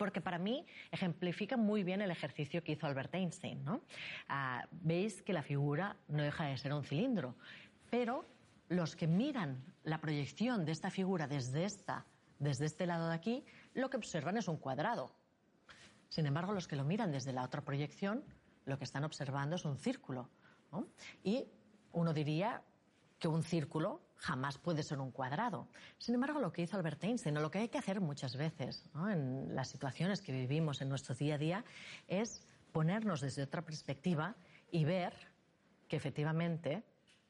porque 0.01 0.19
para 0.19 0.39
mí 0.39 0.65
ejemplifica 0.89 1.57
muy 1.57 1.83
bien 1.83 2.01
el 2.01 2.09
ejercicio 2.09 2.63
que 2.63 2.71
hizo 2.71 2.87
Albert 2.87 3.13
Einstein. 3.13 3.63
¿no? 3.63 3.81
Ah, 4.27 4.65
veis 4.71 5.21
que 5.21 5.31
la 5.31 5.43
figura 5.43 5.95
no 6.07 6.23
deja 6.23 6.45
de 6.45 6.57
ser 6.57 6.73
un 6.73 6.83
cilindro, 6.83 7.35
pero 7.91 8.25
los 8.69 8.95
que 8.95 9.05
miran 9.05 9.63
la 9.83 10.01
proyección 10.01 10.65
de 10.65 10.71
esta 10.71 10.89
figura 10.89 11.27
desde, 11.27 11.65
esta, 11.65 12.07
desde 12.39 12.65
este 12.65 12.87
lado 12.87 13.09
de 13.09 13.13
aquí, 13.13 13.45
lo 13.75 13.91
que 13.91 13.97
observan 13.97 14.37
es 14.37 14.47
un 14.47 14.57
cuadrado. 14.57 15.13
Sin 16.09 16.25
embargo, 16.25 16.51
los 16.51 16.67
que 16.67 16.75
lo 16.75 16.83
miran 16.83 17.11
desde 17.11 17.31
la 17.31 17.43
otra 17.43 17.61
proyección, 17.61 18.23
lo 18.65 18.79
que 18.79 18.85
están 18.85 19.03
observando 19.03 19.55
es 19.55 19.65
un 19.65 19.77
círculo. 19.77 20.31
Y 21.23 21.45
uno 21.91 22.11
diría 22.11 22.63
que 23.19 23.27
un 23.27 23.43
círculo 23.43 24.01
jamás 24.21 24.59
puede 24.59 24.83
ser 24.83 24.99
un 24.99 25.11
cuadrado. 25.11 25.67
Sin 25.97 26.13
embargo, 26.13 26.39
lo 26.39 26.51
que 26.53 26.61
hizo 26.61 26.77
Albert 26.77 27.03
Einstein, 27.03 27.37
o 27.37 27.41
lo 27.41 27.49
que 27.49 27.57
hay 27.57 27.69
que 27.69 27.79
hacer 27.79 27.99
muchas 27.99 28.35
veces 28.35 28.85
en 29.09 29.55
las 29.55 29.69
situaciones 29.69 30.21
que 30.21 30.31
vivimos 30.31 30.81
en 30.81 30.89
nuestro 30.89 31.15
día 31.15 31.35
a 31.35 31.37
día, 31.39 31.65
es 32.07 32.45
ponernos 32.71 33.19
desde 33.19 33.41
otra 33.41 33.63
perspectiva 33.63 34.35
y 34.69 34.85
ver 34.85 35.13
que 35.87 35.95
efectivamente 35.95 36.83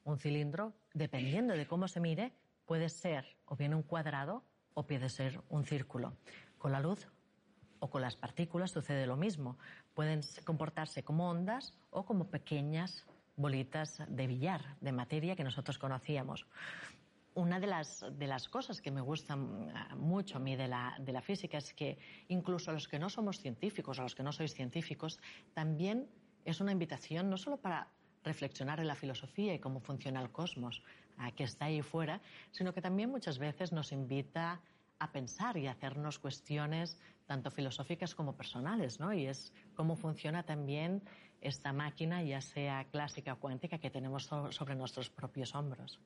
un 0.04 0.18
cilindro, 0.18 0.74
dependiendo 0.92 1.54
de 1.54 1.66
cómo 1.66 1.88
se 1.88 1.98
mire, 1.98 2.32
puede 2.66 2.90
ser 2.90 3.24
o 3.46 3.56
bien 3.56 3.72
un 3.72 3.82
cuadrado 3.82 4.44
o 4.74 4.86
puede 4.86 5.08
ser 5.08 5.40
un 5.48 5.64
círculo. 5.64 6.12
Con 6.58 6.72
la 6.72 6.80
luz 6.80 7.08
o 7.80 7.88
con 7.88 8.02
las 8.02 8.16
partículas 8.16 8.70
sucede 8.70 9.06
lo 9.06 9.16
mismo. 9.16 9.56
Pueden 9.94 10.20
comportarse 10.44 11.02
como 11.02 11.30
ondas 11.30 11.72
o 11.90 12.04
como 12.04 12.26
pequeñas 12.26 13.06
bolitas 13.36 14.02
de 14.08 14.26
billar, 14.26 14.76
de 14.80 14.92
materia 14.92 15.36
que 15.36 15.44
nosotros 15.44 15.78
conocíamos. 15.78 16.46
Una 17.34 17.60
de 17.60 17.66
las, 17.66 18.04
de 18.12 18.26
las 18.26 18.48
cosas 18.48 18.82
que 18.82 18.90
me 18.90 19.00
gustan 19.00 19.70
eh, 19.70 19.94
mucho 19.96 20.36
a 20.36 20.40
mí 20.40 20.54
de 20.54 20.68
la, 20.68 20.96
de 21.00 21.12
la 21.12 21.22
física 21.22 21.58
es 21.58 21.72
que 21.72 21.98
incluso 22.28 22.72
los 22.72 22.88
que 22.88 22.98
no 22.98 23.08
somos 23.08 23.40
científicos 23.40 23.98
o 23.98 24.02
los 24.02 24.14
que 24.14 24.22
no 24.22 24.32
sois 24.32 24.52
científicos, 24.52 25.18
también 25.54 26.08
es 26.44 26.60
una 26.60 26.72
invitación 26.72 27.30
no 27.30 27.38
solo 27.38 27.56
para 27.56 27.88
reflexionar 28.22 28.80
en 28.80 28.86
la 28.86 28.94
filosofía 28.94 29.54
y 29.54 29.58
cómo 29.58 29.80
funciona 29.80 30.20
el 30.20 30.30
cosmos, 30.30 30.82
que 31.36 31.44
está 31.44 31.66
ahí 31.66 31.82
fuera, 31.82 32.20
sino 32.50 32.72
que 32.72 32.80
también 32.80 33.10
muchas 33.10 33.38
veces 33.38 33.72
nos 33.72 33.92
invita 33.92 34.60
a 34.98 35.12
pensar 35.12 35.56
y 35.56 35.66
a 35.66 35.72
hacernos 35.72 36.18
cuestiones 36.18 36.98
tanto 37.26 37.50
filosóficas 37.50 38.14
como 38.14 38.36
personales, 38.36 39.00
¿no? 39.00 39.12
Y 39.12 39.26
es 39.26 39.52
cómo 39.74 39.96
funciona 39.96 40.42
también 40.42 41.02
esta 41.42 41.72
máquina, 41.72 42.22
ya 42.22 42.40
sea 42.40 42.84
clásica 42.84 43.34
o 43.34 43.38
cuántica, 43.38 43.78
que 43.78 43.90
tenemos 43.90 44.24
sobre 44.24 44.74
nuestros 44.74 45.10
propios 45.10 45.54
hombros. 45.54 46.00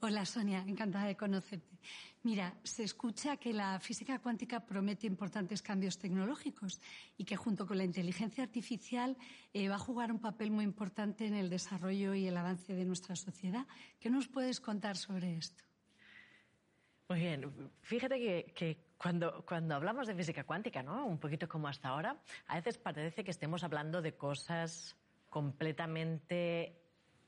Hola 0.00 0.24
Sonia, 0.24 0.64
encantada 0.64 1.06
de 1.06 1.16
conocerte. 1.16 1.76
Mira, 2.22 2.54
se 2.62 2.84
escucha 2.84 3.36
que 3.36 3.52
la 3.52 3.80
física 3.80 4.20
cuántica 4.20 4.64
promete 4.64 5.08
importantes 5.08 5.60
cambios 5.60 5.98
tecnológicos 5.98 6.80
y 7.16 7.24
que 7.24 7.36
junto 7.36 7.66
con 7.66 7.78
la 7.78 7.84
inteligencia 7.84 8.44
artificial 8.44 9.16
eh, 9.52 9.68
va 9.68 9.74
a 9.74 9.80
jugar 9.80 10.12
un 10.12 10.20
papel 10.20 10.52
muy 10.52 10.64
importante 10.64 11.26
en 11.26 11.34
el 11.34 11.50
desarrollo 11.50 12.14
y 12.14 12.28
el 12.28 12.36
avance 12.36 12.74
de 12.74 12.84
nuestra 12.84 13.16
sociedad. 13.16 13.66
¿Qué 13.98 14.08
nos 14.08 14.28
puedes 14.28 14.60
contar 14.60 14.96
sobre 14.96 15.36
esto? 15.36 15.67
Muy 17.08 17.20
bien, 17.20 17.70
fíjate 17.80 18.52
que, 18.54 18.84
cuando, 18.98 19.42
cuando, 19.46 19.74
hablamos 19.74 20.06
de 20.06 20.14
física 20.14 20.44
cuántica, 20.44 20.82
¿no? 20.82 21.06
Un 21.06 21.18
poquito 21.18 21.48
como 21.48 21.66
hasta 21.66 21.88
ahora, 21.88 22.20
a 22.48 22.56
veces 22.56 22.76
parece 22.76 23.24
que 23.24 23.30
estemos 23.30 23.64
hablando 23.64 24.02
de 24.02 24.12
cosas 24.12 24.94
completamente 25.30 26.82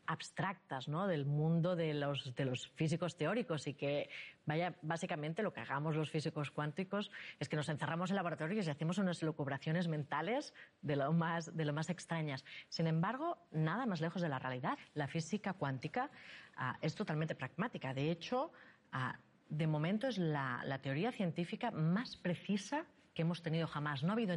abstractas, 0.06 0.86
¿no? 0.86 1.06
Del 1.06 1.24
mundo 1.24 1.76
de 1.76 1.94
los, 1.94 2.34
de 2.34 2.44
los 2.44 2.68
físicos 2.68 3.16
teóricos 3.16 3.66
y 3.68 3.72
que, 3.72 4.10
vaya, 4.44 4.74
básicamente 4.82 5.42
lo 5.42 5.54
que 5.54 5.60
hagamos 5.60 5.96
los 5.96 6.10
físicos 6.10 6.50
cuánticos 6.50 7.10
es 7.38 7.48
que 7.48 7.56
nos 7.56 7.70
encerramos 7.70 8.10
en 8.10 8.16
laboratorios 8.16 8.66
y 8.66 8.70
hacemos 8.70 8.98
unas 8.98 9.22
locubraciones 9.22 9.88
mentales 9.88 10.52
de 10.82 10.96
lo 10.96 11.10
más, 11.14 11.56
de 11.56 11.64
lo 11.64 11.72
más 11.72 11.88
extrañas. 11.88 12.44
Sin 12.68 12.86
embargo, 12.86 13.38
nada 13.50 13.86
más 13.86 14.02
lejos 14.02 14.20
de 14.20 14.28
la 14.28 14.38
realidad. 14.38 14.76
La 14.92 15.08
física 15.08 15.54
cuántica 15.54 16.10
ah, 16.56 16.76
es 16.82 16.94
totalmente 16.94 17.34
pragmática. 17.34 17.94
De 17.94 18.10
hecho, 18.10 18.52
ah, 18.92 19.16
de 19.50 19.66
momento 19.66 20.06
es 20.06 20.16
la, 20.16 20.78
teoría 20.82 21.12
científica 21.12 21.70
más 21.70 22.16
precisa 22.16 22.86
que 23.14 23.22
hemos 23.22 23.42
tenido 23.42 23.66
jamás. 23.66 24.02
No 24.02 24.10
ha 24.10 24.12
habido 24.12 24.36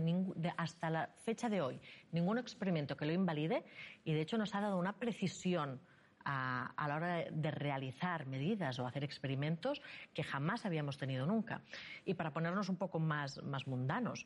hasta 0.57 0.89
la 0.89 1.09
fecha 1.23 1.47
de 1.49 1.61
hoy 1.61 1.79
ningún 2.11 2.39
experimento 2.39 2.97
que 2.97 3.05
lo 3.05 3.13
invalide 3.13 3.63
y 4.03 4.13
de 4.13 4.21
hecho 4.21 4.37
nos 4.37 4.53
ha 4.55 4.61
dado 4.61 4.77
una 4.77 4.97
precisión 4.97 5.79
a, 6.25 6.73
la 6.87 6.95
hora 6.95 7.15
de, 7.29 7.51
realizar 7.51 8.25
medidas 8.25 8.79
o 8.79 8.87
hacer 8.87 9.03
experimentos 9.03 9.81
que 10.13 10.23
jamás 10.23 10.65
habíamos 10.65 10.97
tenido 10.97 11.25
nunca. 11.25 11.61
Y 12.05 12.15
para 12.15 12.31
ponernos 12.31 12.69
un 12.69 12.77
poco 12.77 12.99
más, 12.99 13.39
mundanos, 13.67 14.25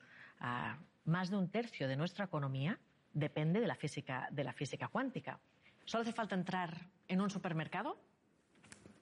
más 1.05 1.29
de 1.29 1.37
un 1.37 1.49
tercio 1.49 1.87
de 1.87 1.97
nuestra 1.97 2.25
economía 2.25 2.79
depende 3.13 3.59
de 3.59 3.67
la 3.67 3.75
física, 3.75 4.29
de 4.31 4.43
la 4.43 4.53
física 4.53 4.87
cuántica. 4.87 5.39
Solo 5.85 6.03
hace 6.03 6.13
falta 6.13 6.35
entrar 6.35 6.87
en 7.07 7.19
un 7.19 7.29
supermercado 7.29 7.97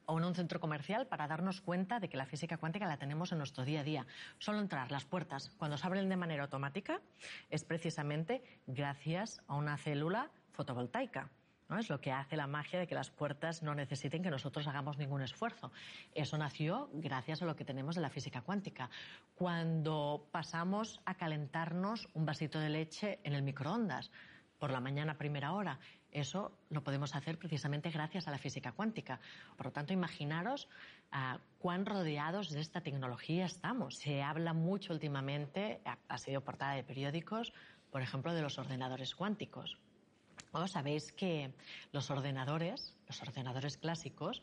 o 0.06 0.18
en 0.18 0.26
un 0.26 0.36
centro 0.36 0.60
comercial 0.60 1.08
para 1.08 1.28
darnos 1.28 1.62
cuenta 1.62 2.00
de 2.00 2.10
que 2.10 2.18
la 2.18 2.26
física 2.26 2.58
cuántica 2.58 2.88
la 2.88 2.98
tenemos 2.98 3.32
en 3.32 3.38
nuestro 3.38 3.66
día 3.66 3.82
a 3.82 3.84
día. 3.84 4.06
Solo 4.40 4.60
entrar 4.60 4.92
las 4.92 5.06
puertas 5.06 5.52
cuando 5.58 5.78
se 5.78 5.86
abren 5.86 6.10
de 6.10 6.18
manera 6.18 6.44
automática 6.44 7.02
es 7.50 7.64
precisamente 7.64 8.44
gracias 8.68 9.42
a 9.48 9.56
una 9.56 9.78
célula 9.78 10.32
fotovoltaica. 10.52 11.30
¿no? 11.70 11.80
Es 11.80 11.90
lo 11.90 12.00
que 12.00 12.12
hace 12.12 12.38
la 12.38 12.48
magia 12.48 12.80
de 12.80 12.88
que 12.88 12.96
las 12.96 13.10
puertas 13.10 13.64
no 13.64 13.76
necesiten 13.76 14.24
que 14.24 14.30
nosotros 14.30 14.68
hagamos 14.68 14.98
ningún 14.98 15.22
esfuerzo. 15.22 15.72
Eso 16.14 16.38
nació 16.38 16.90
gracias 16.94 17.42
a 17.42 17.46
lo 17.46 17.56
que 17.56 17.66
tenemos 17.66 17.96
de 17.96 18.02
la 18.02 18.10
física 18.10 18.42
cuántica. 18.42 18.90
Cuando 19.36 20.28
pasamos 20.32 21.02
a 21.06 21.16
calentarnos 21.16 22.08
un 22.14 22.26
vasito 22.26 22.60
de 22.60 22.70
leche 22.70 23.20
en 23.24 23.34
el 23.34 23.44
microondas 23.44 24.12
por 24.60 24.72
la 24.72 24.80
mañana 24.80 25.14
a 25.14 25.18
primera 25.18 25.54
hora 25.54 25.80
eso 26.16 26.58
lo 26.70 26.82
podemos 26.82 27.14
hacer 27.14 27.38
precisamente 27.38 27.90
gracias 27.92 28.26
a 28.30 28.32
la 28.32 28.38
física 28.38 28.72
cuántica. 28.72 29.20
Por 29.58 29.66
lo 29.66 29.72
tanto, 29.74 29.92
imaginaros 29.92 30.70
ah, 31.12 31.40
cuán 31.60 31.86
rodeados 31.86 32.52
de 32.52 32.62
esta 32.62 32.80
tecnología 32.80 33.46
estamos. 33.46 33.96
Se 33.98 34.24
habla 34.24 34.54
mucho 34.54 34.94
últimamente, 34.94 35.82
ha, 36.08 36.18
sido 36.18 36.40
portada 36.40 36.76
de 36.76 36.86
periódicos, 36.86 37.52
por 37.92 38.02
ejemplo, 38.02 38.34
de 38.34 38.42
los 38.42 38.58
ordenadores 38.58 39.14
cuánticos. 39.14 39.78
sabéis 40.68 41.12
que 41.12 41.52
los 41.92 42.10
ordenadores, 42.10 42.96
los 43.08 43.22
ordenadores 43.22 43.76
clásicos, 43.78 44.42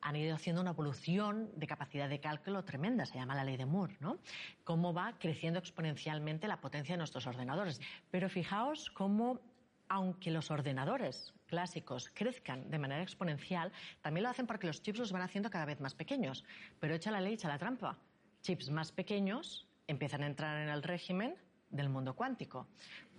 han 0.00 0.16
ido 0.16 0.34
haciendo 0.34 0.60
una 0.62 0.70
evolución 0.70 1.50
de 1.56 1.66
capacidad 1.66 2.08
de 2.08 2.20
cálculo 2.20 2.64
tremenda, 2.64 3.06
se 3.06 3.18
llama 3.18 3.34
la 3.34 3.44
ley 3.44 3.56
de 3.56 3.66
Moore, 3.66 3.96
¿no? 4.00 4.18
Cómo 4.64 4.92
va 4.92 5.18
creciendo 5.18 5.58
exponencialmente 5.58 6.48
la 6.48 6.60
potencia 6.60 6.94
de 6.94 6.98
nuestros 6.98 7.26
ordenadores. 7.26 7.80
Pero 8.10 8.28
fijaos 8.28 8.90
cómo 8.90 9.40
aunque 9.88 10.30
los 10.30 10.50
ordenadores 10.50 11.32
clásicos 11.46 12.10
crezcan 12.12 12.70
de 12.70 12.78
manera 12.78 13.02
exponencial, 13.02 13.72
también 14.02 14.24
lo 14.24 14.30
hacen 14.30 14.46
porque 14.46 14.66
los 14.66 14.82
chips 14.82 14.98
los 14.98 15.12
van 15.12 15.22
haciendo 15.22 15.50
cada 15.50 15.64
vez 15.64 15.80
más 15.80 15.94
pequeños. 15.94 16.44
Pero 16.78 16.94
echa 16.94 17.10
la 17.10 17.20
ley, 17.20 17.34
echa 17.34 17.48
la 17.48 17.58
trampa. 17.58 17.96
Chips 18.42 18.70
más 18.70 18.92
pequeños 18.92 19.66
empiezan 19.86 20.22
a 20.22 20.26
entrar 20.26 20.60
en 20.60 20.68
el 20.68 20.82
régimen 20.82 21.34
del 21.70 21.88
mundo 21.88 22.14
cuántico. 22.14 22.66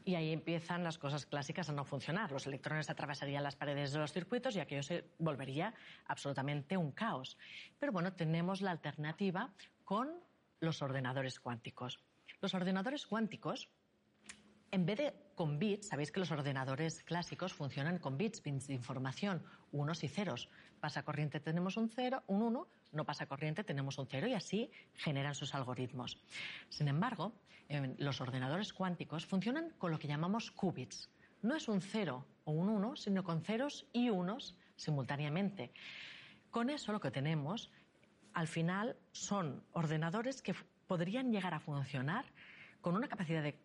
Y 0.10 0.16
ahí 0.16 0.34
empiezan 0.34 0.84
las 0.84 0.98
cosas 0.98 1.28
clásicas 1.28 1.70
a 1.70 1.72
no 1.72 1.86
funcionar. 1.86 2.32
Los 2.32 2.48
electrones 2.48 2.90
atravesarían 2.90 3.44
las 3.44 3.56
paredes 3.56 3.92
de 3.92 4.00
los 4.00 4.12
circuitos 4.12 4.56
y 4.56 4.60
aquello 4.60 4.82
se 4.82 5.06
volvería 5.20 5.76
absolutamente 6.08 6.78
un 6.78 6.92
caos. 6.94 7.38
Pero 7.78 7.92
bueno, 7.92 8.14
tenemos 8.14 8.62
la 8.62 8.72
alternativa 8.72 9.54
con 9.84 10.10
los 10.62 10.82
ordenadores 10.82 11.40
cuánticos. 11.40 12.00
Los 12.42 12.56
ordenadores 12.56 13.06
cuánticos 13.06 13.70
en 14.72 14.86
vez 14.86 14.98
de 14.98 15.14
con 15.36 15.58
bits, 15.58 15.88
sabéis 15.88 16.12
que 16.12 16.20
los 16.20 16.32
ordenadores 16.32 17.04
clásicos 17.04 17.54
funcionan 17.54 17.98
con 17.98 18.18
bits, 18.18 18.44
bits 18.44 18.68
de 18.68 18.74
información, 18.74 19.44
unos 19.72 20.04
y 20.04 20.10
ceros. 20.10 20.50
Pasa 20.80 21.04
corriente 21.04 21.40
tenemos 21.40 21.78
un 21.78 21.90
cero, 21.90 22.24
un 22.28 22.42
uno, 22.42 22.68
no 22.92 23.06
pasa 23.06 23.26
corriente 23.26 23.64
tenemos 23.64 23.98
un 23.98 24.08
cero 24.08 24.28
y 24.28 24.34
así 24.34 24.70
generan 24.96 25.36
sus 25.36 25.56
algoritmos. 25.56 26.22
Sin 26.70 26.88
embargo, 26.88 27.34
los 27.98 28.20
ordenadores 28.20 28.74
cuánticos 28.74 29.26
funcionan 29.26 29.70
con 29.78 29.92
lo 29.92 30.00
que 30.00 30.08
llamamos 30.08 30.52
qubits. 30.52 31.10
No 31.42 31.56
es 31.56 31.68
un 31.68 31.82
cero 31.82 32.26
o 32.44 32.52
un 32.52 32.68
uno, 32.70 32.96
sino 32.96 33.24
con 33.24 33.42
ceros 33.42 33.88
y 33.94 34.10
unos 34.10 34.58
simultáneamente. 34.76 35.72
Con 36.52 36.70
eso 36.70 36.92
lo 36.92 37.00
que 37.00 37.12
tenemos, 37.12 37.72
al 38.34 38.48
final, 38.48 38.98
son 39.12 39.64
ordenadores 39.72 40.42
que 40.42 40.56
podrían 40.88 41.32
llegar 41.32 41.54
a 41.54 41.60
funcionar 41.60 42.26
con 42.82 42.96
una 42.96 43.08
capacidad 43.08 43.44
de 43.44 43.58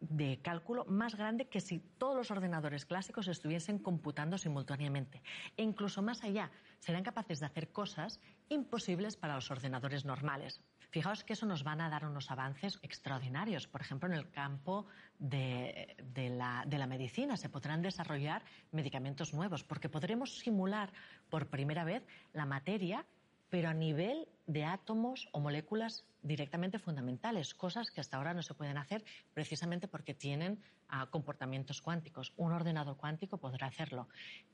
de 0.00 0.40
cálculo 0.42 0.84
más 0.86 1.14
grande 1.14 1.48
que 1.48 1.60
si 1.60 1.78
todos 1.78 2.16
los 2.16 2.30
ordenadores 2.30 2.86
clásicos 2.86 3.28
estuviesen 3.28 3.78
computando 3.78 4.38
simultáneamente. 4.38 5.22
E 5.56 5.62
incluso 5.62 6.02
más 6.02 6.24
allá, 6.24 6.50
serán 6.78 7.04
capaces 7.04 7.40
de 7.40 7.46
hacer 7.46 7.70
cosas 7.70 8.20
imposibles 8.48 9.16
para 9.16 9.34
los 9.34 9.50
ordenadores 9.50 10.04
normales. 10.04 10.62
Fijaos 10.90 11.22
que 11.22 11.34
eso 11.34 11.46
nos 11.46 11.62
van 11.62 11.80
a 11.80 11.88
dar 11.88 12.04
unos 12.04 12.30
avances 12.30 12.80
extraordinarios. 12.82 13.68
Por 13.68 13.80
ejemplo, 13.80 14.08
en 14.08 14.14
el 14.14 14.30
campo 14.30 14.86
de, 15.18 15.96
la, 16.14 16.64
de 16.66 16.78
la 16.78 16.86
medicina 16.88 17.36
se 17.36 17.48
podrán 17.48 17.82
desarrollar 17.82 18.42
medicamentos 18.72 19.32
nuevos 19.32 19.62
porque 19.62 19.88
podremos 19.88 20.38
simular 20.38 20.92
por 21.28 21.46
primera 21.48 21.84
vez 21.84 22.02
la 22.32 22.44
materia 22.44 23.06
pero 23.50 23.68
a 23.68 23.74
nivel 23.74 24.28
de 24.46 24.64
átomos 24.64 25.28
o 25.32 25.40
moléculas 25.40 26.04
directamente 26.22 26.78
fundamentales, 26.78 27.54
cosas 27.54 27.90
que 27.90 28.00
hasta 28.00 28.16
ahora 28.16 28.34
no 28.34 28.42
se 28.42 28.54
pueden 28.54 28.78
hacer 28.78 29.04
precisamente 29.34 29.88
porque 29.88 30.14
tienen 30.14 30.62
ah, 30.88 31.08
comportamientos 31.10 31.82
cuánticos. 31.82 32.32
Un 32.36 32.52
ordenador 32.52 32.96
cuántico 32.96 33.38
podrá 33.38 33.66
hacerlo. 33.66 34.08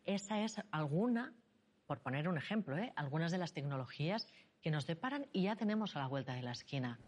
Esa 0.05 0.40
es 0.40 0.57
alguna, 0.70 1.34
por 1.86 2.01
poner 2.01 2.28
un 2.28 2.38
ejemplo, 2.38 2.76
¿eh? 2.78 2.92
algunas 2.97 3.30
de 3.32 3.38
las 3.38 3.53
tecnologías 3.53 4.26
que 4.62 4.70
nos 4.70 4.86
deparan 4.86 5.26
y 5.32 5.44
ya 5.44 5.57
tenemos 5.57 5.94
a 5.97 6.01
la 6.01 6.07
vuelta 6.07 6.34
de 6.34 6.42
la 6.42 6.53
esquina. 6.53 6.99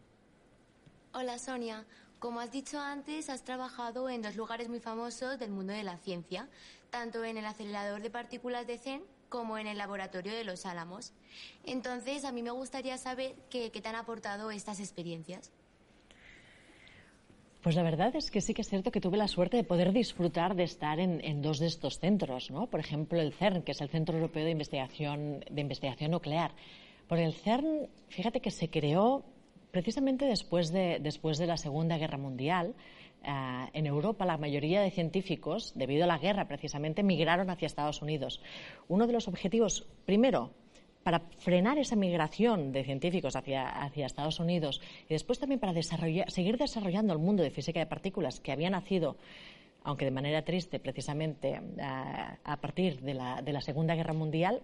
Hola 1.14 1.38
Sonia, 1.38 1.86
como 2.18 2.40
has 2.40 2.52
dicho 2.52 2.78
antes, 2.78 3.30
has 3.30 3.44
trabajado 3.44 4.10
en 4.10 4.22
dos 4.22 4.36
lugares 4.36 4.68
muy 4.68 4.80
famosos 4.80 5.38
del 5.38 5.50
mundo 5.50 5.72
de 5.72 5.84
la 5.84 5.96
ciencia, 5.96 6.48
tanto 6.90 7.24
en 7.24 7.38
el 7.38 7.46
acelerador 7.46 8.02
de 8.02 8.10
partículas 8.10 8.66
de 8.66 8.78
CERN 8.78 9.02
como 9.28 9.58
en 9.58 9.66
el 9.66 9.78
laboratorio 9.78 10.32
de 10.32 10.44
los 10.44 10.66
Álamos. 10.66 11.12
Entonces, 11.64 12.24
a 12.24 12.32
mí 12.32 12.42
me 12.42 12.50
gustaría 12.50 12.98
saber 12.98 13.34
qué, 13.50 13.70
te 13.70 13.88
han 13.88 13.96
aportado 13.96 14.50
estas 14.50 14.80
experiencias. 14.80 15.50
Pues 17.62 17.74
la 17.74 17.82
verdad 17.82 18.14
es 18.14 18.30
que 18.30 18.40
sí 18.40 18.54
que 18.54 18.62
es 18.62 18.68
cierto 18.68 18.92
que 18.92 19.00
tuve 19.00 19.16
la 19.16 19.28
suerte 19.28 19.56
de 19.56 19.64
poder 19.64 19.92
disfrutar 19.92 20.54
de 20.54 20.62
estar 20.62 21.00
en, 21.00 21.42
dos 21.42 21.58
de 21.58 21.66
estos 21.66 21.98
centros, 21.98 22.50
¿no? 22.50 22.68
Por 22.68 22.80
ejemplo, 22.80 23.20
el 23.20 23.32
CERN, 23.32 23.62
que 23.62 23.72
es 23.72 23.80
el 23.80 23.88
Centro 23.88 24.14
Europeo 24.14 24.44
de 24.44 24.52
Investigación, 24.52 25.44
de 25.50 25.60
Investigación 25.60 26.12
Nuclear. 26.12 26.52
Por 27.08 27.18
el 27.18 27.34
CERN, 27.34 27.88
fíjate 28.08 28.40
que 28.40 28.50
se 28.50 28.70
creó 28.70 29.24
precisamente 29.72 30.24
después 30.24 30.72
de, 30.72 30.98
después 31.00 31.36
de 31.38 31.46
la 31.46 31.56
Segunda 31.56 31.98
Guerra 31.98 32.16
Mundial 32.16 32.74
eh, 33.22 33.66
en 33.72 33.86
Europa 33.86 34.24
la 34.24 34.38
mayoría 34.38 34.80
de 34.80 34.90
científicos, 34.90 35.72
debido 35.74 36.04
a 36.04 36.06
la 36.06 36.18
guerra 36.18 36.46
precisamente, 36.46 37.02
migraron 37.02 37.50
hacia 37.50 37.66
Estados 37.66 38.02
Unidos. 38.02 38.40
Uno 38.88 39.06
de 39.06 39.12
los 39.12 39.28
objetivos, 39.28 39.86
primero, 40.04 40.50
para 41.02 41.20
frenar 41.38 41.78
esa 41.78 41.96
migración 41.96 42.72
de 42.72 42.84
científicos 42.84 43.34
hacia, 43.36 43.90
Estados 43.94 44.40
Unidos 44.40 44.80
y 45.08 45.14
después 45.14 45.38
también 45.38 45.60
para 45.60 45.72
seguir 45.82 46.58
desarrollando 46.58 47.12
el 47.12 47.18
mundo 47.18 47.42
de 47.42 47.50
física 47.50 47.80
de 47.80 47.86
partículas 47.86 48.40
que 48.40 48.52
había 48.52 48.68
nacido, 48.68 49.16
aunque 49.84 50.04
de 50.04 50.10
manera 50.10 50.42
triste, 50.42 50.78
precisamente 50.80 51.54
eh, 51.54 51.60
a 51.80 52.56
partir 52.60 53.00
de 53.00 53.14
la 53.14 53.60
Segunda 53.60 53.94
Guerra 53.94 54.12
Mundial, 54.12 54.62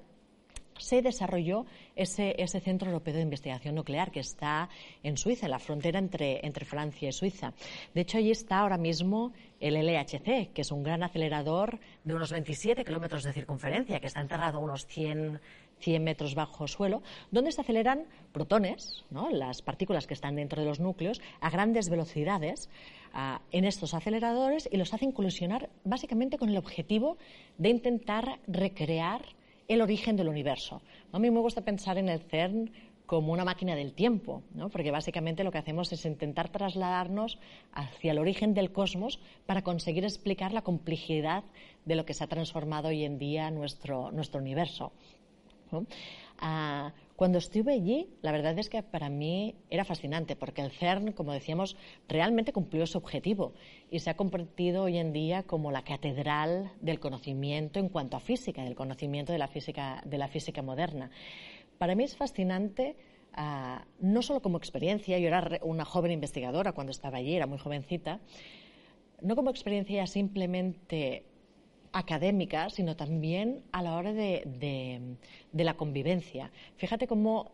se 0.79 1.03
desarrolló 1.03 1.67
ese, 1.97 2.35
Centro 2.61 2.89
Europeo 2.89 3.15
de 3.15 3.21
Investigación 3.21 3.75
Nuclear 3.75 4.11
que 4.11 4.21
está 4.21 4.69
en 5.03 5.17
Suiza, 5.17 5.47
en 5.47 5.51
la 5.51 5.59
frontera 5.59 5.99
entre, 5.99 6.65
Francia 6.65 7.09
y 7.09 7.13
Suiza. 7.13 7.53
De 7.95 8.03
hecho, 8.03 8.19
allí 8.19 8.31
está 8.31 8.61
ahora 8.61 8.79
mismo 8.79 9.33
el 9.61 9.75
LHC, 9.75 10.53
que 10.53 10.63
es 10.63 10.73
un 10.73 10.83
gran 10.83 11.03
acelerador 11.03 11.79
de 12.05 12.15
unos 12.15 12.33
27 12.33 12.85
kilómetros 12.85 13.23
de 13.25 13.33
circunferencia, 13.33 14.01
que 14.01 14.07
está 14.07 14.21
enterrado 14.21 14.59
a 14.59 14.61
unos 14.61 14.87
100, 14.87 15.41
metros 16.01 16.35
bajo 16.35 16.67
suelo, 16.67 17.03
donde 17.31 17.53
se 17.53 17.61
aceleran 17.61 18.05
protones, 18.33 19.05
las 19.11 19.61
partículas 19.61 20.07
que 20.07 20.15
están 20.15 20.37
dentro 20.37 20.63
de 20.63 20.67
los 20.67 20.81
núcleos, 20.81 21.21
a 21.41 21.51
grandes 21.51 21.91
velocidades 21.91 22.71
ah, 23.13 23.43
en 23.53 23.67
estos 23.67 23.93
aceleradores 23.93 24.67
y 24.73 24.79
los 24.79 24.95
hacen 24.95 25.13
colisionar 25.13 25.69
básicamente 25.85 26.39
con 26.39 26.49
el 26.49 26.57
objetivo 26.57 27.19
de 27.59 27.69
intentar 27.69 28.39
recrear 28.47 29.23
el 29.69 29.81
origen 29.81 30.17
del 30.17 30.29
universo. 30.29 30.83
A 31.13 31.19
mí 31.19 31.31
me 31.31 31.41
gusta 31.41 31.63
pensar 31.63 31.99
en 31.99 32.09
el 32.09 32.21
CERN 32.21 32.71
como 33.07 33.33
una 33.33 33.45
máquina 33.45 33.75
del 33.75 33.93
tiempo, 33.93 34.43
porque 34.73 34.91
básicamente 34.91 35.45
lo 35.45 35.53
que 35.53 35.59
hacemos 35.59 35.93
es 35.93 36.07
intentar 36.07 36.49
trasladarnos 36.49 37.39
hacia 37.73 38.13
el 38.13 38.19
origen 38.19 38.55
del 38.55 38.73
cosmos 38.73 39.21
para 39.47 39.63
conseguir 39.63 40.05
explicar 40.05 40.53
la 40.53 40.63
complejidad 40.63 41.45
de 41.85 41.97
lo 41.97 42.07
que 42.07 42.15
se 42.15 42.25
ha 42.25 42.29
transformado 42.29 42.89
hoy 42.89 43.05
en 43.05 43.19
día 43.19 43.51
nuestro, 43.51 44.11
nuestro 44.11 44.41
universo. 44.41 44.93
Ah, 46.39 46.93
cuando 47.17 47.39
estuve 47.39 47.75
allí, 47.75 48.09
la 48.23 48.33
verdad 48.33 48.59
es 48.59 48.69
que 48.69 48.83
para 48.83 49.09
mí 49.09 49.55
era 49.71 49.85
fascinante, 49.85 50.35
porque 50.35 50.63
el 50.63 50.73
CERN, 50.73 51.13
como 51.13 51.33
decíamos, 51.33 51.77
realmente 52.09 52.53
cumplió 52.53 52.87
su 52.87 52.99
objetivo 52.99 53.55
y 53.91 54.01
se 54.01 54.11
ha 54.11 54.17
convertido 54.17 54.83
hoy 54.83 54.99
en 54.99 55.13
día 55.13 55.45
como 55.45 55.71
la 55.71 55.83
catedral 55.83 56.73
del 56.81 56.99
conocimiento 56.99 57.79
en 57.79 57.89
cuanto 57.89 58.17
a 58.17 58.21
física, 58.21 58.65
del 58.65 58.75
conocimiento 58.75 59.33
de 59.33 59.39
la 59.39 59.47
física, 59.47 60.03
de 60.05 60.19
la 60.19 60.27
física 60.27 60.61
moderna. 60.61 61.11
Para 61.79 61.95
mí 61.95 62.05
es 62.05 62.17
fascinante. 62.17 62.97
Ah, 63.33 63.85
no 64.01 64.23
solo 64.23 64.43
como 64.43 64.59
experiencia, 64.59 65.19
yo 65.19 65.27
era 65.27 65.59
una 65.63 65.85
joven 65.85 66.13
investigadora 66.13 66.73
cuando 66.73 66.93
estaba 66.93 67.19
allí, 67.19 67.35
era 67.35 67.47
muy 67.47 67.59
jovencita, 67.59 68.21
no 69.21 69.35
como 69.35 69.51
experiencia 69.51 70.07
simplemente 70.07 71.25
académica, 71.95 72.69
sino 72.71 72.97
también 72.97 73.63
a 73.73 73.81
la 73.81 73.95
hora 73.95 74.13
de, 74.13 75.17
la 75.53 75.75
convivencia. 75.75 76.51
Fíjate 76.77 77.07
cómo 77.07 77.53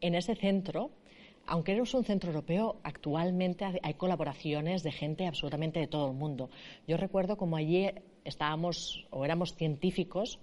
en 0.00 0.16
ese 0.16 0.34
centro, 0.34 0.90
aunque 1.46 1.78
es 1.78 1.94
un 1.94 2.04
centro 2.04 2.30
europeo, 2.30 2.76
actualmente 2.82 3.64
hay 3.64 3.94
colaboraciones 3.94 4.82
de 4.82 4.90
gente 4.90 5.26
absolutamente 5.26 5.78
de 5.78 5.86
todo 5.86 6.10
el 6.10 6.16
mundo. 6.16 6.50
Yo 6.88 6.96
recuerdo 6.96 7.36
como 7.38 7.56
allí 7.56 7.88
estábamos 8.24 9.06
o 9.10 9.24
éramos 9.24 9.54
científicos 9.54 10.40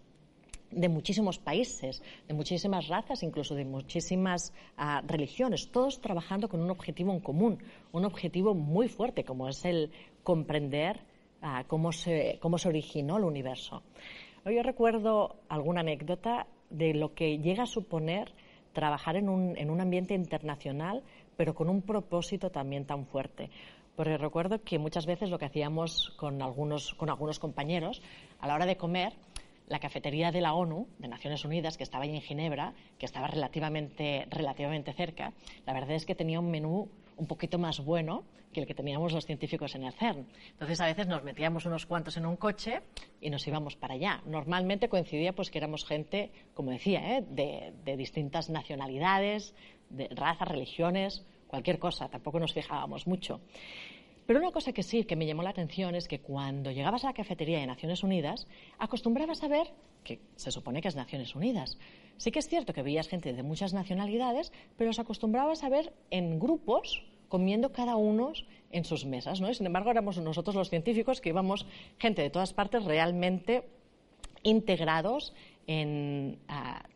de 0.72 0.88
muchísimos 0.88 1.38
países, 1.38 2.02
de 2.28 2.34
muchísimas 2.34 2.88
razas, 2.88 3.24
incluso 3.24 3.56
de 3.56 3.66
muchísimas 3.66 4.54
ah, 4.78 5.04
religiones, 5.06 5.70
todos 5.70 6.00
trabajando 6.00 6.48
con 6.48 6.62
un 6.62 6.72
objetivo 6.72 7.12
en 7.12 7.20
común, 7.20 7.60
un 7.92 8.06
objetivo 8.06 8.56
muy 8.56 8.88
fuerte 8.88 9.26
como 9.26 9.50
es 9.50 9.66
el 9.66 9.92
comprender 10.24 11.02
cómo, 11.68 11.92
se, 11.92 12.38
cómo 12.42 12.58
se 12.58 12.70
originó 12.70 13.18
el 13.18 13.24
universo. 13.24 13.84
Yo 14.46 14.64
recuerdo 14.64 15.38
alguna 15.50 15.82
anécdota 15.82 16.48
de 16.70 16.94
lo 16.94 17.14
que 17.14 17.40
llega 17.40 17.64
a 17.64 17.68
suponer 17.68 18.34
trabajar 18.74 19.16
en 19.16 19.30
un, 19.30 19.58
en 19.58 19.70
un 19.70 19.80
ambiente 19.80 20.14
internacional, 20.16 21.04
pero 21.38 21.54
con 21.54 21.70
un 21.70 21.82
propósito 21.82 22.50
también 22.50 22.86
tan 22.86 23.06
fuerte. 23.06 23.50
Porque 23.96 24.18
recuerdo 24.18 24.64
que 24.64 24.80
muchas 24.80 25.06
veces 25.06 25.30
lo 25.30 25.38
que 25.38 25.46
hacíamos 25.46 26.12
con 26.18 26.42
algunos, 26.42 26.94
con 26.96 27.10
algunos 27.10 27.40
compañeros, 27.40 28.02
a 28.40 28.48
la 28.48 28.56
hora 28.56 28.66
de 28.66 28.76
comer, 28.76 29.14
la 29.68 29.80
cafetería 29.80 30.32
de 30.32 30.42
la 30.42 30.54
ONU, 30.54 30.88
de 30.98 31.08
Naciones 31.08 31.46
Unidas, 31.46 31.78
que 31.78 31.84
estaba 31.84 32.04
ahí 32.04 32.16
en 32.16 32.22
Ginebra, 32.22 32.74
que 32.98 33.06
estaba 33.06 33.28
relativamente, 33.28 34.28
relativamente 34.30 34.94
cerca, 34.94 35.34
la 35.66 35.74
verdad 35.74 35.92
es 35.92 36.06
que 36.06 36.16
tenía 36.16 36.40
un 36.40 36.52
menú 36.52 36.90
un 37.18 37.28
poquito 37.28 37.58
más 37.58 37.80
bueno 37.80 38.24
que 38.54 38.62
el 38.62 38.68
que 38.68 38.74
teníamos 38.74 39.12
los 39.12 39.26
científicos 39.26 39.76
en 39.76 39.84
el 39.84 39.94
CERN. 39.94 40.28
Entonces, 40.52 40.80
a 40.80 40.86
veces 40.86 41.08
nos 41.08 41.24
metíamos 41.24 41.66
unos 41.66 41.86
cuantos 41.86 42.16
en 42.18 42.26
un 42.26 42.38
coche 42.38 42.82
y 43.20 43.30
nos 43.30 43.46
íbamos 43.48 43.76
para 43.76 43.96
allá. 43.96 44.22
Normalmente 44.26 44.88
coincidía 44.88 45.34
pues 45.34 45.50
que 45.50 45.58
éramos 45.58 45.86
gente, 45.86 46.32
como 46.54 46.72
decía, 46.72 47.18
¿eh? 47.18 47.26
de, 47.28 47.98
distintas 47.98 48.50
nacionalidades, 48.50 49.56
de 49.90 50.08
razas, 50.10 50.48
religiones, 50.48 51.26
cualquier 51.48 51.80
cosa. 51.80 52.08
Tampoco 52.10 52.40
nos 52.40 52.54
fijábamos 52.54 53.08
mucho. 53.08 53.42
Pero 54.26 54.40
una 54.40 54.52
cosa 54.52 54.72
que 54.72 54.84
sí, 54.84 55.04
que 55.04 55.18
me 55.18 55.26
llamó 55.26 55.44
la 55.44 55.50
atención 55.50 55.96
es 55.96 56.08
que 56.08 56.20
cuando 56.20 56.72
llegabas 56.72 57.04
a 57.04 57.08
la 57.08 57.14
cafetería 57.14 57.60
de 57.60 57.68
Naciones 57.68 58.04
Unidas, 58.04 58.48
acostumbrabas 58.80 59.44
a 59.44 59.50
ver, 59.50 59.68
que 60.04 60.22
se 60.36 60.50
supone 60.50 60.82
que 60.82 60.88
es 60.88 60.96
Naciones 60.96 61.36
Unidas, 61.36 61.78
sí 62.18 62.32
que 62.32 62.40
es 62.40 62.48
cierto 62.48 62.74
que 62.74 62.84
veías 62.84 63.08
gente 63.08 63.34
de 63.34 63.44
muchas 63.44 63.74
nacionalidades, 63.74 64.52
pero 64.78 64.90
os 64.90 65.00
acostumbrabas 65.00 65.64
a 65.64 65.70
ver 65.70 65.94
en 66.10 66.40
grupos 66.40 67.04
comiendo 67.30 67.72
cada 67.72 67.96
uno 67.96 68.34
en 68.72 68.86
sus 68.86 69.06
mesas, 69.06 69.42
¿no? 69.42 69.52
sin 69.54 69.66
embargo, 69.66 69.90
éramos 69.90 70.18
nosotros 70.20 70.56
los 70.56 70.70
científicos 70.70 71.22
que 71.22 71.30
íbamos 71.30 71.66
gente 71.98 72.22
de 72.22 72.30
todas 72.30 72.54
partes 72.54 72.86
realmente 72.86 73.64
integrados 74.44 75.34
en 75.66 76.38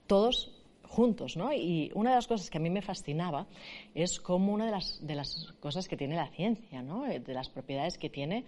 todos 0.06 0.52
juntos, 0.88 1.38
¿no? 1.38 1.54
Y 1.54 1.92
una 1.94 2.12
de 2.12 2.16
las 2.16 2.28
cosas 2.28 2.50
que 2.50 2.58
a 2.58 2.62
mí 2.62 2.70
me 2.70 2.82
fascinaba 2.82 3.46
es 3.94 4.20
cómo 4.20 4.54
una 4.54 4.66
de 4.66 4.72
las, 4.72 5.06
de 5.06 5.16
las 5.16 5.54
cosas 5.60 5.88
que 5.88 5.98
tiene 5.98 6.16
la 6.16 6.28
ciencia, 6.30 6.82
¿no? 6.82 7.06
Eh, 7.06 7.20
de 7.20 7.34
las 7.34 7.50
propiedades 7.50 7.98
que 7.98 8.10
tiene, 8.10 8.46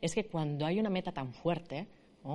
es 0.00 0.14
que 0.14 0.24
cuando 0.24 0.66
hay 0.66 0.78
una 0.78 0.90
meta 0.90 1.12
tan 1.12 1.32
fuerte, 1.32 1.86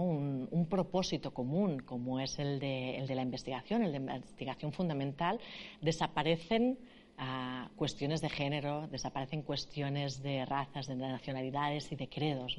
un, 0.01 0.67
propósito 0.69 1.33
común 1.33 1.79
como 1.79 2.19
es 2.19 2.39
el 2.39 2.59
de, 2.59 2.97
el 2.97 3.07
de 3.07 3.15
la 3.15 3.21
investigación, 3.21 3.83
el 3.83 3.91
de 3.91 3.97
investigación 3.97 4.71
fundamental, 4.71 5.39
desaparecen 5.81 6.79
ah, 7.17 7.69
cuestiones 7.75 8.21
de 8.21 8.29
género, 8.29 8.87
desaparecen 8.87 9.43
cuestiones 9.43 10.23
de 10.23 10.45
razas, 10.45 10.87
de 10.87 10.95
nacionalidades 10.95 11.91
y 11.91 11.95
de 11.95 12.09
credos. 12.09 12.57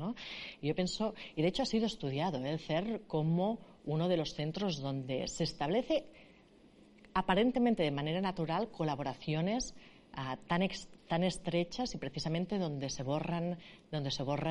Y 0.60 0.68
yo 0.68 0.74
pienso, 0.74 1.14
y 1.34 1.42
de 1.42 1.48
hecho 1.48 1.62
ha 1.62 1.66
sido 1.66 1.86
estudiado 1.86 2.44
¿eh? 2.44 2.50
el 2.50 2.58
CER 2.58 3.02
como 3.06 3.58
uno 3.84 4.08
de 4.08 4.16
los 4.16 4.34
centros 4.34 4.80
donde 4.80 5.28
se 5.28 5.44
establece 5.44 6.06
aparentemente 7.14 7.82
de 7.82 7.90
manera 7.90 8.20
natural 8.20 8.70
colaboraciones 8.70 9.74
ah, 10.12 10.36
tan, 10.46 10.62
estrechas 11.22 11.94
y 11.94 11.98
precisamente 11.98 12.58
donde 12.58 12.90
se 12.90 13.02
borran, 13.04 13.56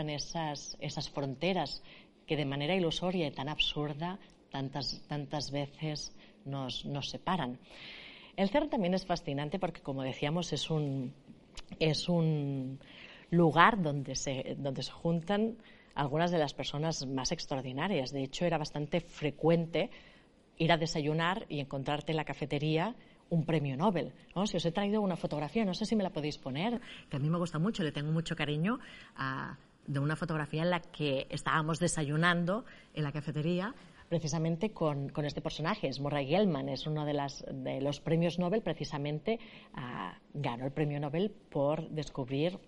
esas 0.09 1.09
fronteras 1.13 1.84
que 2.26 2.38
de 2.38 2.45
manera 2.45 2.76
ilusoria 2.76 3.28
y 3.28 3.32
tan 3.32 3.49
absurda 3.49 4.19
tantas, 4.49 5.01
tantas 5.07 5.51
veces 5.51 6.15
nos, 6.45 6.86
nos 6.86 7.09
separan. 7.09 7.59
El 8.36 8.49
CERN 8.49 8.69
también 8.69 8.93
es 8.93 9.05
fascinante 9.05 9.59
porque, 9.59 9.82
como 9.82 10.03
decíamos, 10.03 10.53
es 10.53 10.69
un, 10.69 11.13
es 11.80 12.09
un 12.09 12.80
lugar 13.30 13.82
donde 13.82 14.15
se, 14.15 14.55
donde 14.57 14.84
se 14.84 14.91
juntan 14.91 15.57
algunas 15.95 16.32
de 16.32 16.39
las 16.39 16.53
personas 16.53 17.05
más 17.05 17.32
extraordinarias. 17.32 18.11
De 18.11 18.24
hecho, 18.24 18.45
era 18.45 18.57
bastante 18.57 19.01
frecuente 19.01 19.89
ir 20.57 20.71
a 20.71 20.78
desayunar 20.78 21.45
y 21.49 21.59
encontrarte 21.59 22.11
en 22.11 22.17
la 22.17 22.26
cafetería 22.26 22.95
un 23.30 23.45
premio 23.45 23.76
Nobel. 23.76 24.13
Si 24.45 24.57
os 24.57 24.65
he 24.65 24.71
traído 24.71 25.01
una 25.01 25.15
fotografía, 25.15 25.65
no 25.65 25.74
sé 25.74 25.86
si 25.86 25.95
me 25.95 26.03
la 26.03 26.11
podéis 26.11 26.38
poner, 26.38 26.80
que 27.09 27.17
a 27.17 27.19
mí 27.19 27.30
me 27.30 27.38
gusta 27.38 27.57
mucho, 27.57 27.84
le 27.84 27.91
tengo 27.91 28.11
mucho 28.11 28.36
cariño 28.36 28.80
de 29.86 29.99
una 29.99 30.15
fotografía 30.15 30.63
en 30.63 30.69
la 30.69 30.79
que 30.79 31.27
estábamos 31.29 31.79
desayunando 31.79 32.65
en 32.93 33.03
la 33.03 33.11
cafetería 33.11 33.73
precisamente 34.09 34.71
con, 34.71 35.11
este 35.25 35.41
personaje, 35.41 35.88
es 35.88 35.99
Murray 35.99 36.27
Gell-Mann, 36.27 36.69
es 36.69 36.86
uno 36.86 37.03
de, 37.03 37.81
los 37.81 37.99
premios 37.99 38.38
Nobel, 38.38 38.61
precisamente 38.61 39.39
ganó 40.36 40.65
el 40.65 40.71
premio 40.71 40.99
Nobel 40.99 41.31
por 41.31 41.89
descubrir 41.89 42.59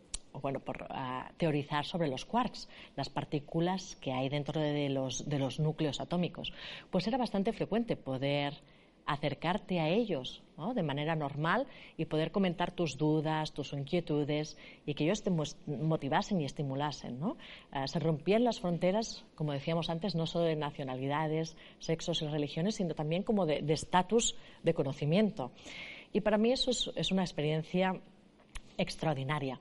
bueno, 0.41 0.59
por 0.59 0.88
ah, 0.89 1.32
teorizar 1.38 1.86
sobre 1.86 2.07
los 2.07 2.26
quarks, 2.26 2.68
las 2.95 3.09
partículas 3.09 3.95
que 3.97 4.11
hay 4.11 4.28
dentro 4.28 4.59
de 4.59 4.89
los, 4.89 5.30
de 5.30 5.39
los 5.39 5.59
núcleos 5.59 6.01
atómicos. 6.01 6.51
Pues 6.89 7.07
era 7.07 7.18
bastante 7.18 7.53
frecuente 7.53 7.95
poder 7.95 8.55
acercarte 9.06 9.80
a 9.80 9.89
ellos 9.89 10.41
de 10.74 10.84
manera 10.84 11.16
normal 11.16 11.68
y 11.97 12.06
poder 12.06 12.32
comentar 12.32 12.72
tus 12.72 12.97
dudas, 12.97 13.51
tus 13.53 13.74
inquietudes 13.74 14.58
y 14.86 14.93
que 14.93 15.03
ellos 15.03 15.22
te 15.22 15.30
motivasen 15.30 16.39
y 16.41 16.45
estimulasen. 16.45 17.20
¿no? 17.20 17.38
Ah, 17.72 17.88
se 17.88 17.99
rompían 17.99 18.43
las 18.43 18.62
fronteras, 18.62 19.26
como 19.36 19.51
decíamos 19.51 19.89
antes, 19.89 20.16
no 20.16 20.26
solo 20.26 20.45
de 20.45 20.56
nacionalidades, 20.56 21.58
sexos 21.80 22.22
y 22.22 22.28
religiones, 22.28 22.76
sino 22.76 22.95
también 22.95 23.24
como 23.24 23.45
de 23.45 23.64
estatus 23.68 24.36
de, 24.64 24.74
conocimiento. 24.74 25.51
Y 26.14 26.22
para 26.22 26.38
mí 26.38 26.51
eso 26.51 26.72
es 26.95 27.12
una 27.12 27.24
experiencia 27.24 27.99
extraordinaria. 28.78 29.60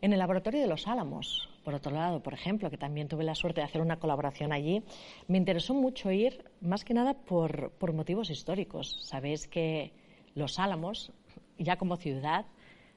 En 0.00 0.12
el 0.12 0.18
laboratorio 0.20 0.60
de 0.60 0.68
los 0.68 0.86
Álamos, 0.86 1.48
por 1.68 1.74
otro 1.74 1.92
lado, 1.92 2.22
por 2.22 2.32
ejemplo, 2.32 2.70
que 2.70 2.78
también 2.78 3.08
tuve 3.08 3.24
la 3.24 3.34
suerte 3.34 3.60
de 3.60 3.66
hacer 3.66 3.82
una 3.82 3.98
colaboración 3.98 4.54
allí, 4.54 4.82
me 5.26 5.36
interesó 5.36 5.74
mucho 5.74 6.10
ir, 6.10 6.42
más 6.62 6.82
que 6.82 6.94
nada 6.94 7.12
por, 7.12 7.74
motivos 7.92 8.30
históricos. 8.30 8.96
Sabéis 9.02 9.46
que 9.46 9.92
los 10.34 10.58
Álamos, 10.58 11.12
ya 11.58 11.76
como 11.76 11.98
ciudad, 11.98 12.46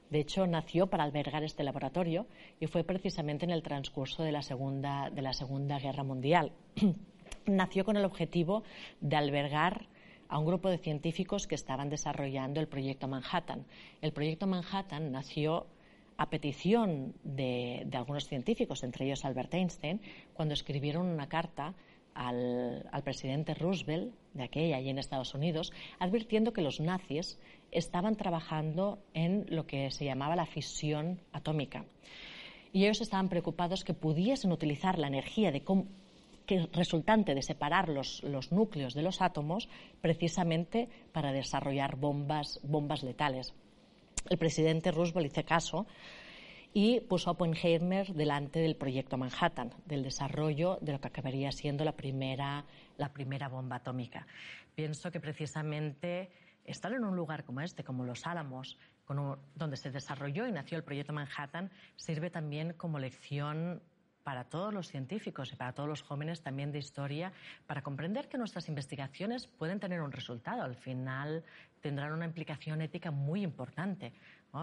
de 0.08 0.20
hecho, 0.20 0.46
nació 0.46 0.86
para 0.86 1.04
albergar 1.04 1.44
este 1.44 1.64
laboratorio 1.64 2.26
y 2.60 2.66
fue 2.66 2.82
precisamente 2.82 3.44
en 3.44 3.50
el 3.50 3.62
transcurso 3.62 4.22
de 4.22 4.32
la 4.32 4.40
Segunda, 4.40 5.10
de 5.10 5.20
la 5.20 5.34
segunda 5.34 5.78
Guerra 5.78 6.02
Mundial. 6.02 6.52
nació 7.44 7.84
con 7.84 7.98
el 7.98 8.06
objetivo 8.06 8.62
de 9.02 9.16
albergar 9.16 9.86
a 10.30 10.38
un 10.38 10.46
grupo 10.46 10.70
de 10.70 10.78
científicos 10.78 11.46
que 11.46 11.56
estaban 11.56 11.90
desarrollando 11.90 12.58
el 12.58 12.68
proyecto 12.68 13.06
Manhattan. 13.06 13.66
El 14.00 14.14
proyecto 14.14 14.46
Manhattan 14.46 15.12
nació 15.12 15.66
a 16.22 16.30
petición 16.30 17.14
de, 17.24 17.84
algunos 17.94 18.28
científicos, 18.28 18.84
entre 18.84 19.06
ellos 19.06 19.24
Albert 19.24 19.54
Einstein, 19.54 20.00
cuando 20.34 20.54
escribieron 20.54 21.06
una 21.06 21.28
carta 21.28 21.74
al, 22.14 22.86
presidente 23.02 23.54
Roosevelt 23.54 24.14
de 24.32 24.44
aquella 24.44 24.80
y 24.80 24.88
en 24.88 25.00
Estados 25.00 25.34
Unidos, 25.34 25.72
advirtiendo 25.98 26.52
que 26.52 26.62
los 26.62 26.78
nazis 26.78 27.40
estaban 27.72 28.14
trabajando 28.14 29.00
en 29.14 29.46
lo 29.48 29.66
que 29.66 29.90
se 29.90 30.04
llamaba 30.04 30.36
la 30.36 30.46
fisión 30.46 31.18
atómica. 31.32 31.84
Y 32.72 32.84
ellos 32.84 33.00
estaban 33.00 33.28
preocupados 33.28 33.82
que 33.82 33.92
pudiesen 33.92 34.52
utilizar 34.52 35.00
la 35.00 35.08
energía 35.08 35.52
que 36.46 36.68
resultante 36.72 37.34
de 37.34 37.42
separar 37.42 37.88
los, 37.88 38.22
los, 38.22 38.52
núcleos 38.52 38.94
de 38.94 39.02
los 39.02 39.20
átomos 39.20 39.68
precisamente 40.00 40.88
para 41.10 41.32
desarrollar 41.32 41.96
bombas, 41.96 42.60
bombas 42.62 43.02
letales. 43.02 43.54
El 44.28 44.38
presidente 44.38 44.90
Roosevelt 44.90 45.32
hizo 45.32 45.44
caso 45.44 45.86
y 46.74 47.00
puso 47.00 47.28
a 47.28 47.32
Oppenheimer 47.32 48.14
delante 48.14 48.60
del 48.60 48.76
proyecto 48.76 49.18
Manhattan, 49.18 49.74
del 49.84 50.02
desarrollo 50.02 50.78
de 50.80 50.92
lo 50.92 51.00
que 51.00 51.08
acabaría 51.08 51.52
siendo 51.52 51.84
la 51.84 51.92
primera, 51.92 52.64
la 52.96 53.12
primera 53.12 53.48
bomba 53.48 53.76
atómica. 53.76 54.26
Pienso 54.74 55.10
que 55.10 55.20
precisamente 55.20 56.30
estar 56.64 56.92
en 56.92 57.04
un 57.04 57.14
lugar 57.16 57.44
como 57.44 57.60
este, 57.60 57.84
como 57.84 58.04
Los 58.04 58.26
Álamos, 58.26 58.78
donde 59.54 59.76
se 59.76 59.90
desarrolló 59.90 60.46
y 60.46 60.52
nació 60.52 60.78
el 60.78 60.84
proyecto 60.84 61.12
Manhattan, 61.12 61.70
sirve 61.96 62.30
también 62.30 62.72
como 62.74 62.98
lección 62.98 63.82
para 64.22 64.44
todos 64.44 64.72
los 64.72 64.88
científicos 64.88 65.52
y 65.52 65.56
para 65.56 65.72
todos 65.72 65.88
los 65.88 66.02
jóvenes 66.02 66.42
también 66.42 66.72
de 66.72 66.78
historia, 66.78 67.32
para 67.66 67.82
comprender 67.82 68.28
que 68.28 68.38
nuestras 68.38 68.68
investigaciones 68.68 69.46
pueden 69.46 69.80
tener 69.80 70.00
un 70.00 70.12
resultado. 70.12 70.62
Al 70.62 70.76
final 70.76 71.44
tendrán 71.80 72.12
una 72.12 72.24
implicación 72.24 72.80
ética 72.82 73.10
muy 73.10 73.42
importante. 73.42 74.12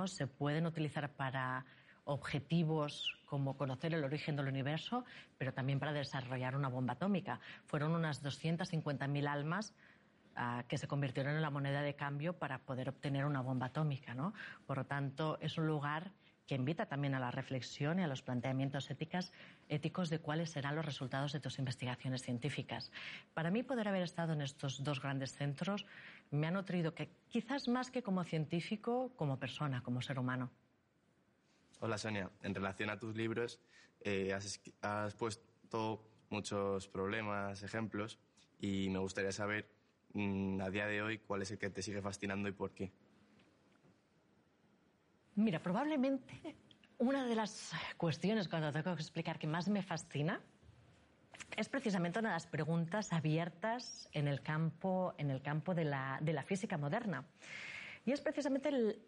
Se 0.06 0.28
pueden 0.28 0.66
utilizar 0.66 1.10
para 1.12 1.66
objetivos 2.06 3.18
como 3.26 3.56
conocer 3.56 3.94
el 3.94 4.04
origen 4.04 4.36
del 4.36 4.48
universo, 4.48 5.06
pero 5.38 5.54
también 5.54 5.80
para 5.80 5.94
desarrollar 5.94 6.56
una 6.56 6.68
bomba 6.68 6.94
atómica. 6.94 7.40
Fueron 7.66 7.92
unas 7.92 8.24
250.000 8.24 9.28
almas 9.28 9.74
ah, 10.36 10.64
que 10.68 10.78
se 10.78 10.88
convirtieron 10.88 11.36
en 11.36 11.42
la 11.42 11.52
moneda 11.52 11.82
de 11.82 11.96
cambio 11.96 12.34
para 12.34 12.60
poder 12.60 12.90
obtener 12.90 13.26
una 13.26 13.42
bomba 13.42 13.68
atómica. 13.68 14.16
¿no? 14.16 14.34
Por 14.66 14.78
lo 14.78 14.86
tanto, 14.86 15.38
es 15.40 15.58
un 15.58 15.68
lugar 15.68 16.12
que 16.50 16.56
invita 16.56 16.88
también 16.88 17.14
a 17.14 17.20
la 17.20 17.30
reflexión 17.30 18.00
y 18.00 18.04
a 18.04 18.08
los 18.08 18.24
planteamientos 18.24 18.90
éticas, 18.90 19.32
éticos 19.68 20.10
de 20.10 20.18
cuáles 20.18 20.50
serán 20.50 20.76
los 20.76 20.84
resultados 20.84 21.32
de 21.32 21.40
tus 21.40 21.60
investigaciones 21.60 22.24
científicas. 22.24 22.92
Para 23.36 23.52
mí, 23.52 23.62
poder 23.62 23.88
haber 23.88 24.02
estado 24.02 24.34
en 24.34 24.42
estos 24.42 24.84
dos 24.84 25.00
grandes 25.00 25.34
centros 25.34 25.86
me 26.32 26.48
ha 26.48 26.52
nutrido 26.52 26.96
que 26.96 27.12
quizás 27.28 27.68
más 27.68 27.92
que 27.92 28.02
como 28.02 28.24
científico, 28.24 29.12
como 29.16 29.38
persona, 29.38 29.84
como 29.84 30.02
ser 30.02 30.18
humano. 30.18 30.50
Hola 31.82 32.00
Sonia, 32.00 32.32
en 32.42 32.56
relación 32.56 32.90
a 32.90 32.98
tus 32.98 33.16
libros, 33.16 33.62
eh, 34.02 34.34
has, 34.34 34.60
has 34.82 35.14
puesto 35.14 36.04
muchos 36.32 36.88
problemas, 36.88 37.62
ejemplos, 37.62 38.18
y 38.60 38.90
me 38.90 38.98
gustaría 38.98 39.32
saber 39.32 39.70
mm, 40.14 40.62
a 40.62 40.72
día 40.72 40.88
de 40.88 41.04
hoy 41.04 41.20
cuál 41.20 41.44
es 41.44 41.52
el 41.52 41.60
que 41.60 41.70
te 41.70 41.84
sigue 41.84 42.02
fascinando 42.02 42.50
y 42.50 42.54
por 42.54 42.72
qué. 42.72 42.92
Mira, 45.40 45.64
probablemente 45.64 46.58
una 46.98 47.26
de 47.26 47.34
las 47.34 47.72
cuestiones 47.96 48.50
cuando 48.50 48.74
tengo 48.74 48.94
que 48.94 49.02
explicar 49.02 49.40
que 49.40 49.48
más 49.48 49.70
me 49.70 49.82
fascina 49.82 50.42
es 51.56 51.70
precisamente 51.70 52.20
una 52.20 52.30
de 52.30 52.36
las 52.36 52.46
preguntas 52.46 53.14
abiertas 53.14 54.10
en 54.12 54.28
el 54.28 54.42
campo, 54.42 55.14
en 55.18 55.32
el 55.32 55.42
campo 55.42 55.74
de, 55.74 55.86
la, 55.86 56.20
de 56.22 56.34
la 56.34 56.44
física 56.44 56.78
moderna. 56.78 57.24
Y 58.06 58.12
es 58.12 58.20
precisamente 58.20 58.68
el, 58.68 59.02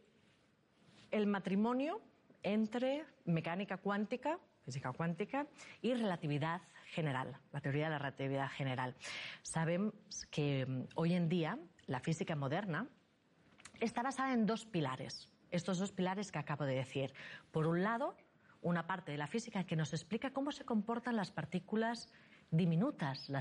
el 1.12 1.28
matrimonio 1.28 2.00
entre 2.44 3.04
mecánica 3.26 3.76
cuántica, 3.76 4.40
física 4.64 4.94
cuántica, 4.94 5.48
y 5.82 5.94
relatividad 5.94 6.62
general, 6.86 7.38
la 7.52 7.60
teoría 7.60 7.86
de 7.86 7.92
la 7.92 8.00
relatividad 8.00 8.50
general. 8.52 8.96
Sabemos 9.42 9.94
que 10.32 10.66
mm, 10.66 10.84
hoy 10.96 11.14
en 11.14 11.28
día 11.28 11.60
la 11.88 12.00
física 12.00 12.38
moderna 12.38 12.88
está 13.82 14.02
basada 14.02 14.32
en 14.32 14.46
dos 14.46 14.66
pilares 14.66 15.28
estos 15.52 15.78
dos 15.78 15.92
pilares 15.92 16.32
que 16.32 16.40
acabo 16.40 16.66
de 16.66 16.76
decir. 16.76 17.14
Por 17.52 17.68
un 17.68 17.84
lado, 17.84 18.16
una 18.62 18.88
parte 18.88 19.12
de 19.12 19.18
la 19.18 19.28
física 19.28 19.64
que 19.66 19.76
nos 19.76 19.94
explica 19.94 20.32
cómo 20.32 20.52
se 20.52 20.66
comportan 20.66 21.16
las 21.16 21.32
partículas 21.32 22.10
diminutas, 22.52 23.32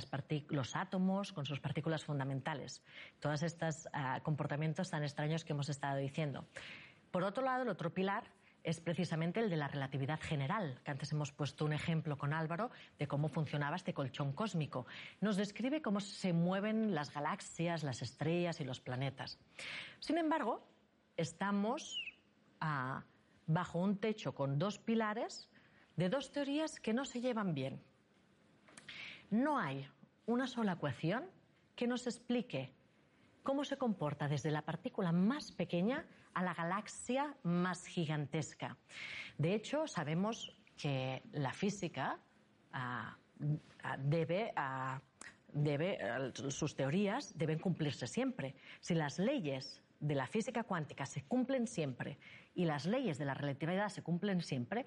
los 0.48 0.76
átomos 0.76 1.32
con 1.32 1.44
sus 1.44 1.60
partículas 1.60 2.04
fundamentales. 2.04 2.82
Todos 3.18 3.42
estos 3.42 3.88
ah, 3.92 4.20
comportamientos 4.22 4.90
tan 4.90 5.02
extraños 5.02 5.44
que 5.44 5.52
hemos 5.52 5.68
estado 5.68 5.98
diciendo. 5.98 6.46
Por 7.10 7.24
otro 7.24 7.44
lado, 7.44 7.62
el 7.62 7.68
otro 7.68 7.92
pilar 7.92 8.24
es 8.62 8.80
precisamente 8.80 9.40
el 9.40 9.50
de 9.50 9.56
la 9.56 9.68
relatividad 9.68 10.20
general, 10.20 10.80
que 10.84 10.90
antes 10.90 11.10
hemos 11.12 11.32
puesto 11.32 11.64
un 11.64 11.72
ejemplo 11.72 12.18
con 12.18 12.32
Álvaro 12.32 12.70
de 12.98 13.08
cómo 13.08 13.28
funcionaba 13.28 13.76
este 13.76 13.94
colchón 13.94 14.32
cósmico. 14.32 14.86
Nos 15.20 15.36
describe 15.36 15.82
cómo 15.82 16.00
se 16.00 16.32
mueven 16.32 16.94
las 16.94 17.12
galaxias, 17.12 17.82
las 17.82 18.02
estrellas 18.02 18.60
y 18.60 18.64
los 18.64 18.80
planetas. 18.80 19.38
Sin 19.98 20.18
embargo, 20.18 20.62
estamos 21.20 22.02
ah, 22.60 23.04
bajo 23.46 23.78
un 23.78 23.98
techo 23.98 24.34
con 24.34 24.58
dos 24.58 24.78
pilares 24.78 25.48
de 25.96 26.08
dos 26.08 26.32
teorías 26.32 26.80
que 26.80 26.94
no 26.94 27.04
se 27.04 27.20
llevan 27.20 27.54
bien. 27.54 27.82
No 29.30 29.58
hay 29.58 29.86
una 30.26 30.46
sola 30.46 30.72
ecuación 30.72 31.24
que 31.76 31.86
nos 31.86 32.06
explique 32.06 32.72
cómo 33.42 33.64
se 33.64 33.76
comporta 33.76 34.28
desde 34.28 34.50
la 34.50 34.62
partícula 34.62 35.12
más 35.12 35.52
pequeña 35.52 36.06
a 36.34 36.42
la 36.42 36.54
galaxia 36.54 37.34
más 37.42 37.86
gigantesca. 37.86 38.76
De 39.38 39.54
hecho, 39.54 39.86
sabemos 39.86 40.56
que 40.76 41.22
la 41.32 41.52
física 41.52 42.18
ah, 42.72 43.16
ah, 43.82 43.96
debe, 43.98 44.52
debe, 45.52 45.98
sus 46.32 46.74
teorías 46.74 47.36
deben 47.36 47.58
cumplirse 47.58 48.06
siempre. 48.06 48.54
Si 48.80 48.94
las 48.94 49.18
leyes 49.18 49.82
de 50.00 50.14
la 50.14 50.26
física 50.26 50.64
cuántica 50.64 51.06
se 51.06 51.22
cumplen 51.22 51.66
siempre 51.66 52.18
y 52.54 52.64
las 52.64 52.86
leyes 52.86 53.18
de 53.18 53.26
la 53.26 53.34
relatividad 53.34 53.88
se 53.90 54.02
cumplen 54.02 54.40
siempre, 54.42 54.86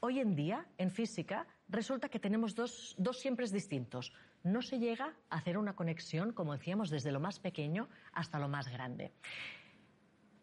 hoy 0.00 0.20
en 0.20 0.34
día 0.34 0.66
en 0.78 0.90
física 0.90 1.46
resulta 1.68 2.08
que 2.08 2.18
tenemos 2.18 2.54
dos, 2.54 2.94
dos 2.98 3.18
siempre 3.18 3.46
distintos. 3.48 4.12
No 4.44 4.60
se 4.62 4.78
llega 4.78 5.14
a 5.30 5.36
hacer 5.36 5.56
una 5.56 5.74
conexión, 5.74 6.32
como 6.32 6.52
decíamos, 6.52 6.90
desde 6.90 7.12
lo 7.12 7.20
más 7.20 7.38
pequeño 7.38 7.88
hasta 8.12 8.38
lo 8.38 8.48
más 8.48 8.68
grande. 8.68 9.12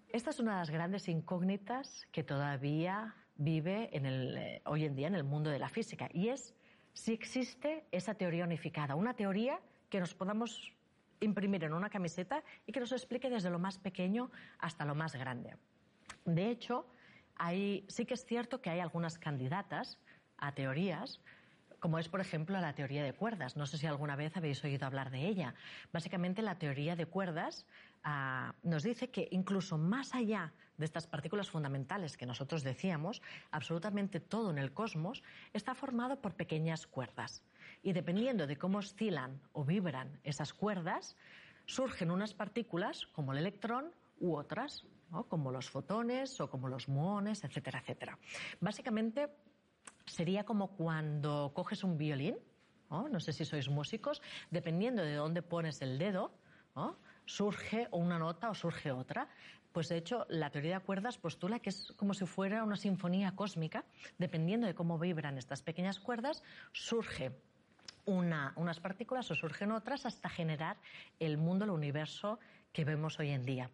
Esta 0.10 0.32
es 0.32 0.39
una 0.39 0.53
de 0.53 0.60
las 0.60 0.70
grandes 0.72 1.07
incógnitas 1.07 2.07
que 2.12 2.24
todavía 2.24 3.16
vive 3.36 3.89
en 3.95 4.05
el, 4.05 4.38
eh, 4.38 4.62
hoy 4.66 4.86
en 4.86 4.95
día 4.95 5.07
en 5.07 5.16
el 5.16 5.24
mundo 5.24 5.49
de 5.49 5.60
la 5.60 5.70
física 5.70 6.10
y 6.12 6.30
es 6.30 6.55
si 6.93 7.14
existe 7.14 7.86
esa 7.91 8.16
teoría 8.16 8.43
unificada, 8.43 8.95
una 8.95 9.14
teoría 9.14 9.60
que 9.89 9.99
nos 9.99 10.14
podamos 10.14 10.74
imprimir 11.20 11.63
en 11.63 11.74
una 11.74 11.89
camiseta 11.89 12.43
y 12.65 12.72
que 12.72 12.80
nos 12.80 12.91
explique 12.91 13.30
desde 13.30 13.49
lo 13.49 13.59
más 13.59 13.78
pequeño 13.78 14.32
hasta 14.57 14.86
lo 14.86 14.95
más 14.95 15.15
grande. 15.15 15.55
De 16.26 16.49
hecho, 16.49 16.88
hay, 17.36 17.86
sí 17.88 18.05
que 18.05 18.13
es 18.13 18.26
cierto 18.26 18.61
que 18.61 18.70
hay 18.70 18.80
algunas 18.80 19.17
candidatas 19.17 19.97
a 20.38 20.53
teorías 20.53 21.22
como 21.80 21.97
es, 21.97 22.09
por 22.09 22.20
ejemplo, 22.20 22.59
la 22.59 22.74
teoría 22.74 23.03
de 23.03 23.13
cuerdas. 23.13 23.55
No 23.55 23.65
sé 23.65 23.78
si 23.78 23.88
alguna 23.88 24.15
vez 24.15 24.36
habéis 24.36 24.63
oído 24.63 24.86
hablar 24.86 25.11
de 25.11 25.28
ella. 25.28 25.55
Básicamente, 25.91 26.41
la 26.41 26.59
teoría 26.59 26.95
de 26.95 27.05
cuerdas 27.05 27.65
ah, 28.03 28.53
nos 28.63 28.84
dice 28.84 29.09
que 29.09 29.28
incluso 29.32 29.78
más 29.78 30.13
allá 30.13 30.53
de 30.78 30.86
estas 30.86 31.07
partículas 31.07 31.49
fundamentales 31.49 32.17
que 32.17 32.26
nosotros 32.26 32.63
decíamos, 32.63 33.22
absolutamente 33.51 34.20
todo 34.20 34.51
en 34.51 34.57
el 34.57 34.74
cosmos 34.74 35.24
está 35.53 35.76
formado 35.76 36.22
por 36.22 36.36
pequeñas 36.36 36.88
cuerdas. 36.88 37.43
Y 37.82 37.93
dependiendo 37.93 38.47
de 38.47 38.57
cómo 38.57 38.80
oscilan 38.80 39.39
o 39.53 39.63
vibran 39.63 40.19
esas 40.23 40.53
cuerdas, 40.53 41.15
surgen 41.65 42.11
unas 42.11 42.34
partículas 42.34 43.05
como 43.07 43.32
el 43.32 43.39
electrón 43.39 43.91
u 44.19 44.36
otras, 44.36 44.86
como 45.27 45.51
los 45.51 45.69
fotones 45.69 46.39
o 46.41 46.49
como 46.49 46.67
los 46.67 46.88
muones, 46.88 47.43
etcétera, 47.43 47.80
etcétera. 47.80 48.17
Básicamente, 48.59 49.30
sería 50.05 50.43
como 50.43 50.75
cuando 50.75 51.51
coges 51.53 51.84
un 51.84 51.97
violín, 51.97 52.38
¿no? 52.89 53.19
sé 53.19 53.34
si 53.34 53.45
sois 53.45 53.69
músicos, 53.69 54.21
dependiendo 54.49 55.03
de 55.03 55.15
dónde 55.15 55.41
pones 55.41 55.82
el 55.82 55.97
dedo, 55.97 56.32
surge 57.25 57.88
una 57.91 58.17
nota 58.17 58.49
o 58.49 58.55
surge 58.55 58.91
otra. 58.91 59.27
Pues 59.71 59.88
de 59.89 59.97
hecho, 59.97 60.25
la 60.30 60.49
teoría 60.49 60.80
de 60.80 60.86
cuerdas 60.86 61.17
postula 61.17 61.59
que 61.59 61.69
es 61.69 61.93
como 61.95 62.15
si 62.15 62.25
fuera 62.25 62.63
una 62.63 62.75
sinfonía 62.75 63.36
cósmica, 63.36 63.86
dependiendo 64.17 64.65
de 64.65 64.73
cómo 64.73 64.97
vibran 64.97 65.38
estas 65.38 65.61
pequeñas 65.61 65.99
cuerdas, 65.99 66.41
surge 66.73 67.32
unas 68.06 68.80
partículas 68.80 69.30
o 69.32 69.36
surgen 69.36 69.72
otras 69.72 70.06
hasta 70.06 70.30
generar 70.30 70.78
el 71.20 71.38
mundo, 71.38 71.66
el 71.66 71.72
universo 71.72 72.39
que 72.72 72.86
vemos 72.86 73.20
hoy 73.20 73.30
en 73.30 73.45
día. 73.45 73.70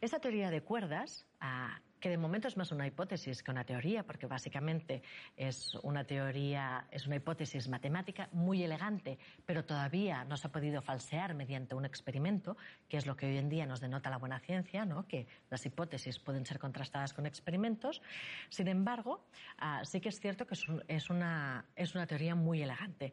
Esta 0.00 0.18
teoría 0.18 0.50
de 0.50 0.62
cuerdas 0.62 1.26
ah, 1.40 1.80
que 2.02 2.10
de 2.10 2.18
momento 2.18 2.48
es 2.48 2.56
más 2.56 2.72
una 2.72 2.84
hipótesis 2.84 3.44
que 3.44 3.52
una 3.52 3.64
teoría, 3.64 4.02
porque 4.02 4.26
básicamente 4.26 5.02
es 5.36 5.76
una 5.84 6.02
teoría, 6.02 6.88
es 6.90 7.06
una 7.06 7.16
hipótesis 7.16 7.68
matemática 7.68 8.28
muy 8.32 8.64
elegante, 8.64 9.18
pero 9.46 9.64
todavía 9.64 10.24
no 10.24 10.36
se 10.36 10.48
ha 10.48 10.50
podido 10.50 10.82
falsear 10.82 11.34
mediante 11.34 11.76
un 11.76 11.84
experimento, 11.84 12.56
que 12.88 12.96
es 12.96 13.06
lo 13.06 13.16
que 13.16 13.26
hoy 13.26 13.38
en 13.38 13.48
día 13.48 13.66
nos 13.66 13.80
denota 13.80 14.10
la 14.10 14.18
buena 14.18 14.40
ciencia, 14.40 14.84
¿no? 14.84 15.06
que 15.06 15.28
las 15.48 15.64
hipótesis 15.64 16.18
pueden 16.18 16.44
ser 16.44 16.58
contrastadas 16.58 17.14
con 17.14 17.24
experimentos. 17.24 18.02
Sin 18.48 18.66
embargo, 18.66 19.24
ah, 19.58 19.84
sí 19.84 20.00
que 20.00 20.08
es 20.08 20.18
cierto 20.18 20.44
que 20.44 20.56
es, 20.88 21.08
una, 21.08 21.66
es 21.76 21.94
una 21.94 22.06
teoría 22.08 22.34
muy 22.34 22.62
elegante. 22.62 23.12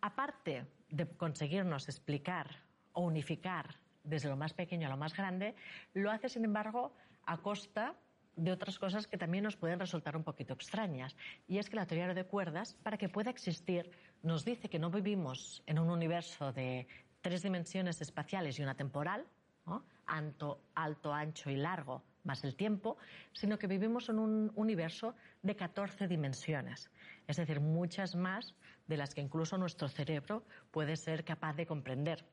Aparte 0.00 0.66
de 0.88 1.06
conseguirnos 1.16 1.88
explicar 1.88 2.46
o 2.92 3.02
unificar 3.02 3.76
desde 4.02 4.28
lo 4.28 4.36
más 4.36 4.54
pequeño 4.54 4.86
a 4.86 4.90
lo 4.90 4.96
más 4.96 5.14
grande, 5.14 5.54
lo 5.94 6.10
hace, 6.10 6.28
sin 6.28 6.44
embargo, 6.44 6.92
a 7.26 7.36
costa 7.38 7.94
de 8.36 8.52
otras 8.52 8.78
cosas 8.78 9.06
que 9.06 9.18
también 9.18 9.44
nos 9.44 9.56
pueden 9.56 9.78
resultar 9.78 10.16
un 10.16 10.24
poquito 10.24 10.54
extrañas. 10.54 11.16
Y 11.46 11.58
es 11.58 11.68
que 11.68 11.76
la 11.76 11.86
teoría 11.86 12.14
de 12.14 12.24
cuerdas, 12.24 12.74
para 12.82 12.96
que 12.96 13.08
pueda 13.08 13.30
existir, 13.30 13.90
nos 14.22 14.44
dice 14.44 14.68
que 14.68 14.78
no 14.78 14.90
vivimos 14.90 15.62
en 15.66 15.78
un 15.78 15.90
universo 15.90 16.52
de 16.52 16.86
tres 17.20 17.42
dimensiones 17.42 18.00
espaciales 18.00 18.58
y 18.58 18.62
una 18.62 18.74
temporal, 18.74 19.26
alto, 20.06 20.60
alto, 20.74 21.12
ancho 21.12 21.50
y 21.50 21.56
largo, 21.56 22.02
más 22.24 22.44
el 22.44 22.54
tiempo, 22.56 22.96
sino 23.32 23.58
que 23.58 23.66
vivimos 23.66 24.08
en 24.08 24.18
un 24.18 24.52
universo 24.54 25.14
de 25.42 25.56
14 25.56 26.08
dimensiones, 26.08 26.90
es 27.26 27.36
decir, 27.36 27.60
muchas 27.60 28.14
más 28.14 28.54
de 28.86 28.96
las 28.96 29.14
que 29.14 29.20
incluso 29.20 29.56
nuestro 29.56 29.88
cerebro 29.88 30.44
puede 30.70 30.96
ser 30.96 31.24
capaz 31.24 31.54
de 31.54 31.66
comprender. 31.66 32.24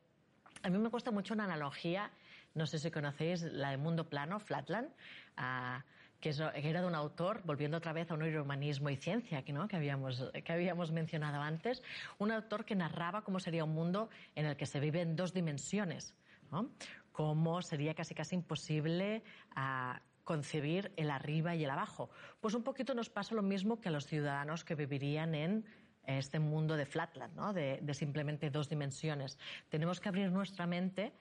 A 0.63 0.69
mí 0.69 0.77
me 0.77 0.89
cuesta 0.89 1.11
mucho 1.11 1.33
una 1.33 1.43
analogía, 1.43 2.11
no 2.55 2.65
sé 2.65 2.79
si 2.79 2.89
conocéis 2.89 3.43
la 3.43 3.71
de 3.71 3.77
Mundo 3.77 4.09
Plano, 4.09 4.39
Flatland, 4.39 4.89
ah, 5.38 5.83
que, 6.19 6.29
era 6.29 6.81
de 6.81 6.88
un 6.88 6.95
autor, 6.95 7.41
volviendo 7.45 7.77
otra 7.77 7.93
vez 7.93 8.09
a 8.09 8.15
un 8.15 8.23
humanismo 8.23 8.89
y 8.89 8.95
ciencia 8.95 9.43
que, 9.43 9.53
¿no? 9.53 9.67
que, 9.67 9.75
habíamos, 9.75 10.31
que 10.43 10.51
habíamos 10.51 10.91
mencionado 10.91 11.41
antes, 11.41 11.83
un 12.17 12.31
autor 12.31 12.65
que 12.65 12.75
narraba 12.75 13.21
cómo 13.21 13.39
sería 13.39 13.63
un 13.63 13.73
mundo 13.73 14.09
en 14.35 14.45
el 14.45 14.57
que 14.57 14.65
se 14.65 14.79
vive 14.79 15.01
en 15.01 15.15
dos 15.15 15.33
dimensiones, 15.33 16.15
¿no? 16.51 16.69
Cómo 17.18 17.63
sería 17.63 17.95
casi 17.95 18.13
casi 18.13 18.36
imposible 18.36 19.24
ah, 19.55 20.03
concebir 20.24 20.91
el 20.97 21.09
arriba 21.09 21.55
y 21.55 21.63
el 21.63 21.70
abajo. 21.72 22.11
Pues 22.39 22.53
un 22.53 22.61
poquito 22.61 22.93
nos 22.93 23.09
pasa 23.09 23.34
lo 23.34 23.41
mismo 23.41 23.82
que 23.82 23.89
a 23.89 23.91
los 23.91 24.05
ciudadanos 24.05 24.63
que 24.63 24.76
vivirían 24.76 25.34
en 25.34 25.65
este 26.05 26.38
mundo 26.38 26.78
de 26.78 26.86
Flatland, 26.86 27.36
¿no? 27.36 27.53
de, 27.53 27.80
de 27.82 27.93
simplemente 27.95 28.51
dos 28.51 28.70
dimensiones. 28.70 29.39
Tenemos 29.70 29.99
que 29.99 30.09
abrir 30.09 30.32
nuestra 30.32 30.68
mente, 30.68 31.11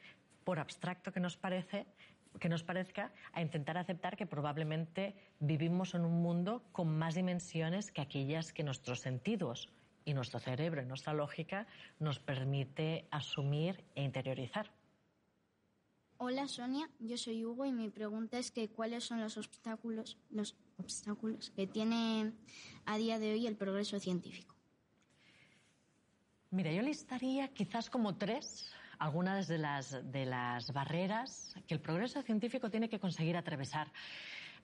por 0.45 0.59
abstracto 0.59 1.13
que 1.13 1.21
nos 1.21 1.39
parece, 1.39 1.87
que 2.39 2.51
nos 2.51 2.63
parezca, 2.63 3.11
a 3.33 3.41
intentar 3.41 3.79
aceptar 3.79 4.19
que 4.19 4.27
probablemente 4.27 5.15
vivimos 5.41 5.95
en 5.95 6.05
un 6.05 6.21
mundo 6.21 6.63
con 6.73 6.95
más 6.99 7.15
dimensiones 7.15 7.91
que 7.91 8.03
aquellas 8.03 8.53
que 8.53 8.65
nuestros 8.65 9.01
sentidos 9.01 9.71
y 10.05 10.13
nuestro 10.13 10.41
cerebro 10.41 10.83
y 10.83 10.85
nuestra 10.85 11.15
lógica 11.15 11.67
nos 11.99 12.19
permite 12.19 13.09
asumir 13.11 13.83
e 13.95 14.03
interiorizar. 14.03 14.71
Hola 16.19 16.49
Sonia, 16.49 16.89
yo 16.99 17.19
soy 17.19 17.45
Hugo 17.45 17.67
y 17.67 17.73
mi 17.73 17.91
pregunta 17.91 18.39
es 18.39 18.51
que 18.51 18.71
cuáles 18.71 19.05
son 19.05 19.21
los 19.21 19.37
obstáculos, 19.37 20.17
los 20.31 20.57
obstáculos 20.79 21.51
que 21.51 21.67
tiene 21.67 22.33
a 22.87 22.97
día 22.97 23.19
de 23.19 23.33
hoy 23.33 23.47
el 23.47 23.55
progreso 23.55 24.01
científico. 24.01 24.55
Mira, 26.51 26.73
yo 26.73 26.81
listaría 26.81 27.49
quizás 27.49 27.91
como 27.91 28.17
tres 28.17 28.71
algunas 28.99 29.47
de 29.47 29.59
las, 29.59 30.11
de 30.11 30.25
las 30.25 30.73
barreras 30.73 31.55
que 31.67 31.75
el 31.75 31.81
progreso 31.81 32.23
científico 32.23 32.71
tiene 32.71 32.89
que 32.89 32.99
conseguir 32.99 33.37
atravesar. 33.37 33.93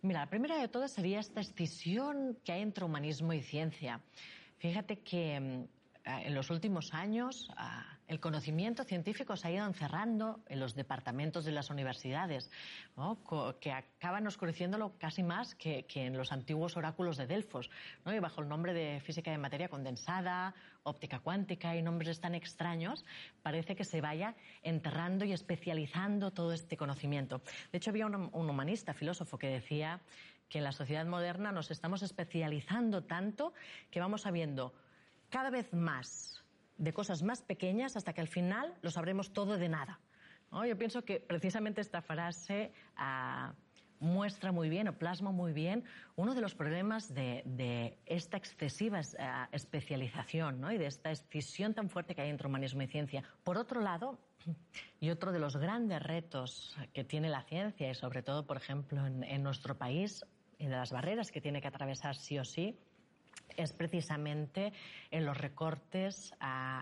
Mira, 0.01 0.21
la 0.21 0.31
primera 0.31 0.57
de 0.57 0.69
todas 0.69 0.91
sería 0.91 1.21
esta 1.21 1.41
escisión 1.41 2.39
que 2.45 2.53
hay 2.53 2.63
entre 2.63 2.85
humanismo 2.85 3.35
y 3.35 3.43
ciencia. 3.43 4.01
Fíjate 4.57 5.01
que 5.01 5.39
mm, 5.39 5.65
en 6.05 6.35
los 6.35 6.49
últimos 6.49 6.95
años 6.95 7.51
ah, 7.59 7.92
el 8.13 8.21
conocimiento 8.21 8.85
científico 8.85 9.37
se 9.37 9.49
ha 9.49 9.51
ido 9.53 9.67
encerrando 9.67 10.41
en 10.47 10.61
los 10.61 10.75
departamentos 10.75 11.47
de 11.47 11.53
las 11.53 11.71
universidades, 11.71 12.51
que 13.59 13.73
acaban 13.73 14.27
oscureciéndolo 14.27 14.93
casi 14.99 15.23
más 15.23 15.55
que, 15.55 15.87
en 15.95 16.19
los 16.19 16.31
antiguos 16.31 16.77
oráculos 16.77 17.17
de 17.17 17.27
Delfos, 17.27 17.71
y 18.05 18.19
bajo 18.19 18.43
el 18.43 18.49
nombre 18.49 18.75
de 18.75 19.01
física 19.01 19.31
de 19.31 19.39
materia 19.39 19.71
condensada, 19.71 20.55
óptica 20.83 21.21
cuántica 21.21 21.75
y 21.75 21.81
nombres 21.81 22.21
tan 22.21 22.35
extraños, 22.35 23.03
parece 23.43 23.75
que 23.77 23.85
se 23.85 24.03
vaya 24.03 24.35
enterrando 24.63 25.25
y 25.25 25.33
especializando 25.33 26.33
todo 26.33 26.53
este 26.53 26.77
conocimiento. 26.77 27.41
De 27.73 27.79
hecho, 27.79 27.91
había 27.91 28.05
un, 28.05 28.29
un 28.31 28.51
humanista, 28.51 28.93
filósofo, 28.93 29.39
que 29.39 29.49
decía 29.49 30.01
que 30.51 30.59
en 30.59 30.65
la 30.65 30.73
sociedad 30.73 31.07
moderna 31.07 31.51
nos 31.51 31.71
estamos 31.71 32.03
especializando 32.03 33.05
tanto 33.05 33.55
que 33.91 34.01
vamos 34.01 34.23
sabiendo 34.23 34.75
cada 35.31 35.49
vez 35.49 35.73
más 35.73 36.42
de 36.77 36.93
cosas 36.93 37.23
más 37.23 37.43
pequeñas 37.43 37.97
hasta 37.97 38.13
que 38.13 38.21
al 38.21 38.29
final 38.29 38.75
lo 38.83 38.91
sabremos 38.91 39.33
todo 39.33 39.57
de 39.59 39.69
nada. 39.69 40.01
Yo 40.53 40.77
pienso 40.77 41.03
que 41.03 41.19
precisamente 41.19 41.81
esta 41.81 42.03
frase 42.03 42.73
ah, 42.97 43.55
muestra 44.01 44.53
muy 44.53 44.69
bien 44.69 44.89
o 44.89 44.99
plasma 44.99 45.31
muy 45.31 45.53
bien 45.53 45.85
uno 46.17 46.35
de 46.35 46.43
los 46.43 46.55
problemas 46.55 47.15
de, 47.15 47.99
esta 48.05 48.37
excesiva 48.37 49.01
ah, 49.19 49.49
especialización 49.53 50.63
y 50.71 50.77
de 50.77 50.87
esta 50.87 51.11
escisión 51.11 51.73
tan 51.73 51.89
fuerte 51.89 52.15
que 52.15 52.21
hay 52.21 52.31
entre 52.31 52.49
humanismo 52.49 52.83
y 52.83 52.89
ciencia. 52.89 53.25
Por 53.45 53.57
otro 53.57 53.81
lado, 53.81 54.19
y 55.01 55.11
otro 55.11 55.33
de 55.33 55.39
los 55.39 55.57
grandes 55.57 56.03
retos 56.03 56.77
que 56.93 57.05
tiene 57.05 57.29
la 57.29 57.43
ciencia, 57.43 57.91
y 57.91 57.95
sobre 57.95 58.23
todo, 58.23 58.45
por 58.45 58.57
ejemplo, 58.57 59.07
en, 59.07 59.43
nuestro 59.43 59.77
país, 59.79 60.25
y 60.59 60.67
de 60.67 60.77
las 60.77 60.93
barreras 60.93 61.31
que 61.31 61.41
tiene 61.41 61.61
que 61.61 61.69
atravesar 61.69 62.17
sí 62.17 62.39
o 62.39 62.45
sí, 62.45 62.77
es 63.57 63.73
precisamente 63.73 64.73
en 65.11 65.25
los 65.25 65.37
recortes, 65.37 66.35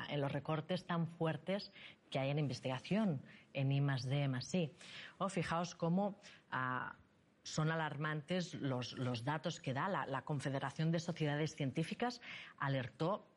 en 0.09 0.21
los 0.21 0.33
recortes 0.33 0.87
tan 0.87 1.07
fuertes 1.07 1.73
que 2.11 2.19
hay 2.19 2.31
en 2.31 2.39
investigación, 2.39 3.23
en 3.53 3.73
I 3.73 3.81
más 3.81 4.05
D 4.05 4.29
I. 4.53 4.73
O 5.19 5.29
fijaos 5.29 5.75
cómo 5.75 6.21
ah, 6.51 6.97
son 7.43 7.71
alarmantes 7.71 8.55
los, 8.55 9.25
datos 9.25 9.61
que 9.61 9.73
da 9.73 9.89
la 9.89 10.23
Confederación 10.23 10.91
de 10.91 11.01
Sociedades 11.01 11.55
Científicas, 11.55 12.21
alertó 12.59 13.30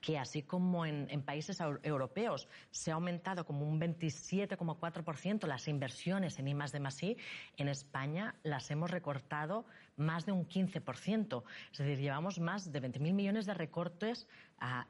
que 0.00 0.18
así 0.18 0.42
como 0.42 0.86
en, 0.86 1.22
países 1.22 1.60
europeos 1.82 2.48
se 2.70 2.90
ha 2.90 2.94
aumentado 2.94 3.44
como 3.44 3.68
un 3.68 3.80
27,4% 3.80 5.46
las 5.46 5.68
inversiones 5.68 6.38
en 6.38 6.48
I 6.48 6.54
de 6.54 6.80
más 6.80 7.02
I, 7.02 7.16
en 7.56 7.68
España 7.68 8.34
las 8.42 8.70
hemos 8.70 8.90
recortado 8.90 9.64
más 9.96 10.26
de 10.26 10.32
un 10.32 10.48
15%. 10.48 11.42
Es 11.72 11.78
decir, 11.78 11.98
llevamos 11.98 12.40
más 12.40 12.72
de 12.72 12.82
20.000 12.82 13.12
millones 13.12 13.46
de 13.46 13.54
recortes 13.54 14.26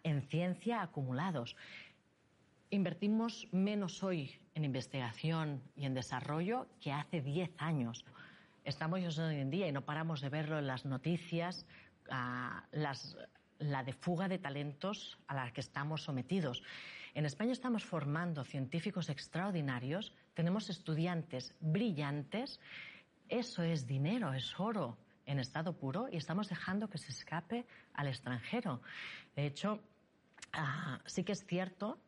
en 0.05 0.23
ciencia 0.23 0.83
acumulados. 0.83 1.57
Invertimos 2.71 3.49
menos 3.51 4.03
hoy 4.05 4.39
en 4.55 4.65
investigación 4.65 5.61
y 5.75 5.87
en 5.87 5.95
desarrollo 5.95 6.69
que 6.81 6.93
hace 6.93 7.21
10 7.21 7.51
años. 7.59 8.05
Estamos 8.65 9.19
hoy 9.19 9.37
en 9.37 9.51
día 9.51 9.67
y 9.67 9.73
no 9.73 9.85
paramos 9.85 10.21
de 10.21 10.29
verlo 10.29 10.59
en 10.59 10.69
las 10.69 10.85
noticias, 10.85 11.67
las 12.71 13.17
la 13.61 13.85
de 13.85 13.93
fuga 13.93 14.29
de 14.29 14.39
talentos 14.39 15.19
a 15.29 15.35
la 15.35 15.53
que 15.53 15.61
estamos 15.61 16.03
sometidos. 16.03 16.63
En 17.15 17.27
España 17.27 17.53
estamos 17.53 17.85
formando 17.85 18.45
científicos 18.45 19.09
extraordinarios, 19.09 20.13
tenemos 20.35 20.71
estudiantes 20.71 21.55
brillantes, 21.61 22.61
eso 23.29 23.63
es 23.63 23.87
dinero, 23.87 24.33
es 24.33 24.59
oro 24.59 24.97
en 25.27 25.39
estado 25.39 25.75
puro 25.77 26.09
y 26.11 26.17
estamos 26.17 26.49
dejando 26.49 26.89
que 26.89 26.99
se 26.99 27.13
escape 27.13 27.67
al 27.95 28.09
extranjero. 28.09 28.81
De 29.37 29.47
hecho, 29.47 29.81
ah, 30.53 31.01
sí 31.05 31.23
que 31.25 31.33
es 31.33 31.45
cierto 31.47 31.99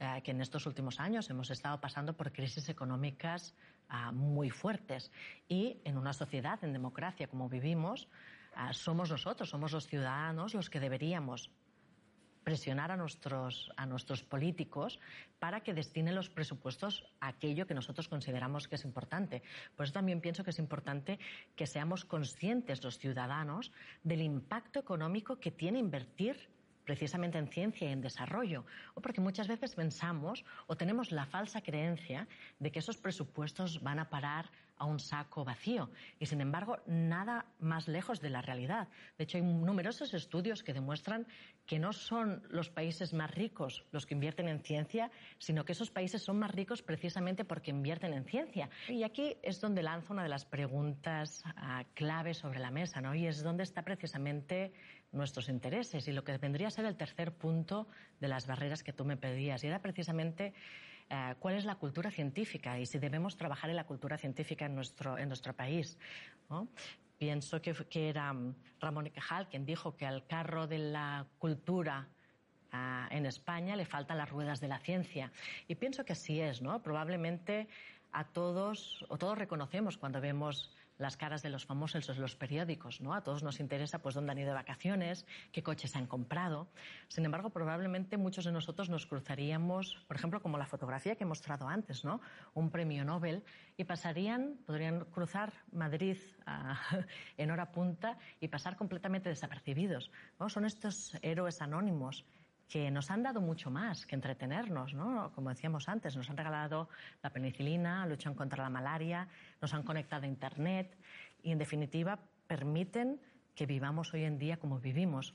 eh, 0.00 0.20
que 0.22 0.32
en 0.32 0.40
estos 0.40 0.66
últimos 0.66 1.00
años 1.00 1.30
hemos 1.30 1.50
estado 1.50 1.80
pasando 1.80 2.16
por 2.16 2.32
crisis 2.32 2.68
económicas 2.68 3.54
ah, 3.88 4.12
muy 4.12 4.50
fuertes 4.50 5.10
y 5.48 5.80
en 5.84 5.96
una 5.96 6.12
sociedad, 6.12 6.62
en 6.62 6.72
democracia 6.72 7.28
como 7.28 7.48
vivimos, 7.48 8.08
Ah, 8.08 8.37
somos 8.72 9.10
nosotros, 9.10 9.48
somos 9.48 9.72
los 9.72 9.86
ciudadanos 9.86 10.54
los 10.54 10.70
que 10.70 10.80
deberíamos 10.80 11.50
presionar 12.48 12.90
a 12.90 12.96
nuestros, 12.96 13.70
a 13.76 13.84
nuestros 13.84 14.22
políticos 14.22 14.98
para 15.38 15.60
que 15.60 15.74
destinen 15.74 16.14
los 16.14 16.30
presupuestos 16.30 17.04
a 17.20 17.28
aquello 17.28 17.66
que 17.66 17.74
nosotros 17.74 18.08
consideramos 18.08 18.68
que 18.68 18.76
es 18.76 18.84
importante. 18.84 19.42
Por 19.76 19.84
eso 19.84 19.92
también 19.92 20.22
pienso 20.22 20.44
que 20.44 20.50
es 20.50 20.58
importante 20.58 21.18
que 21.56 21.66
seamos 21.66 22.06
conscientes 22.06 22.82
los 22.82 22.98
ciudadanos 22.98 23.70
del 24.02 24.22
impacto 24.22 24.80
económico 24.80 25.38
que 25.38 25.50
tiene 25.50 25.78
invertir 25.78 26.48
precisamente 26.86 27.36
en 27.36 27.48
ciencia 27.48 27.86
y 27.86 27.92
en 27.92 28.00
desarrollo, 28.00 28.64
o 28.94 29.02
porque 29.02 29.20
muchas 29.20 29.46
veces 29.46 29.74
pensamos 29.74 30.42
o 30.68 30.74
tenemos 30.74 31.12
la 31.12 31.26
falsa 31.26 31.60
creencia 31.60 32.26
de 32.58 32.72
que 32.72 32.78
esos 32.78 32.96
presupuestos 32.96 33.82
van 33.82 33.98
a 33.98 34.08
parar 34.08 34.50
a 34.78 34.84
un 34.84 34.98
saco 34.98 35.44
vacío. 35.44 35.90
Y 36.18 36.26
sin 36.26 36.40
embargo, 36.40 36.78
nada 36.86 37.46
más 37.58 37.88
lejos 37.88 38.20
de 38.20 38.30
la 38.30 38.42
realidad. 38.42 38.88
De 39.16 39.24
hecho, 39.24 39.38
hay 39.38 39.42
numerosos 39.42 40.14
estudios 40.14 40.62
que 40.62 40.72
demuestran 40.72 41.26
que 41.66 41.78
no 41.78 41.92
son 41.92 42.42
los 42.48 42.70
países 42.70 43.12
más 43.12 43.30
ricos 43.30 43.84
los 43.90 44.06
que 44.06 44.14
invierten 44.14 44.48
en 44.48 44.60
ciencia, 44.60 45.10
sino 45.38 45.64
que 45.64 45.72
esos 45.72 45.90
países 45.90 46.22
son 46.22 46.38
más 46.38 46.50
ricos 46.50 46.82
precisamente 46.82 47.44
porque 47.44 47.70
invierten 47.70 48.14
en 48.14 48.24
ciencia. 48.24 48.70
Y 48.88 49.02
aquí 49.02 49.36
es 49.42 49.60
donde 49.60 49.82
lanzo 49.82 50.12
una 50.12 50.22
de 50.22 50.28
las 50.28 50.44
preguntas 50.44 51.42
uh, 51.44 51.84
clave 51.94 52.34
sobre 52.34 52.58
la 52.58 52.70
mesa, 52.70 53.00
¿no? 53.00 53.14
Y 53.14 53.26
es 53.26 53.42
donde 53.42 53.62
está 53.62 53.82
precisamente 53.82 54.72
nuestros 55.12 55.48
intereses 55.48 56.06
y 56.08 56.12
lo 56.12 56.24
que 56.24 56.36
vendría 56.38 56.68
a 56.68 56.70
ser 56.70 56.84
el 56.84 56.96
tercer 56.96 57.32
punto 57.32 57.88
de 58.20 58.28
las 58.28 58.46
barreras 58.46 58.82
que 58.82 58.92
tú 58.92 59.04
me 59.04 59.16
pedías. 59.16 59.64
Y 59.64 59.66
era 59.66 59.80
precisamente 59.80 60.54
eh, 61.10 61.34
cuál 61.38 61.54
es 61.54 61.64
la 61.64 61.76
cultura 61.76 62.10
científica 62.10 62.78
y 62.78 62.86
si 62.86 62.98
debemos 62.98 63.36
trabajar 63.36 63.70
en 63.70 63.76
la 63.76 63.84
cultura 63.84 64.18
científica 64.18 64.66
en 64.66 64.74
nuestro, 64.74 65.16
en 65.16 65.28
nuestro 65.28 65.54
país. 65.54 65.98
Pienso 67.18 67.60
que, 67.60 67.74
que, 67.74 68.08
era 68.08 68.32
mm, 68.32 68.54
Ramón 68.80 69.08
Cajal 69.10 69.48
quien 69.48 69.64
dijo 69.64 69.96
que 69.96 70.06
al 70.06 70.26
carro 70.26 70.66
de 70.66 70.78
la 70.78 71.26
cultura 71.38 72.08
ah, 72.72 73.08
en 73.10 73.26
España 73.26 73.74
le 73.74 73.86
faltan 73.86 74.18
las 74.18 74.30
ruedas 74.30 74.60
de 74.60 74.68
la 74.68 74.78
ciencia. 74.78 75.32
Y 75.66 75.74
pienso 75.76 76.04
que 76.04 76.12
así 76.12 76.40
es, 76.40 76.62
¿no? 76.62 76.82
Probablemente 76.82 77.68
a 78.12 78.24
todos, 78.24 79.04
o 79.08 79.18
todos 79.18 79.36
reconocemos 79.38 79.96
cuando 79.98 80.20
vemos 80.20 80.70
las 80.98 81.16
caras 81.16 81.42
de 81.42 81.48
los 81.48 81.64
famosos 81.64 82.08
en 82.08 82.20
los 82.20 82.36
periódicos, 82.36 83.00
¿no? 83.00 83.14
A 83.14 83.22
todos 83.22 83.42
nos 83.42 83.60
interesa 83.60 84.00
pues 84.00 84.14
dónde 84.14 84.32
han 84.32 84.38
ido 84.38 84.48
de 84.48 84.54
vacaciones, 84.54 85.26
qué 85.52 85.62
coches 85.62 85.96
han 85.96 86.06
comprado. 86.06 86.68
Sin 87.08 87.24
embargo, 87.24 87.50
probablemente 87.50 88.16
muchos 88.16 88.44
de 88.44 88.52
nosotros 88.52 88.90
nos 88.90 89.06
cruzaríamos, 89.06 89.96
por 90.06 90.16
ejemplo, 90.16 90.42
como 90.42 90.58
la 90.58 90.66
fotografía 90.66 91.16
que 91.16 91.24
he 91.24 91.26
mostrado 91.26 91.68
antes, 91.68 92.04
¿no? 92.04 92.20
Un 92.54 92.70
premio 92.70 93.04
Nobel 93.04 93.44
y 93.76 93.84
pasarían, 93.84 94.58
podrían 94.66 95.04
cruzar 95.06 95.52
Madrid 95.72 96.18
ah, 96.46 96.80
en 97.36 97.50
hora 97.50 97.70
punta 97.70 98.18
y 98.40 98.48
pasar 98.48 98.76
completamente 98.76 99.28
desapercibidos. 99.28 100.10
¿no? 100.38 100.48
Son 100.48 100.64
estos 100.64 101.16
héroes 101.22 101.62
anónimos 101.62 102.24
que 102.68 102.90
nos 102.90 103.10
han 103.10 103.22
dado 103.22 103.40
mucho 103.40 103.70
más 103.70 104.04
que 104.04 104.14
entretenernos, 104.14 104.92
¿no? 104.92 105.32
Como 105.34 105.48
decíamos 105.48 105.88
antes, 105.88 106.16
nos 106.16 106.28
han 106.28 106.36
regalado 106.36 106.88
la 107.22 107.30
penicilina, 107.30 108.06
luchan 108.06 108.34
contra 108.34 108.62
la 108.62 108.70
malaria, 108.70 109.26
nos 109.60 109.72
han 109.72 109.82
conectado 109.82 110.24
a 110.24 110.28
Internet 110.28 110.96
y, 111.42 111.50
en 111.50 111.58
definitiva, 111.58 112.18
permiten 112.46 113.20
que 113.54 113.64
vivamos 113.64 114.12
hoy 114.12 114.24
en 114.24 114.38
día 114.38 114.58
como 114.58 114.78
vivimos. 114.78 115.34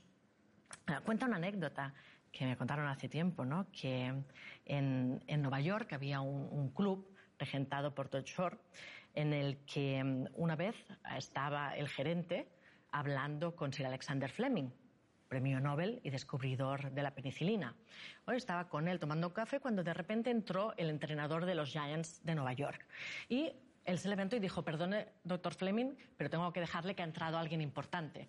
Ah, 0.86 1.00
cuenta 1.04 1.26
una 1.26 1.36
anécdota 1.36 1.92
que 2.30 2.46
me 2.46 2.56
contaron 2.56 2.86
hace 2.86 3.08
tiempo, 3.08 3.44
¿no? 3.44 3.66
Que 3.70 4.14
en, 4.64 5.42
Nueva 5.42 5.60
York 5.60 5.92
había 5.92 6.20
un, 6.20 6.48
un, 6.50 6.70
club 6.70 7.08
regentado 7.38 7.94
por 7.94 8.08
Todd 8.08 8.24
Shore 8.24 8.58
en 9.14 9.32
el 9.32 9.58
que 9.66 10.02
mm, 10.02 10.26
una 10.34 10.56
vez 10.56 10.76
estaba 11.16 11.76
el 11.76 11.88
gerente 11.88 12.48
hablando 12.90 13.54
con 13.54 13.72
Sir 13.72 13.86
Alexander 13.86 14.30
Fleming, 14.30 14.70
premio 15.28 15.60
Nobel 15.60 16.00
y 16.02 16.10
descubridor 16.10 16.90
de 16.92 17.02
la 17.02 17.14
penicilina. 17.14 17.74
Hoy 18.26 18.36
estaba 18.36 18.68
con 18.68 18.88
él 18.88 18.98
tomando 18.98 19.32
café 19.32 19.60
cuando 19.60 19.82
de 19.82 19.94
repente 19.94 20.30
entró 20.30 20.74
el 20.76 20.90
entrenador 20.90 21.44
de 21.44 21.54
los 21.54 21.70
Giants 21.70 22.24
de 22.24 22.34
Nueva 22.34 22.52
York. 22.52 22.86
Y 23.28 23.52
él 23.84 23.98
se 23.98 24.08
levantó 24.08 24.36
y 24.36 24.40
dijo, 24.40 24.62
perdone, 24.62 25.08
doctor 25.24 25.54
Fleming, 25.54 25.94
pero 26.16 26.30
tengo 26.30 26.52
que 26.52 26.60
dejarle 26.60 26.94
que 26.94 27.02
ha 27.02 27.06
entrado 27.06 27.38
alguien 27.38 27.60
importante. 27.60 28.28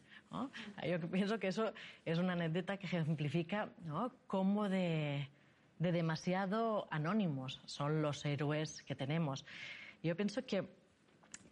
Yo 0.86 1.00
pienso 1.10 1.40
que 1.40 1.48
eso 1.48 1.74
es 2.04 2.18
una 2.18 2.34
anécdota 2.34 2.78
que 2.78 2.88
ejemplifica 2.88 3.70
cómo 4.28 4.68
de, 4.68 5.30
de 5.80 5.92
demasiado 5.92 6.88
anónimos 6.92 7.62
son 7.66 8.02
los 8.02 8.26
héroes 8.26 8.84
que 8.84 8.96
tenemos. 8.96 9.46
Yo 10.04 10.16
pienso 10.16 10.46
que 10.46 10.68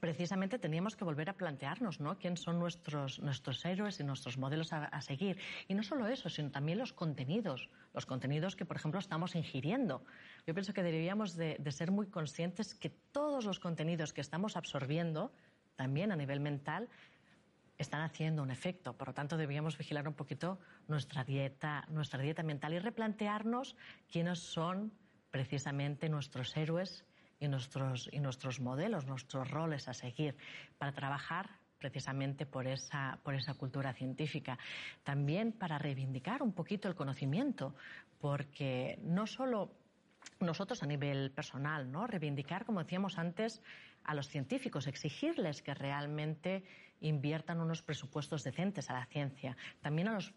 precisamente 0.04 0.60
teníamos 0.60 0.98
que 0.98 1.06
volver 1.06 1.30
a 1.30 1.38
plantearnos, 1.38 2.02
¿no? 2.02 2.20
¿Quién 2.20 2.36
son 2.36 2.60
nuestros, 2.60 3.20
nuestros 3.20 3.64
héroes 3.64 4.02
y 4.02 4.04
nuestros 4.04 4.38
modelos 4.38 4.74
a, 4.74 5.00
seguir? 5.00 5.40
Y 5.70 5.76
no 5.76 5.82
solo 5.82 6.08
eso, 6.08 6.28
sino 6.28 6.52
también 6.52 6.78
los 6.78 6.92
contenidos, 6.92 7.70
los 7.94 8.06
contenidos 8.06 8.58
que, 8.58 8.66
por 8.66 8.76
ejemplo, 8.76 9.00
estamos 9.00 9.34
ingiriendo. 9.34 10.04
Yo 10.46 10.54
pienso 10.54 10.74
que 10.74 10.84
deberíamos 10.84 11.38
de, 11.38 11.58
ser 11.72 11.92
muy 11.92 12.08
conscientes 12.08 12.76
que 12.76 12.90
todos 12.90 13.46
los 13.46 13.62
contenidos 13.62 14.12
que 14.12 14.20
estamos 14.20 14.58
absorbiendo, 14.58 15.32
también 15.78 16.12
a 16.12 16.18
nivel 16.18 16.42
mental, 16.42 16.90
están 17.78 18.02
haciendo 18.02 18.44
un 18.44 18.52
efecto. 18.52 18.98
Por 18.98 19.08
lo 19.08 19.14
tanto, 19.14 19.38
deberíamos 19.38 19.78
vigilar 19.78 20.06
un 20.06 20.16
poquito 20.16 20.60
nuestra 20.90 21.24
dieta, 21.24 21.86
nuestra 21.88 22.22
dieta 22.22 22.44
mental 22.44 22.74
y 22.74 22.80
replantearnos 22.80 23.78
quiénes 24.12 24.40
son 24.40 24.92
precisamente 25.32 26.10
nuestros 26.10 26.58
héroes 26.58 27.06
y 27.40 27.48
nuestros, 27.48 28.10
y 28.12 28.20
nuestros 28.20 28.60
modelos, 28.60 29.06
nuestros 29.06 29.50
roles 29.50 29.88
a 29.88 29.94
seguir 29.94 30.36
para 30.78 30.94
trabajar 30.94 31.50
precisamente 31.84 32.46
por 32.46 32.66
esa, 32.66 33.20
por 33.24 33.36
esa 33.36 33.56
cultura 33.56 33.94
científica. 33.94 34.58
También 35.04 35.52
para 35.52 35.78
reivindicar 35.78 36.42
un 36.42 36.54
poquito 36.54 36.88
el 36.88 36.96
conocimiento, 36.96 37.76
porque 38.22 38.98
no 39.02 39.28
solo 39.28 39.76
nosotros 40.40 40.82
a 40.82 40.86
nivel 40.86 41.32
personal, 41.32 41.92
¿no? 41.92 42.08
Reivindicar, 42.08 42.66
como 42.66 42.82
decíamos 42.82 43.18
antes, 43.18 43.62
a 44.06 44.14
los 44.14 44.30
científicos, 44.30 44.88
exigirles 44.88 45.62
que 45.62 45.74
realmente 45.74 46.64
inviertan 47.02 47.60
unos 47.60 47.82
presupuestos 47.82 48.44
decentes 48.44 48.90
a 48.90 48.94
la 48.94 49.06
ciencia. 49.08 49.58
También 49.82 50.08
a 50.08 50.14
los, 50.14 50.34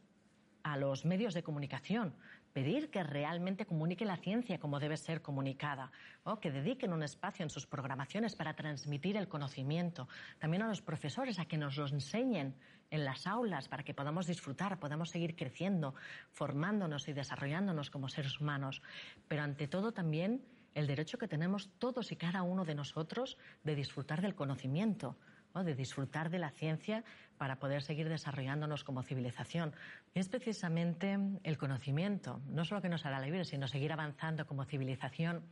a 0.65 0.77
los 0.77 1.05
medios 1.05 1.33
de 1.35 1.45
comunicación, 1.45 2.17
pedir 2.57 2.89
que 2.89 3.03
realmente 3.03 3.67
comunique 3.67 4.07
la 4.07 4.17
ciencia 4.17 4.59
como 4.59 4.81
debe 4.81 4.97
ser 4.97 5.21
comunicada, 5.21 5.93
o 6.25 6.41
que 6.41 6.51
dediquen 6.51 6.95
un 6.95 7.03
espacio 7.03 7.43
en 7.43 7.51
sus 7.51 7.67
programaciones 7.67 8.35
para 8.35 8.57
transmitir 8.57 9.19
el 9.19 9.29
conocimiento. 9.29 10.09
También 10.39 10.63
a 10.63 10.69
los 10.69 10.81
profesores 10.81 11.39
a 11.39 11.45
que 11.45 11.59
nos 11.59 11.77
lo 11.77 11.87
enseñen 11.87 12.57
en 12.89 13.05
las 13.05 13.27
aulas 13.27 13.69
para 13.69 13.83
que 13.83 13.93
podamos 13.93 14.27
disfrutar, 14.27 14.81
podamos 14.81 15.11
seguir 15.11 15.37
creciendo, 15.37 15.95
formándonos 16.31 17.07
y 17.09 17.13
desarrollándonos 17.13 17.91
como 17.91 18.09
seres 18.09 18.41
humanos. 18.41 18.81
Pero 19.29 19.43
ante 19.43 19.69
todo 19.69 19.93
también 19.93 20.43
el 20.73 20.87
derecho 20.87 21.19
que 21.19 21.29
tenemos 21.29 21.69
todos 21.79 22.11
y 22.11 22.17
cada 22.17 22.43
uno 22.43 22.65
de 22.65 22.75
nosotros 22.75 23.37
de 23.65 23.75
disfrutar 23.75 24.23
del 24.23 24.35
conocimiento, 24.35 25.19
de 25.65 25.75
disfrutar 25.75 26.31
de 26.31 26.39
la 26.39 26.51
ciencia 26.51 27.05
para 27.39 27.59
poder 27.59 27.83
seguir 27.83 28.09
desarrollándonos 28.09 28.85
como 28.85 29.03
civilización. 29.03 29.75
Y 30.15 30.21
es 30.21 30.29
precisamente 30.29 31.19
el 31.43 31.59
conocimiento, 31.59 32.41
no 32.47 32.65
solo 32.65 32.83
que 32.83 32.89
nos 32.89 33.05
hará 33.07 33.21
libre, 33.21 33.45
sino 33.45 33.69
seguir 33.69 33.93
avanzando 33.93 34.47
como 34.47 34.65
civilización. 34.65 35.43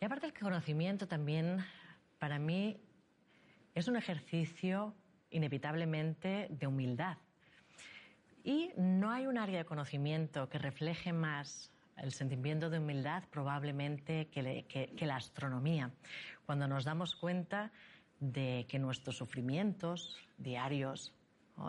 Y 0.00 0.04
aparte 0.04 0.26
el 0.26 0.34
conocimiento 0.34 1.08
también, 1.08 1.64
para 2.18 2.38
mí, 2.38 2.80
es 3.74 3.88
un 3.88 3.96
ejercicio 3.96 4.94
inevitablemente 5.30 6.48
de 6.50 6.66
humildad. 6.66 7.18
Y 8.44 8.70
no 8.76 9.10
hay 9.10 9.26
un 9.26 9.38
área 9.38 9.58
de 9.58 9.64
conocimiento 9.64 10.48
que 10.48 10.58
refleje 10.58 11.12
más 11.12 11.72
el 11.96 12.12
sentimiento 12.12 12.70
de 12.70 12.78
humildad 12.78 13.24
probablemente 13.30 14.28
que, 14.28 15.06
la 15.06 15.16
astronomía. 15.16 15.90
Cuando 16.46 16.68
nos 16.68 16.84
damos 16.84 17.14
cuenta 17.16 17.72
de 18.20 18.66
que 18.68 18.78
nuestros 18.78 19.16
sufrimientos 19.16 20.16
diarios, 20.38 21.14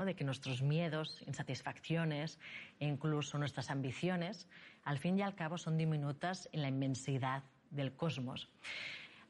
de 0.06 0.16
que 0.16 0.24
nuestros 0.24 0.62
miedos, 0.62 1.22
insatisfacciones 1.28 2.40
e 2.80 2.88
incluso 2.88 3.38
nuestras 3.38 3.70
ambiciones, 3.70 4.48
al 4.84 4.98
fin 4.98 5.18
y 5.18 5.22
al 5.22 5.36
cabo 5.36 5.58
son 5.58 5.78
diminutas 5.78 6.50
en 6.52 6.62
la 6.62 6.68
inmensidad 6.68 7.44
del 7.70 7.94
cosmos. 7.94 8.50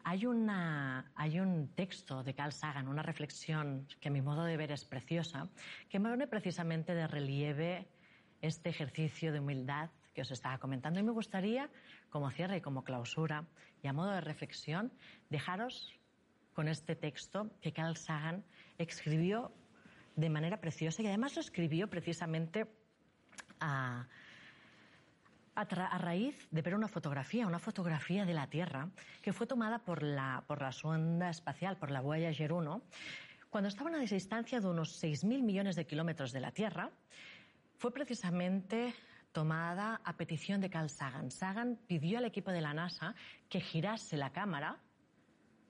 Hay, 0.03 0.25
una, 0.25 1.11
hay 1.15 1.39
un 1.39 1.67
texto 1.69 2.23
de 2.23 2.35
Carl 2.35 2.51
Sagan, 2.51 2.87
una 2.87 3.01
reflexión 3.01 3.87
que 3.99 4.09
a 4.09 4.11
mi 4.11 4.21
modo 4.21 4.43
de 4.43 4.55
ver 4.55 4.71
es 4.71 4.85
preciosa, 4.85 5.49
que 5.89 5.99
pone 5.99 6.27
precisamente 6.27 6.93
de 6.93 7.07
relieve 7.07 7.87
este 8.41 8.69
ejercicio 8.69 9.33
de 9.33 9.39
humildad 9.39 9.89
que 10.13 10.21
os 10.21 10.31
estaba 10.31 10.59
comentando. 10.59 10.99
Y 10.99 11.03
me 11.03 11.11
gustaría, 11.11 11.69
como 12.09 12.29
cierre 12.29 12.57
y 12.57 12.61
como 12.61 12.83
clausura, 12.83 13.45
y 13.81 13.87
a 13.87 13.93
modo 13.93 14.11
de 14.11 14.21
reflexión, 14.21 14.91
dejaros 15.29 15.93
con 16.55 16.69
este 16.69 16.95
texto 16.95 17.51
que 17.61 17.73
Carl 17.73 17.97
Sagan 17.97 18.43
escribió 18.77 19.51
de 20.15 20.29
manera 20.29 20.61
preciosa 20.61 21.03
y 21.03 21.07
además 21.07 21.35
lo 21.35 21.41
escribió 21.41 21.89
precisamente 21.89 22.65
a, 23.59 24.07
a, 25.53 25.97
raíz 25.97 26.47
de 26.51 26.61
ver 26.61 26.73
una 26.73 26.87
fotografía, 26.87 27.45
una 27.45 27.59
fotografía 27.59 28.25
de 28.25 28.33
la 28.33 28.47
Tierra 28.47 28.89
que 29.21 29.33
fue 29.33 29.45
tomada 29.45 29.79
por 29.79 30.01
la, 30.01 30.45
por 30.47 30.61
la 30.61 30.71
sonda 30.71 31.29
espacial, 31.29 31.77
por 31.77 31.91
la 31.91 31.99
Voyager 31.99 32.53
1, 32.53 32.81
cuando 33.49 33.67
estaba 33.67 33.89
a 33.89 33.93
una 33.93 34.01
distancia 34.01 34.61
de 34.61 34.67
unos 34.67 35.03
6.000 35.03 35.43
millones 35.43 35.75
de 35.75 35.85
kilómetros 35.85 36.31
de 36.31 36.39
la 36.39 36.51
Tierra. 36.51 36.89
Fue 37.77 37.91
precisamente 37.91 38.93
tomada 39.33 39.99
a 40.05 40.15
petición 40.15 40.61
de 40.61 40.69
Carl 40.69 40.89
Sagan. 40.89 41.29
Sagan 41.29 41.77
pidió 41.87 42.19
al 42.19 42.25
equipo 42.25 42.51
de 42.51 42.61
la 42.61 42.73
NASA 42.73 43.13
que 43.49 43.59
girase 43.59 44.15
la 44.15 44.31
cámara 44.31 44.79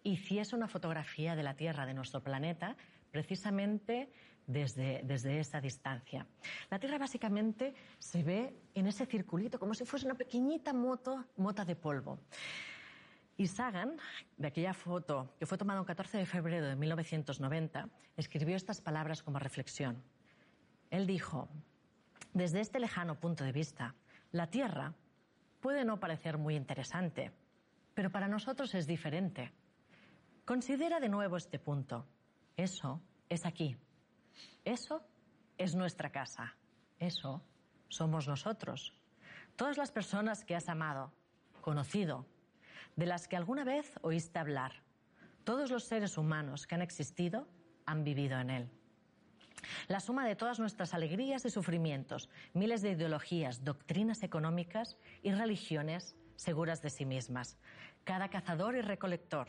hiciese 0.06 0.56
una 0.56 0.68
fotografía 0.68 1.36
de 1.36 1.44
la 1.44 1.56
Tierra, 1.56 1.86
de 1.86 1.94
nuestro 1.94 2.22
planeta, 2.22 2.76
precisamente 3.12 4.10
desde, 4.48 5.02
desde 5.04 5.40
esa 5.40 5.60
distancia. 5.60 6.28
La 6.70 6.80
Tierra 6.80 6.98
básicamente 6.98 7.74
se 8.00 8.24
ve 8.24 8.56
en 8.74 8.88
ese 8.88 9.06
circulito, 9.06 9.60
como 9.60 9.74
si 9.74 9.86
fuese 9.86 10.06
una 10.06 10.16
pequeñita 10.16 10.74
moto, 10.74 11.26
mota 11.38 11.66
de 11.66 11.76
polvo. 11.76 12.20
Y 13.38 13.48
Sagan, 13.48 13.98
de 14.38 14.48
aquella 14.48 14.74
foto 14.74 15.34
que 15.40 15.46
fue 15.46 15.58
tomada 15.58 15.80
el 15.80 15.86
14 15.86 16.20
de 16.20 16.26
febrero 16.26 16.68
de 16.68 16.76
1990, 16.76 17.90
escribió 18.16 18.56
estas 18.56 18.80
palabras 18.80 19.24
como 19.24 19.40
reflexión. 19.40 20.02
Él 20.90 21.06
dijo, 21.06 21.50
desde 22.34 22.62
este 22.62 22.80
lejano 22.80 23.20
punto 23.20 23.44
de 23.44 23.52
vista, 23.52 23.96
la 24.32 24.48
Tierra 24.48 24.94
puede 25.60 25.84
no 25.84 26.00
parecer 26.00 26.38
muy 26.38 26.56
interesante, 26.56 27.32
pero 27.94 28.12
para 28.12 28.28
nosotros 28.28 28.76
es 28.76 28.88
diferente. 28.88 29.52
Considera 30.46 31.00
de 31.00 31.10
nuevo 31.10 31.38
este 31.38 31.58
punto. 31.58 32.06
Eso 32.56 33.02
es 33.30 33.48
aquí. 33.48 33.76
Eso 34.64 35.02
es 35.58 35.74
nuestra 35.74 36.12
casa. 36.12 36.56
Eso 37.00 37.42
somos 37.90 38.28
nosotros. 38.28 38.94
Todas 39.56 39.76
las 39.78 39.92
personas 39.92 40.46
que 40.46 40.56
has 40.56 40.70
amado, 40.70 41.12
conocido, 41.62 42.28
de 42.96 43.08
las 43.08 43.28
que 43.28 43.36
alguna 43.36 43.64
vez 43.64 43.96
oíste 44.04 44.38
hablar. 44.38 44.84
Todos 45.44 45.72
los 45.72 45.86
seres 45.86 46.16
humanos 46.16 46.68
que 46.68 46.76
han 46.76 46.84
existido 46.84 47.48
han 47.88 48.04
vivido 48.04 48.40
en 48.40 48.52
él. 48.52 48.70
La 49.88 50.00
suma 50.00 50.28
de 50.28 50.36
todas 50.36 50.60
nuestras 50.60 50.94
alegrías 50.94 51.44
y 51.46 51.50
sufrimientos, 51.50 52.30
miles 52.54 52.84
de 52.84 52.92
ideologías, 52.92 53.64
doctrinas 53.64 54.22
económicas 54.22 54.96
y 55.24 55.32
religiones 55.32 56.16
seguras 56.36 56.84
de 56.84 56.92
sí 56.92 57.04
mismas. 57.04 57.58
Cada 58.04 58.30
cazador 58.30 58.76
y 58.76 58.82
recolector, 58.82 59.48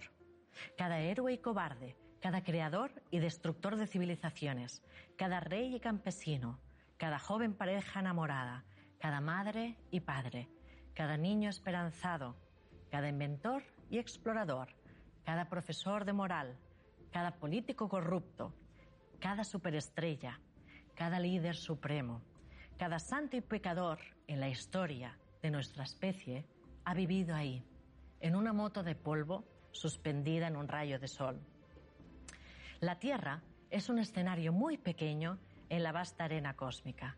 cada 0.76 1.00
héroe 1.00 1.32
y 1.32 1.38
cobarde, 1.38 1.96
cada 2.20 2.42
creador 2.42 2.90
y 3.10 3.18
destructor 3.18 3.76
de 3.76 3.86
civilizaciones, 3.86 4.82
cada 5.16 5.40
rey 5.40 5.74
y 5.74 5.80
campesino, 5.80 6.58
cada 6.96 7.18
joven 7.18 7.54
pareja 7.54 8.00
enamorada, 8.00 8.64
cada 8.98 9.20
madre 9.20 9.76
y 9.90 10.00
padre, 10.00 10.48
cada 10.94 11.16
niño 11.16 11.50
esperanzado, 11.50 12.36
cada 12.90 13.08
inventor 13.08 13.62
y 13.90 13.98
explorador, 13.98 14.68
cada 15.24 15.48
profesor 15.48 16.04
de 16.04 16.12
moral, 16.12 16.56
cada 17.12 17.36
político 17.36 17.88
corrupto, 17.88 18.54
cada 19.20 19.44
superestrella, 19.44 20.40
cada 20.94 21.18
líder 21.18 21.56
supremo, 21.56 22.22
cada 22.78 22.98
santo 22.98 23.36
y 23.36 23.40
pecador 23.40 23.98
en 24.26 24.40
la 24.40 24.48
historia 24.48 25.18
de 25.42 25.50
nuestra 25.50 25.84
especie 25.84 26.46
ha 26.84 26.94
vivido 26.94 27.34
ahí, 27.34 27.62
en 28.20 28.36
una 28.36 28.52
moto 28.52 28.82
de 28.82 28.94
polvo 28.94 29.44
suspendida 29.78 30.48
en 30.48 30.56
un 30.56 30.68
rayo 30.68 30.98
de 30.98 31.08
sol. 31.08 31.40
La 32.80 32.98
Tierra 32.98 33.42
es 33.70 33.88
un 33.88 33.98
escenario 33.98 34.52
muy 34.52 34.76
pequeño 34.76 35.38
en 35.68 35.82
la 35.82 35.92
vasta 35.92 36.24
arena 36.24 36.54
cósmica. 36.54 37.16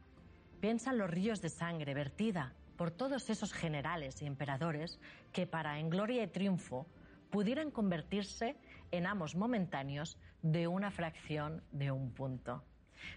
Piensa 0.60 0.90
en 0.90 0.98
los 0.98 1.10
ríos 1.10 1.40
de 1.40 1.48
sangre 1.48 1.94
vertida 1.94 2.54
por 2.76 2.90
todos 2.90 3.28
esos 3.28 3.52
generales 3.52 4.22
y 4.22 4.26
emperadores 4.26 5.00
que 5.32 5.46
para 5.46 5.78
en 5.78 5.90
gloria 5.90 6.22
y 6.22 6.28
triunfo 6.28 6.86
pudieran 7.30 7.70
convertirse 7.70 8.56
en 8.90 9.06
amos 9.06 9.34
momentáneos 9.34 10.16
de 10.42 10.66
una 10.68 10.90
fracción 10.90 11.62
de 11.72 11.90
un 11.90 12.12
punto. 12.12 12.64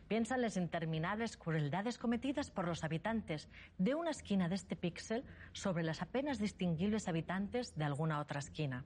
Piensa 0.07 0.35
en 0.35 0.41
las 0.41 0.57
interminables 0.57 1.37
crueldades 1.37 1.97
cometidas 1.97 2.51
por 2.51 2.67
los 2.67 2.83
habitantes 2.83 3.49
de 3.77 3.95
una 3.95 4.11
esquina 4.11 4.49
de 4.49 4.55
este 4.55 4.75
píxel 4.75 5.23
sobre 5.53 5.83
las 5.83 6.01
apenas 6.01 6.39
distinguibles 6.39 7.07
habitantes 7.07 7.75
de 7.75 7.85
alguna 7.85 8.19
otra 8.19 8.39
esquina 8.39 8.83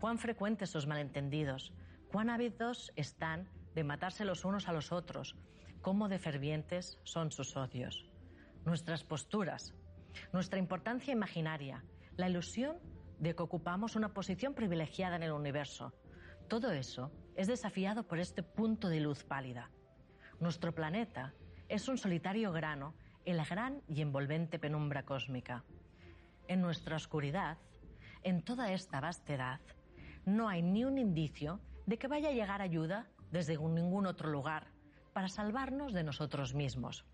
cuán 0.00 0.18
frecuentes 0.18 0.70
sus 0.70 0.86
malentendidos, 0.86 1.72
cuán 2.10 2.30
ávidos 2.30 2.92
están 2.96 3.48
de 3.74 3.84
matarse 3.84 4.24
los 4.24 4.44
unos 4.44 4.68
a 4.68 4.72
los 4.72 4.92
otros, 4.92 5.36
cómo 5.82 6.08
de 6.08 6.18
fervientes 6.18 6.98
son 7.04 7.30
sus 7.30 7.56
odios. 7.56 8.06
Nuestras 8.64 9.04
posturas, 9.04 9.74
nuestra 10.32 10.58
importancia 10.58 11.12
imaginaria, 11.12 11.84
la 12.16 12.28
ilusión 12.28 12.76
de 13.18 13.34
que 13.34 13.42
ocupamos 13.42 13.96
una 13.96 14.14
posición 14.14 14.54
privilegiada 14.54 15.16
en 15.16 15.22
el 15.22 15.32
universo, 15.32 15.92
todo 16.48 16.72
eso 16.72 17.12
es 17.36 17.46
desafiado 17.46 18.04
por 18.04 18.18
este 18.18 18.42
punto 18.42 18.88
de 18.88 19.00
luz 19.00 19.22
pálida. 19.22 19.70
Nuestro 20.40 20.74
planeta 20.74 21.34
es 21.68 21.88
un 21.88 21.98
solitario 21.98 22.52
grano 22.52 22.94
en 23.24 23.36
la 23.36 23.44
gran 23.44 23.82
y 23.86 24.00
envolvente 24.00 24.58
penumbra 24.58 25.04
cósmica. 25.04 25.64
En 26.46 26.62
nuestra 26.62 26.96
oscuridad, 26.96 27.58
en 28.22 28.42
toda 28.42 28.72
esta 28.72 29.00
vastedad, 29.00 29.60
no 30.28 30.48
hay 30.48 30.62
ni 30.62 30.84
un 30.84 30.98
indicio 30.98 31.58
de 31.86 31.96
que 31.96 32.06
vaya 32.06 32.28
a 32.28 32.32
llegar 32.32 32.60
ayuda 32.60 33.06
desde 33.30 33.56
ningún 33.56 34.06
otro 34.06 34.30
lugar 34.30 34.66
para 35.14 35.28
salvarnos 35.28 35.94
de 35.94 36.04
nosotros 36.04 36.54
mismos. 36.54 37.06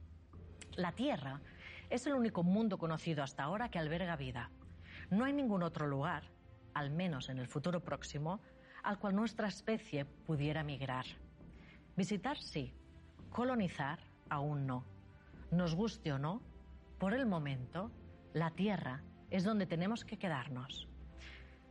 La 0.77 0.93
Tierra 0.93 1.41
es 1.91 2.07
el 2.07 2.15
único 2.15 2.43
mundo 2.43 2.77
conocido 2.77 3.23
hasta 3.23 3.45
ahora 3.45 3.69
que 3.71 3.79
alberga 3.79 4.17
vida. 4.17 4.51
No 5.11 5.25
hay 5.25 5.33
ningún 5.33 5.63
otro 5.63 5.87
lugar, 5.87 6.25
al 6.75 6.91
menos 6.91 7.29
en 7.29 7.39
el 7.39 7.47
futuro 7.47 7.85
próximo, 7.85 8.41
al 8.83 8.99
cual 8.99 9.15
nuestra 9.15 9.47
especie 9.47 10.05
pudiera 10.05 10.65
migrar. 10.65 11.07
Visitar 11.97 12.37
sí, 12.37 12.75
colonizar 13.31 14.01
aún 14.29 14.67
no. 14.67 14.85
Nos 15.53 15.77
guste 15.77 16.13
o 16.13 16.19
no, 16.19 16.43
por 16.99 17.15
el 17.15 17.27
momento, 17.27 17.93
la 18.33 18.51
Tierra 18.51 19.05
es 19.31 19.45
donde 19.45 19.67
tenemos 19.67 20.05
que 20.05 20.19
quedarnos. 20.19 20.89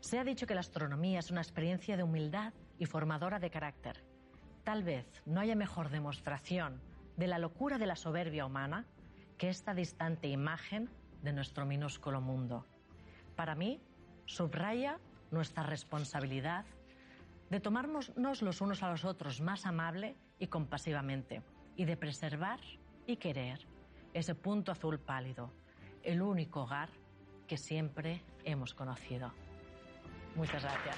Se 0.03 0.19
ha 0.19 0.25
dicho 0.25 0.45
que 0.45 0.53
la 0.53 0.59
astronomía 0.59 1.19
es 1.19 1.31
una 1.31 1.39
experiencia 1.39 1.95
de 1.95 2.03
humildad 2.03 2.51
y 2.77 2.85
formadora 2.85 3.39
de 3.39 3.49
carácter. 3.49 4.03
Tal 4.65 4.83
vez 4.83 5.05
no 5.25 5.39
haya 5.39 5.55
mejor 5.55 5.89
demostración 5.89 6.81
de 7.15 7.27
la 7.27 7.39
locura 7.39 7.77
de 7.77 7.85
la 7.85 7.95
soberbia 7.95 8.45
humana 8.45 8.85
que 9.37 9.47
esta 9.47 9.73
distante 9.73 10.27
imagen 10.27 10.89
de 11.21 11.31
nuestro 11.31 11.65
minúsculo 11.65 12.19
mundo. 12.19 12.65
Para 13.37 13.55
mí, 13.55 13.79
subraya 14.25 14.99
nuestra 15.31 15.63
responsabilidad 15.63 16.65
de 17.49 17.61
tomarnos 17.61 18.11
los 18.17 18.59
unos 18.59 18.83
a 18.83 18.91
los 18.91 19.05
otros 19.05 19.39
más 19.39 19.65
amable 19.65 20.17
y 20.37 20.47
compasivamente 20.47 21.43
y 21.77 21.85
de 21.85 21.95
preservar 21.95 22.59
y 23.07 23.15
querer 23.15 23.65
ese 24.13 24.35
punto 24.35 24.73
azul 24.73 24.99
pálido, 24.99 25.53
el 26.03 26.21
único 26.21 26.63
hogar 26.63 26.89
que 27.47 27.55
siempre 27.55 28.21
hemos 28.43 28.73
conocido. 28.73 29.31
Muchas 30.35 30.63
gracias. 30.63 30.95